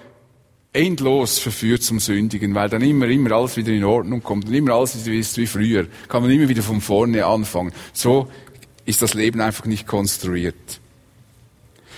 endlos 0.73 1.37
verführt 1.37 1.83
zum 1.83 1.99
Sündigen, 1.99 2.55
weil 2.55 2.69
dann 2.69 2.81
immer, 2.81 3.05
immer 3.07 3.33
alles 3.33 3.57
wieder 3.57 3.73
in 3.73 3.83
Ordnung 3.83 4.23
kommt 4.23 4.47
und 4.47 4.53
immer 4.53 4.73
alles 4.73 4.95
ist 4.95 5.37
wie 5.37 5.47
früher. 5.47 5.85
Kann 6.07 6.23
man 6.23 6.31
immer 6.31 6.49
wieder 6.49 6.63
von 6.63 6.81
vorne 6.81 7.25
anfangen. 7.25 7.73
So 7.93 8.27
ist 8.85 9.01
das 9.01 9.13
Leben 9.13 9.41
einfach 9.41 9.65
nicht 9.65 9.85
konstruiert. 9.85 10.79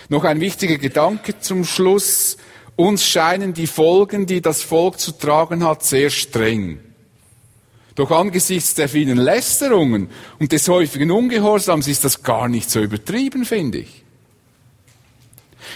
Noch 0.09 0.25
ein 0.25 0.41
wichtiger 0.41 0.77
Gedanke 0.77 1.39
zum 1.39 1.63
Schluss. 1.63 2.37
Uns 2.75 3.05
scheinen 3.05 3.53
die 3.53 3.67
Folgen, 3.67 4.25
die 4.25 4.41
das 4.41 4.63
Volk 4.63 4.99
zu 4.99 5.11
tragen 5.11 5.63
hat, 5.63 5.83
sehr 5.83 6.09
streng. 6.09 6.79
Doch 7.95 8.09
angesichts 8.09 8.73
der 8.73 8.89
vielen 8.89 9.17
Lästerungen 9.17 10.09
und 10.39 10.51
des 10.51 10.67
häufigen 10.67 11.11
Ungehorsams 11.11 11.87
ist 11.87 12.03
das 12.03 12.23
gar 12.23 12.47
nicht 12.47 12.71
so 12.71 12.81
übertrieben, 12.81 13.45
finde 13.45 13.79
ich. 13.79 14.03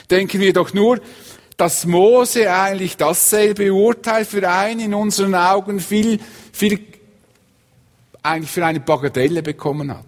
Denken 0.09 0.41
wir 0.41 0.53
doch 0.53 0.73
nur, 0.73 0.99
dass 1.57 1.85
Mose 1.85 2.51
eigentlich 2.51 2.97
dasselbe 2.97 3.71
Urteil 3.73 4.25
für 4.25 4.49
einen 4.49 4.79
in 4.79 4.93
unseren 4.93 5.35
Augen 5.35 5.79
viel, 5.79 6.19
viel, 6.51 6.79
eigentlich 8.23 8.51
für 8.51 8.65
eine 8.65 8.79
Bagatelle 8.79 9.43
bekommen 9.43 9.91
hat. 9.91 10.05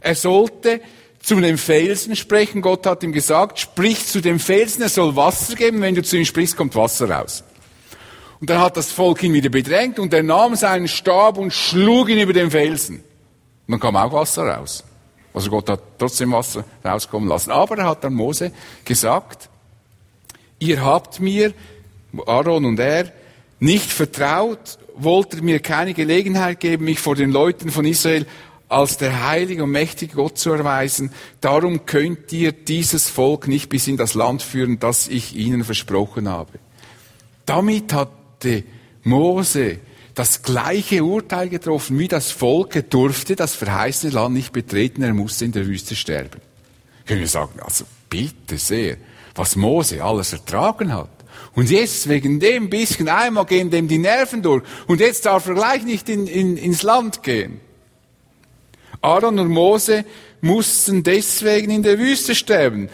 Er 0.00 0.14
sollte 0.14 0.80
zu 1.22 1.40
dem 1.40 1.56
Felsen 1.56 2.16
sprechen. 2.16 2.60
Gott 2.60 2.86
hat 2.86 3.02
ihm 3.02 3.12
gesagt, 3.12 3.60
sprich 3.60 4.06
zu 4.06 4.20
dem 4.20 4.40
Felsen, 4.40 4.82
er 4.82 4.88
soll 4.88 5.16
Wasser 5.16 5.54
geben. 5.54 5.80
Wenn 5.80 5.94
du 5.94 6.02
zu 6.02 6.16
ihm 6.16 6.24
sprichst, 6.24 6.56
kommt 6.56 6.74
Wasser 6.74 7.08
raus. 7.10 7.44
Und 8.40 8.50
dann 8.50 8.60
hat 8.60 8.76
das 8.76 8.90
Volk 8.90 9.22
ihn 9.22 9.32
wieder 9.32 9.50
bedrängt 9.50 10.00
und 10.00 10.12
er 10.12 10.24
nahm 10.24 10.56
seinen 10.56 10.88
Stab 10.88 11.38
und 11.38 11.52
schlug 11.52 12.08
ihn 12.08 12.18
über 12.18 12.32
den 12.32 12.50
Felsen. 12.50 12.96
Und 12.96 13.72
dann 13.72 13.80
kam 13.80 13.96
auch 13.96 14.12
Wasser 14.12 14.48
raus. 14.48 14.82
Also 15.32 15.48
Gott 15.48 15.70
hat 15.70 15.80
trotzdem 15.96 16.32
Wasser 16.32 16.64
rauskommen 16.84 17.28
lassen. 17.28 17.52
Aber 17.52 17.78
er 17.78 17.86
hat 17.86 18.02
dann 18.02 18.14
Mose 18.14 18.50
gesagt, 18.84 19.48
ihr 20.58 20.84
habt 20.84 21.20
mir, 21.20 21.54
Aaron 22.26 22.64
und 22.64 22.80
er, 22.80 23.12
nicht 23.60 23.90
vertraut, 23.90 24.78
wollt 24.96 25.34
ihr 25.34 25.42
mir 25.42 25.60
keine 25.60 25.94
Gelegenheit 25.94 26.58
geben, 26.58 26.84
mich 26.84 26.98
vor 26.98 27.14
den 27.14 27.30
Leuten 27.30 27.70
von 27.70 27.84
Israel 27.84 28.26
als 28.72 28.96
der 28.96 29.28
heilige 29.28 29.64
und 29.64 29.70
mächtige 29.70 30.14
Gott 30.14 30.38
zu 30.38 30.50
erweisen. 30.50 31.12
Darum 31.40 31.86
könnt 31.86 32.32
ihr 32.32 32.52
dieses 32.52 33.08
Volk 33.08 33.46
nicht 33.46 33.68
bis 33.68 33.86
in 33.86 33.96
das 33.96 34.14
Land 34.14 34.42
führen, 34.42 34.78
das 34.78 35.08
ich 35.08 35.36
ihnen 35.36 35.64
versprochen 35.64 36.28
habe. 36.28 36.58
Damit 37.46 37.92
hatte 37.92 38.64
Mose 39.04 39.78
das 40.14 40.42
gleiche 40.42 41.04
Urteil 41.04 41.48
getroffen 41.48 41.98
wie 41.98 42.08
das 42.08 42.30
Volk. 42.30 42.76
Er 42.76 42.82
durfte 42.82 43.36
das 43.36 43.54
verheißene 43.54 44.12
Land 44.12 44.34
nicht 44.34 44.52
betreten, 44.52 45.02
er 45.02 45.14
musste 45.14 45.44
in 45.44 45.52
der 45.52 45.66
Wüste 45.66 45.96
sterben. 45.96 46.40
Können 47.06 47.20
wir 47.20 47.28
sagen, 47.28 47.60
also 47.60 47.84
bitte 48.08 48.58
sehr, 48.58 48.96
was 49.34 49.56
Mose 49.56 50.02
alles 50.02 50.32
ertragen 50.32 50.92
hat. 50.92 51.10
Und 51.54 51.70
jetzt 51.70 52.08
wegen 52.08 52.40
dem 52.40 52.70
bisschen 52.70 53.08
einmal 53.08 53.46
gehen 53.46 53.70
dem 53.70 53.88
die 53.88 53.98
Nerven 53.98 54.42
durch. 54.42 54.62
Und 54.86 55.00
jetzt 55.00 55.26
darf 55.26 55.46
er 55.46 55.54
gleich 55.54 55.84
nicht 55.84 56.08
in, 56.08 56.26
in, 56.26 56.56
ins 56.56 56.82
Land 56.82 57.22
gehen. 57.22 57.60
Aaron 59.02 59.38
und 59.40 59.48
Mose 59.48 60.04
mussten 60.40 61.02
deswegen 61.02 61.70
in 61.70 61.82
der 61.82 61.98
Wüste 61.98 62.34
sterben. 62.34 62.88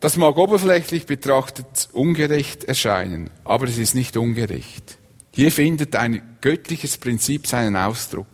Das 0.00 0.16
mag 0.16 0.36
oberflächlich 0.36 1.06
betrachtet 1.06 1.88
ungerecht 1.92 2.64
erscheinen, 2.64 3.30
aber 3.44 3.66
es 3.66 3.78
ist 3.78 3.94
nicht 3.94 4.16
ungerecht. 4.16 4.98
Hier 5.32 5.52
findet 5.52 5.94
ein 5.94 6.36
göttliches 6.40 6.98
Prinzip 6.98 7.46
seinen 7.46 7.76
Ausdruck. 7.76 8.26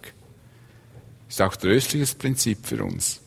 Ist 1.28 1.42
auch 1.42 1.56
tröstliches 1.56 2.14
Prinzip 2.14 2.66
für 2.66 2.82
uns. 2.82 3.20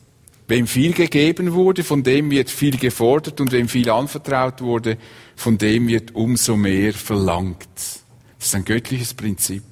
Wem 0.48 0.66
viel 0.66 0.92
gegeben 0.94 1.52
wurde, 1.52 1.84
von 1.84 2.02
dem 2.02 2.30
wird 2.30 2.50
viel 2.50 2.76
gefordert 2.76 3.40
und 3.40 3.52
wem 3.52 3.68
viel 3.68 3.88
anvertraut 3.88 4.60
wurde, 4.62 4.98
von 5.36 5.58
dem 5.58 5.86
wird 5.86 6.14
umso 6.16 6.56
mehr 6.56 6.92
verlangt. 6.92 7.68
Das 7.76 8.46
ist 8.46 8.54
ein 8.56 8.64
göttliches 8.64 9.14
Prinzip. 9.14 9.62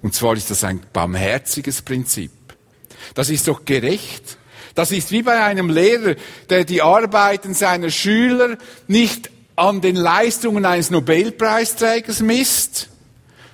Und 0.00 0.14
zwar 0.14 0.34
ist 0.34 0.50
das 0.50 0.62
ein 0.62 0.80
barmherziges 0.92 1.82
Prinzip. 1.82 2.30
Das 3.14 3.30
ist 3.30 3.48
doch 3.48 3.64
gerecht. 3.64 4.38
Das 4.74 4.90
ist 4.90 5.10
wie 5.10 5.22
bei 5.22 5.42
einem 5.42 5.68
Lehrer, 5.68 6.14
der 6.48 6.64
die 6.64 6.82
Arbeiten 6.82 7.54
seiner 7.54 7.90
Schüler 7.90 8.56
nicht 8.88 9.30
an 9.56 9.80
den 9.80 9.96
Leistungen 9.96 10.64
eines 10.64 10.90
Nobelpreisträgers 10.90 12.20
misst, 12.20 12.88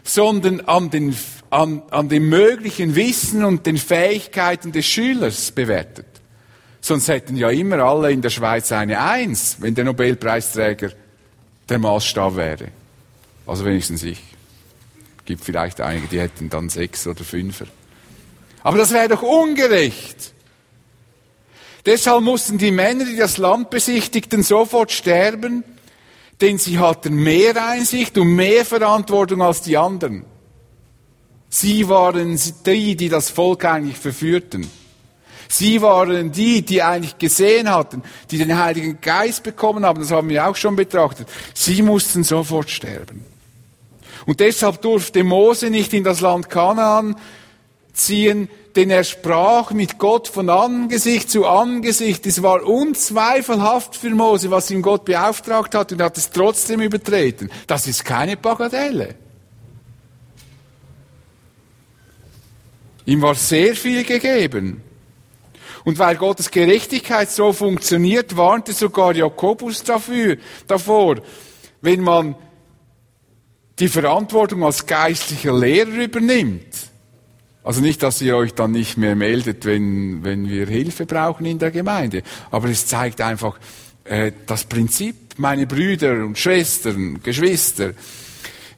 sondern 0.04 0.60
an, 0.60 0.90
den, 0.90 1.16
an, 1.50 1.82
an 1.90 2.08
dem 2.08 2.28
möglichen 2.28 2.94
Wissen 2.94 3.44
und 3.44 3.66
den 3.66 3.78
Fähigkeiten 3.78 4.72
des 4.72 4.86
Schülers 4.86 5.50
bewertet. 5.50 6.06
Sonst 6.80 7.08
hätten 7.08 7.36
ja 7.36 7.50
immer 7.50 7.80
alle 7.80 8.12
in 8.12 8.22
der 8.22 8.30
Schweiz 8.30 8.70
eine 8.70 9.00
Eins, 9.00 9.56
wenn 9.60 9.74
der 9.74 9.84
Nobelpreisträger 9.84 10.92
der 11.68 11.78
Maßstab 11.78 12.36
wäre. 12.36 12.68
Also 13.46 13.64
wenigstens 13.64 14.02
ich. 14.04 14.22
Gibt 15.24 15.44
vielleicht 15.44 15.80
einige, 15.80 16.06
die 16.06 16.20
hätten 16.20 16.48
dann 16.48 16.68
sechs 16.68 17.06
oder 17.06 17.24
fünfer. 17.24 17.66
Aber 18.62 18.78
das 18.78 18.92
wäre 18.92 19.08
doch 19.08 19.22
ungerecht. 19.22 20.32
Deshalb 21.86 22.22
mussten 22.22 22.58
die 22.58 22.70
Männer, 22.70 23.04
die 23.04 23.16
das 23.16 23.38
Land 23.38 23.70
besichtigten, 23.70 24.42
sofort 24.42 24.92
sterben, 24.92 25.64
Denn 26.40 26.58
sie 26.58 26.78
hatten 26.78 27.16
mehr 27.16 27.68
Einsicht 27.68 28.16
und 28.16 28.28
mehr 28.34 28.64
Verantwortung 28.64 29.42
als 29.42 29.62
die 29.62 29.76
anderen. 29.76 30.24
Sie 31.48 31.88
waren 31.88 32.38
die, 32.64 32.94
die 32.94 33.08
das 33.08 33.30
Volk 33.30 33.64
eigentlich 33.64 33.96
verführten. 33.96 34.70
Sie 35.48 35.80
waren 35.80 36.30
die, 36.30 36.62
die 36.62 36.82
eigentlich 36.82 37.16
gesehen 37.18 37.70
hatten, 37.70 38.02
die 38.30 38.38
den 38.38 38.56
Heiligen 38.58 39.00
Geist 39.00 39.42
bekommen 39.42 39.84
haben, 39.84 40.00
das 40.00 40.10
haben 40.10 40.28
wir 40.28 40.46
auch 40.46 40.56
schon 40.56 40.76
betrachtet. 40.76 41.26
Sie 41.54 41.80
mussten 41.80 42.22
sofort 42.22 42.68
sterben. 42.68 43.24
Und 44.26 44.40
deshalb 44.40 44.82
durfte 44.82 45.24
Mose 45.24 45.70
nicht 45.70 45.94
in 45.94 46.04
das 46.04 46.20
Land 46.20 46.50
Kanaan 46.50 47.16
ziehen, 47.98 48.48
denn 48.76 48.90
er 48.90 49.04
sprach 49.04 49.72
mit 49.72 49.98
Gott 49.98 50.28
von 50.28 50.48
Angesicht 50.50 51.30
zu 51.30 51.46
Angesicht. 51.46 52.26
Es 52.26 52.42
war 52.42 52.64
unzweifelhaft 52.64 53.96
für 53.96 54.10
Mose, 54.10 54.50
was 54.50 54.70
ihm 54.70 54.82
Gott 54.82 55.04
beauftragt 55.04 55.74
hat 55.74 55.92
und 55.92 56.00
hat 56.00 56.16
es 56.16 56.30
trotzdem 56.30 56.80
übertreten. 56.80 57.50
Das 57.66 57.86
ist 57.86 58.04
keine 58.04 58.36
Bagatelle. 58.36 59.16
Ihm 63.04 63.22
war 63.22 63.34
sehr 63.34 63.74
viel 63.74 64.04
gegeben. 64.04 64.82
Und 65.84 65.98
weil 65.98 66.16
Gottes 66.16 66.50
Gerechtigkeit 66.50 67.30
so 67.30 67.54
funktioniert, 67.54 68.36
warnte 68.36 68.74
sogar 68.74 69.14
Jakobus 69.14 69.82
dafür, 69.82 70.36
davor, 70.66 71.16
wenn 71.80 72.02
man 72.02 72.34
die 73.78 73.88
Verantwortung 73.88 74.64
als 74.64 74.84
geistlicher 74.84 75.56
Lehrer 75.56 76.04
übernimmt. 76.04 76.66
Also 77.68 77.82
nicht, 77.82 78.02
dass 78.02 78.22
ihr 78.22 78.34
euch 78.34 78.54
dann 78.54 78.70
nicht 78.70 78.96
mehr 78.96 79.14
meldet, 79.14 79.66
wenn, 79.66 80.24
wenn 80.24 80.48
wir 80.48 80.66
Hilfe 80.66 81.04
brauchen 81.04 81.44
in 81.44 81.58
der 81.58 81.70
Gemeinde. 81.70 82.22
Aber 82.50 82.70
es 82.70 82.86
zeigt 82.86 83.20
einfach 83.20 83.58
äh, 84.04 84.32
das 84.46 84.64
Prinzip, 84.64 85.34
meine 85.36 85.66
Brüder 85.66 86.24
und 86.24 86.38
Schwestern, 86.38 87.22
Geschwister. 87.22 87.90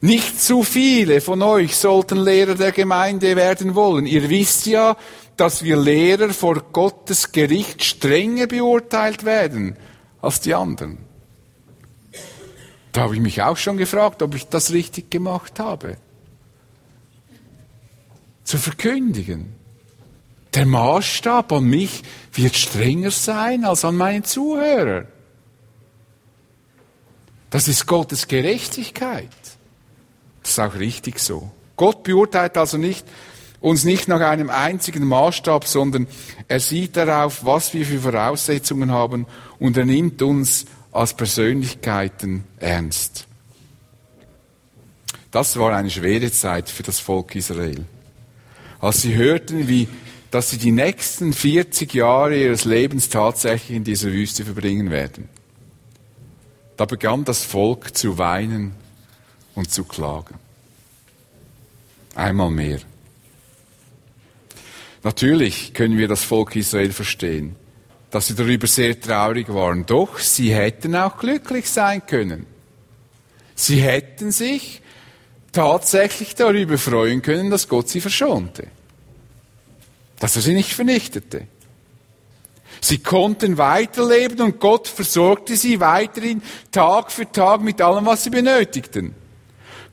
Nicht 0.01 0.41
zu 0.41 0.63
viele 0.63 1.21
von 1.21 1.41
euch 1.41 1.77
sollten 1.77 2.17
Lehrer 2.17 2.55
der 2.55 2.73
Gemeinde 2.73 3.37
werden 3.37 3.75
wollen. 3.75 4.05
Ihr 4.05 4.29
wisst 4.29 4.65
ja, 4.65 4.97
dass 5.37 5.63
wir 5.63 5.77
Lehrer 5.77 6.31
vor 6.31 6.61
Gottes 6.73 7.31
Gericht 7.31 7.85
strenger 7.85 8.47
beurteilt 8.47 9.23
werden 9.23 9.77
als 10.21 10.41
die 10.41 10.53
anderen. 10.53 10.97
Da 12.91 13.03
habe 13.03 13.15
ich 13.15 13.21
mich 13.21 13.41
auch 13.41 13.55
schon 13.55 13.77
gefragt, 13.77 14.21
ob 14.21 14.35
ich 14.35 14.49
das 14.49 14.73
richtig 14.73 15.09
gemacht 15.09 15.61
habe. 15.61 15.95
Zu 18.43 18.57
verkündigen. 18.57 19.53
Der 20.53 20.65
Maßstab 20.65 21.51
an 21.53 21.63
mich 21.63 22.03
wird 22.33 22.55
strenger 22.55 23.11
sein 23.11 23.63
als 23.63 23.85
an 23.85 23.95
meinen 23.95 24.23
Zuhörer. 24.23 25.05
Das 27.49 27.67
ist 27.67 27.85
Gottes 27.85 28.27
Gerechtigkeit. 28.27 29.29
Das 30.41 30.51
ist 30.51 30.59
auch 30.59 30.75
richtig 30.75 31.19
so. 31.19 31.51
Gott 31.75 32.03
beurteilt 32.03 32.57
also 32.57 32.77
nicht, 32.77 33.05
uns 33.59 33.83
nicht 33.83 34.07
nach 34.07 34.21
einem 34.21 34.49
einzigen 34.49 35.07
Maßstab, 35.07 35.65
sondern 35.65 36.07
er 36.47 36.59
sieht 36.59 36.97
darauf, 36.97 37.45
was 37.45 37.73
wir 37.73 37.85
für 37.85 37.99
Voraussetzungen 37.99 38.91
haben 38.91 39.27
und 39.59 39.77
er 39.77 39.85
nimmt 39.85 40.21
uns 40.21 40.65
als 40.91 41.13
Persönlichkeiten 41.13 42.43
ernst. 42.57 43.27
Das 45.29 45.57
war 45.57 45.73
eine 45.73 45.89
schwere 45.89 46.31
Zeit 46.31 46.69
für 46.69 46.83
das 46.83 46.99
Volk 46.99 47.35
Israel. 47.35 47.85
Als 48.81 49.01
sie 49.01 49.15
hörten, 49.15 49.67
wie, 49.67 49.87
dass 50.31 50.49
sie 50.49 50.57
die 50.57 50.71
nächsten 50.71 51.31
40 51.31 51.93
Jahre 51.93 52.37
ihres 52.37 52.65
Lebens 52.65 53.09
tatsächlich 53.09 53.77
in 53.77 53.83
dieser 53.83 54.11
Wüste 54.11 54.43
verbringen 54.43 54.91
werden. 54.91 55.29
Da 56.75 56.85
begann 56.85 57.23
das 57.23 57.43
Volk 57.43 57.95
zu 57.95 58.17
weinen 58.17 58.73
und 59.55 59.71
zu 59.71 59.83
klagen. 59.83 60.35
Einmal 62.15 62.49
mehr. 62.49 62.79
Natürlich 65.03 65.73
können 65.73 65.97
wir 65.97 66.07
das 66.07 66.23
Volk 66.23 66.55
Israel 66.55 66.91
verstehen 66.91 67.55
dass 68.11 68.27
sie 68.27 68.35
darüber 68.35 68.67
sehr 68.67 68.99
traurig 68.99 69.49
waren. 69.49 69.85
Doch 69.85 70.19
sie 70.19 70.53
hätten 70.53 70.95
auch 70.95 71.17
glücklich 71.17 71.69
sein 71.69 72.05
können. 72.05 72.45
Sie 73.55 73.81
hätten 73.81 74.31
sich 74.31 74.81
tatsächlich 75.51 76.35
darüber 76.35 76.77
freuen 76.77 77.21
können, 77.21 77.49
dass 77.49 77.67
Gott 77.67 77.89
sie 77.89 78.01
verschonte. 78.01 78.67
Dass 80.19 80.35
er 80.35 80.41
sie 80.41 80.53
nicht 80.53 80.73
vernichtete. 80.73 81.47
Sie 82.79 82.97
konnten 82.97 83.57
weiterleben 83.57 84.41
und 84.41 84.59
Gott 84.59 84.87
versorgte 84.87 85.55
sie 85.55 85.79
weiterhin 85.79 86.41
Tag 86.71 87.11
für 87.11 87.31
Tag 87.31 87.61
mit 87.61 87.81
allem, 87.81 88.05
was 88.05 88.23
sie 88.23 88.31
benötigten. 88.31 89.13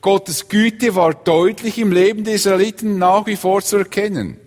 Gottes 0.01 0.47
Güte 0.47 0.95
war 0.95 1.13
deutlich 1.13 1.77
im 1.77 1.91
Leben 1.91 2.23
der 2.23 2.35
Israeliten 2.35 2.97
nach 2.97 3.25
wie 3.27 3.35
vor 3.35 3.61
zu 3.61 3.77
erkennen. 3.77 4.37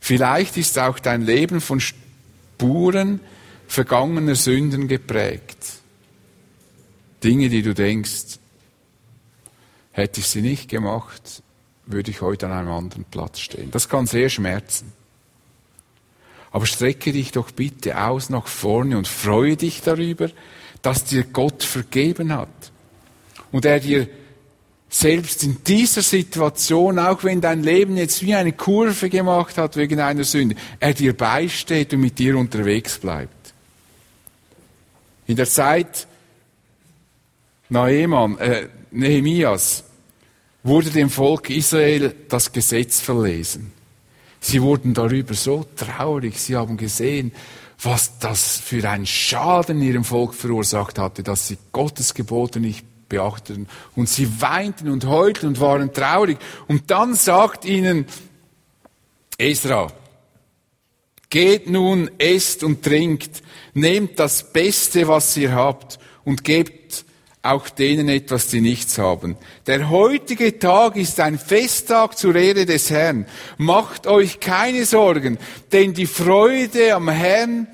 Vielleicht 0.00 0.56
ist 0.56 0.78
auch 0.78 0.98
dein 0.98 1.22
Leben 1.22 1.60
von 1.60 1.80
Spuren 1.80 3.20
vergangener 3.66 4.34
Sünden 4.34 4.88
geprägt. 4.88 5.58
Dinge, 7.22 7.48
die 7.48 7.62
du 7.62 7.74
denkst, 7.74 8.38
hätte 9.98 10.20
ich 10.20 10.26
sie 10.28 10.42
nicht 10.42 10.68
gemacht, 10.68 11.42
würde 11.86 12.10
ich 12.10 12.20
heute 12.20 12.46
an 12.46 12.52
einem 12.52 12.70
anderen 12.70 13.04
Platz 13.04 13.40
stehen. 13.40 13.70
Das 13.70 13.88
kann 13.88 14.06
sehr 14.06 14.28
schmerzen. 14.28 14.92
Aber 16.50 16.66
strecke 16.66 17.12
dich 17.12 17.32
doch 17.32 17.50
bitte 17.50 18.00
aus 18.00 18.30
nach 18.30 18.46
vorne 18.46 18.96
und 18.96 19.06
freue 19.06 19.56
dich 19.56 19.82
darüber, 19.82 20.30
dass 20.80 21.04
dir 21.04 21.24
Gott 21.24 21.62
vergeben 21.62 22.32
hat 22.32 22.48
und 23.52 23.64
er 23.64 23.80
dir 23.80 24.08
selbst 24.88 25.42
in 25.44 25.62
dieser 25.64 26.00
Situation, 26.00 26.98
auch 26.98 27.24
wenn 27.24 27.42
dein 27.42 27.62
Leben 27.62 27.98
jetzt 27.98 28.22
wie 28.22 28.34
eine 28.34 28.52
Kurve 28.52 29.10
gemacht 29.10 29.58
hat 29.58 29.76
wegen 29.76 30.00
einer 30.00 30.24
Sünde, 30.24 30.56
er 30.80 30.94
dir 30.94 31.14
beisteht 31.14 31.92
und 31.92 32.00
mit 32.00 32.18
dir 32.18 32.38
unterwegs 32.38 32.98
bleibt. 32.98 33.52
In 35.26 35.36
der 35.36 35.46
Zeit 35.46 36.06
Naeman, 37.68 38.38
äh, 38.38 38.68
Nehemias 38.90 39.84
wurde 40.68 40.90
dem 40.90 41.10
Volk 41.10 41.50
Israel 41.50 42.14
das 42.28 42.52
Gesetz 42.52 43.00
verlesen. 43.00 43.72
Sie 44.40 44.62
wurden 44.62 44.94
darüber 44.94 45.34
so 45.34 45.64
traurig. 45.74 46.38
Sie 46.38 46.54
haben 46.54 46.76
gesehen, 46.76 47.32
was 47.82 48.18
das 48.18 48.58
für 48.58 48.88
einen 48.88 49.06
Schaden 49.06 49.82
ihrem 49.82 50.04
Volk 50.04 50.34
verursacht 50.34 50.98
hatte, 50.98 51.22
dass 51.22 51.48
sie 51.48 51.58
Gottes 51.72 52.14
Gebote 52.14 52.60
nicht 52.60 52.84
beachteten. 53.08 53.68
Und 53.96 54.08
sie 54.08 54.40
weinten 54.40 54.90
und 54.90 55.06
heulten 55.06 55.46
und 55.48 55.60
waren 55.60 55.92
traurig. 55.92 56.38
Und 56.66 56.90
dann 56.90 57.14
sagt 57.14 57.64
ihnen 57.64 58.06
Esra, 59.38 59.92
geht 61.30 61.68
nun, 61.68 62.10
esst 62.18 62.62
und 62.64 62.82
trinkt, 62.82 63.42
nehmt 63.74 64.18
das 64.18 64.52
Beste, 64.52 65.08
was 65.08 65.36
ihr 65.36 65.52
habt, 65.52 65.98
und 66.24 66.44
gebt 66.44 67.04
auch 67.42 67.68
denen 67.68 68.08
etwas, 68.08 68.48
die 68.48 68.60
nichts 68.60 68.98
haben. 68.98 69.36
Der 69.66 69.90
heutige 69.90 70.58
Tag 70.58 70.96
ist 70.96 71.20
ein 71.20 71.38
Festtag 71.38 72.18
zur 72.18 72.34
Ehre 72.34 72.66
des 72.66 72.90
Herrn. 72.90 73.26
Macht 73.56 74.06
euch 74.06 74.40
keine 74.40 74.84
Sorgen, 74.84 75.38
denn 75.72 75.94
die 75.94 76.06
Freude 76.06 76.94
am 76.94 77.08
Herrn 77.08 77.68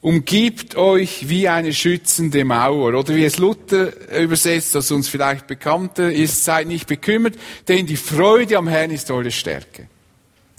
umgibt 0.00 0.76
euch 0.76 1.30
wie 1.30 1.48
eine 1.48 1.72
schützende 1.72 2.44
Mauer. 2.44 2.94
Oder 2.98 3.14
wie 3.14 3.24
es 3.24 3.38
Luther 3.38 3.92
übersetzt, 4.14 4.74
das 4.74 4.90
uns 4.90 5.08
vielleicht 5.08 5.46
bekannter 5.46 6.12
ist, 6.12 6.44
seid 6.44 6.66
nicht 6.66 6.86
bekümmert, 6.86 7.36
denn 7.68 7.86
die 7.86 7.96
Freude 7.96 8.58
am 8.58 8.68
Herrn 8.68 8.90
ist 8.90 9.10
eure 9.10 9.30
Stärke. 9.30 9.88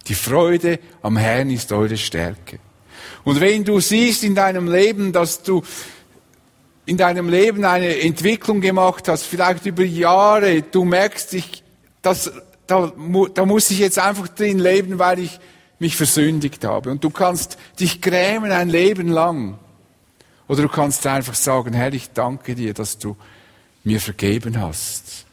Die 0.07 0.15
Freude 0.15 0.79
am 1.01 1.17
Herrn 1.17 1.49
ist 1.49 1.71
eure 1.71 1.97
Stärke. 1.97 2.59
Und 3.23 3.39
wenn 3.39 3.63
du 3.63 3.79
siehst 3.79 4.23
in 4.23 4.35
deinem 4.35 4.71
Leben, 4.71 5.11
dass 5.11 5.43
du 5.43 5.63
in 6.85 6.97
deinem 6.97 7.29
Leben 7.29 7.65
eine 7.65 7.99
Entwicklung 7.99 8.61
gemacht 8.61 9.07
hast, 9.07 9.23
vielleicht 9.23 9.65
über 9.65 9.83
Jahre, 9.83 10.61
du 10.61 10.85
merkst, 10.85 11.33
ich, 11.33 11.63
das, 12.01 12.31
da, 12.67 12.93
da 13.33 13.45
muss 13.45 13.71
ich 13.71 13.79
jetzt 13.79 13.99
einfach 13.99 14.27
drin 14.27 14.59
leben, 14.59 14.99
weil 14.99 15.19
ich 15.19 15.39
mich 15.79 15.95
versündigt 15.95 16.63
habe. 16.63 16.91
Und 16.91 17.03
du 17.03 17.09
kannst 17.09 17.57
dich 17.79 18.01
grämen 18.01 18.51
ein 18.51 18.69
Leben 18.69 19.09
lang. 19.09 19.57
Oder 20.47 20.61
du 20.61 20.69
kannst 20.69 21.05
einfach 21.07 21.33
sagen, 21.33 21.73
Herr, 21.73 21.93
ich 21.93 22.11
danke 22.11 22.53
dir, 22.53 22.73
dass 22.73 22.99
du 22.99 23.17
mir 23.83 23.99
vergeben 23.99 24.61
hast. 24.61 25.25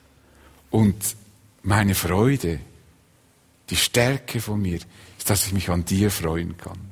Und 0.71 0.97
meine 1.63 1.95
Freude, 1.95 2.61
die 3.69 3.77
Stärke 3.77 4.41
von 4.41 4.61
mir, 4.61 4.79
ist, 5.19 5.29
dass 5.29 5.47
ich 5.47 5.53
mich 5.53 5.69
an 5.69 5.85
dir 5.85 6.11
freuen 6.11 6.57
kann 6.57 6.92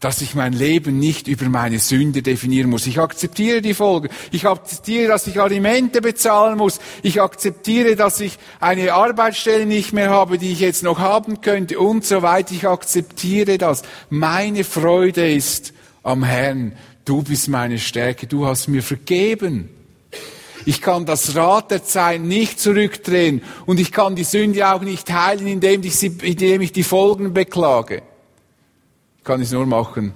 dass 0.00 0.22
ich 0.22 0.34
mein 0.34 0.52
Leben 0.52 0.98
nicht 0.98 1.28
über 1.28 1.46
meine 1.46 1.78
Sünde 1.78 2.22
definieren 2.22 2.70
muss. 2.70 2.86
Ich 2.86 3.00
akzeptiere 3.00 3.62
die 3.62 3.74
Folge. 3.74 4.08
Ich 4.30 4.46
akzeptiere, 4.46 5.08
dass 5.08 5.26
ich 5.26 5.40
Alimente 5.40 6.00
bezahlen 6.00 6.56
muss. 6.56 6.80
Ich 7.02 7.20
akzeptiere, 7.20 7.96
dass 7.96 8.20
ich 8.20 8.38
eine 8.60 8.92
Arbeitsstelle 8.92 9.66
nicht 9.66 9.92
mehr 9.92 10.10
habe, 10.10 10.38
die 10.38 10.52
ich 10.52 10.60
jetzt 10.60 10.82
noch 10.82 10.98
haben 10.98 11.40
könnte 11.40 11.78
und 11.78 12.04
so 12.04 12.22
weiter. 12.22 12.54
Ich 12.54 12.68
akzeptiere 12.68 13.58
das. 13.58 13.82
Meine 14.10 14.64
Freude 14.64 15.32
ist 15.32 15.72
am 16.02 16.22
Herrn, 16.22 16.72
Du 17.08 17.22
bist 17.22 17.48
meine 17.48 17.78
Stärke, 17.78 18.26
du 18.26 18.44
hast 18.44 18.68
mir 18.68 18.82
vergeben. 18.82 19.70
Ich 20.66 20.82
kann 20.82 21.06
das 21.06 21.34
Rad 21.34 21.70
der 21.70 21.82
Zeit 21.82 22.20
nicht 22.20 22.60
zurückdrehen 22.60 23.40
und 23.64 23.80
ich 23.80 23.92
kann 23.92 24.14
die 24.14 24.24
Sünde 24.24 24.70
auch 24.70 24.82
nicht 24.82 25.10
heilen, 25.10 25.46
indem 25.46 25.82
ich, 25.84 25.96
sie, 25.96 26.08
indem 26.20 26.60
ich 26.60 26.72
die 26.72 26.82
Folgen 26.82 27.32
beklage. 27.32 28.02
Ich 29.28 29.30
kann 29.30 29.42
es 29.42 29.52
nur 29.52 29.66
machen, 29.66 30.14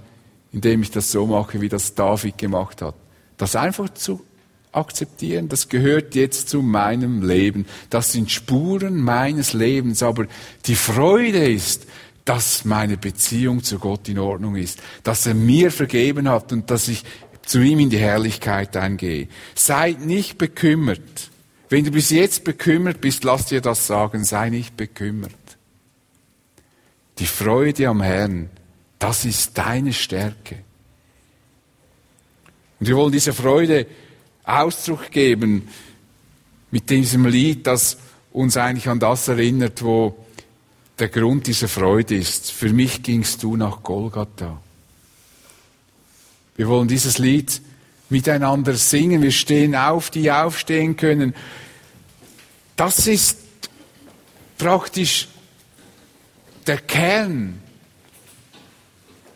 indem 0.52 0.80
ich 0.80 0.90
das 0.90 1.12
so 1.12 1.26
mache, 1.26 1.60
wie 1.60 1.68
das 1.68 1.94
David 1.94 2.38
gemacht 2.38 2.80
hat. 2.80 2.94
Das 3.36 3.54
einfach 3.56 3.90
zu 3.90 4.24
akzeptieren, 4.72 5.50
das 5.50 5.68
gehört 5.68 6.14
jetzt 6.14 6.48
zu 6.48 6.62
meinem 6.62 7.20
Leben. 7.20 7.66
Das 7.90 8.12
sind 8.12 8.30
Spuren 8.30 9.02
meines 9.02 9.52
Lebens, 9.52 10.02
aber 10.02 10.28
die 10.64 10.76
Freude 10.76 11.46
ist, 11.46 11.86
dass 12.24 12.64
meine 12.64 12.96
Beziehung 12.96 13.62
zu 13.62 13.78
Gott 13.78 14.08
in 14.08 14.18
Ordnung 14.18 14.56
ist, 14.56 14.82
dass 15.02 15.26
er 15.26 15.34
mir 15.34 15.70
vergeben 15.70 16.26
hat 16.26 16.50
und 16.50 16.70
dass 16.70 16.88
ich 16.88 17.04
zu 17.44 17.60
ihm 17.60 17.80
in 17.80 17.90
die 17.90 17.98
Herrlichkeit 17.98 18.78
eingehe. 18.78 19.28
Seid 19.54 20.00
nicht 20.00 20.38
bekümmert. 20.38 21.30
Wenn 21.68 21.84
du 21.84 21.90
bis 21.90 22.08
jetzt 22.08 22.44
bekümmert 22.44 23.02
bist, 23.02 23.24
lass 23.24 23.44
dir 23.44 23.60
das 23.60 23.86
sagen, 23.86 24.24
sei 24.24 24.48
nicht 24.48 24.78
bekümmert. 24.78 25.34
Die 27.18 27.26
Freude 27.26 27.88
am 27.88 28.00
Herrn, 28.00 28.48
das 29.03 29.24
ist 29.24 29.59
deine 29.59 29.92
Stärke. 29.92 30.59
Und 32.78 32.86
wir 32.86 32.94
wollen 32.94 33.11
dieser 33.11 33.32
Freude 33.32 33.84
Ausdruck 34.44 35.11
geben 35.11 35.68
mit 36.70 36.88
diesem 36.88 37.26
Lied, 37.26 37.66
das 37.66 37.96
uns 38.30 38.57
eigentlich 38.57 38.88
an 38.88 39.00
das 39.00 39.26
erinnert, 39.26 39.82
wo 39.82 40.24
der 41.00 41.09
Grund 41.09 41.48
dieser 41.48 41.66
Freude 41.66 42.14
ist. 42.14 42.53
Für 42.53 42.72
mich 42.72 43.03
gingst 43.03 43.42
du 43.42 43.57
nach 43.57 43.82
Golgatha. 43.82 44.62
Wir 46.55 46.68
wollen 46.68 46.86
dieses 46.86 47.18
Lied 47.18 47.61
miteinander 48.09 48.74
singen. 48.74 49.20
Wir 49.20 49.32
stehen 49.32 49.74
auf, 49.74 50.11
die 50.11 50.30
aufstehen 50.30 50.96
können. 50.96 51.34
Das 52.76 53.09
ist 53.09 53.38
praktisch 54.59 55.26
der 56.68 56.78
Kern, 56.78 57.61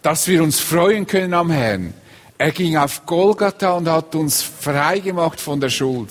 dass 0.06 0.28
wir 0.28 0.40
uns 0.40 0.60
freuen 0.60 1.04
können 1.04 1.34
am 1.34 1.50
Herrn. 1.50 1.92
Er 2.38 2.52
ging 2.52 2.76
auf 2.76 3.04
Golgatha 3.06 3.72
und 3.72 3.88
hat 3.88 4.14
uns 4.14 4.40
freigemacht 4.40 5.40
von 5.40 5.58
der 5.60 5.68
Schuld. 5.68 6.10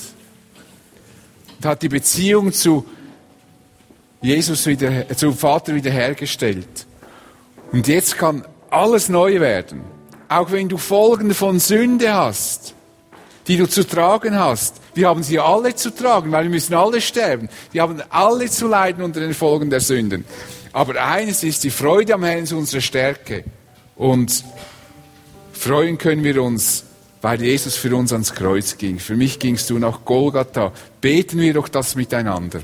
Und 1.55 1.65
hat 1.65 1.81
die 1.81 1.87
Beziehung 1.87 2.51
zu 2.51 2.85
Jesus 4.21 4.65
wieder, 4.65 5.07
zum 5.15 5.33
Vater 5.33 5.73
wiederhergestellt. 5.73 6.85
Und 7.71 7.87
jetzt 7.87 8.17
kann 8.17 8.45
alles 8.69 9.07
neu 9.07 9.39
werden. 9.39 9.79
Auch 10.27 10.51
wenn 10.51 10.67
du 10.67 10.77
Folgen 10.77 11.33
von 11.33 11.61
Sünde 11.61 12.13
hast, 12.13 12.73
die 13.47 13.55
du 13.55 13.65
zu 13.65 13.87
tragen 13.87 14.37
hast. 14.37 14.81
Wir 14.93 15.07
haben 15.07 15.23
sie 15.23 15.39
alle 15.39 15.73
zu 15.73 15.89
tragen, 15.95 16.33
weil 16.33 16.43
wir 16.43 16.51
müssen 16.51 16.73
alle 16.73 16.99
sterben. 16.99 17.47
Wir 17.71 17.83
haben 17.83 18.03
alle 18.09 18.49
zu 18.49 18.67
leiden 18.67 19.05
unter 19.05 19.21
den 19.21 19.33
Folgen 19.33 19.69
der 19.69 19.79
Sünden. 19.79 20.25
Aber 20.73 21.01
eines 21.01 21.45
ist, 21.45 21.63
die 21.63 21.69
Freude 21.69 22.15
am 22.15 22.25
Herrn 22.25 22.43
ist 22.43 22.51
unsere 22.51 22.81
Stärke. 22.81 23.45
Und 23.95 24.43
freuen 25.53 25.97
können 25.97 26.23
wir 26.23 26.41
uns, 26.41 26.83
weil 27.21 27.41
Jesus 27.41 27.75
für 27.75 27.95
uns 27.95 28.11
ans 28.11 28.33
Kreuz 28.33 28.77
ging. 28.77 28.99
Für 28.99 29.15
mich 29.15 29.39
gingst 29.39 29.69
du 29.69 29.79
nach 29.79 30.05
Golgatha. 30.05 30.73
Beten 31.01 31.39
wir 31.39 31.53
doch 31.53 31.67
das 31.67 31.95
miteinander. 31.95 32.61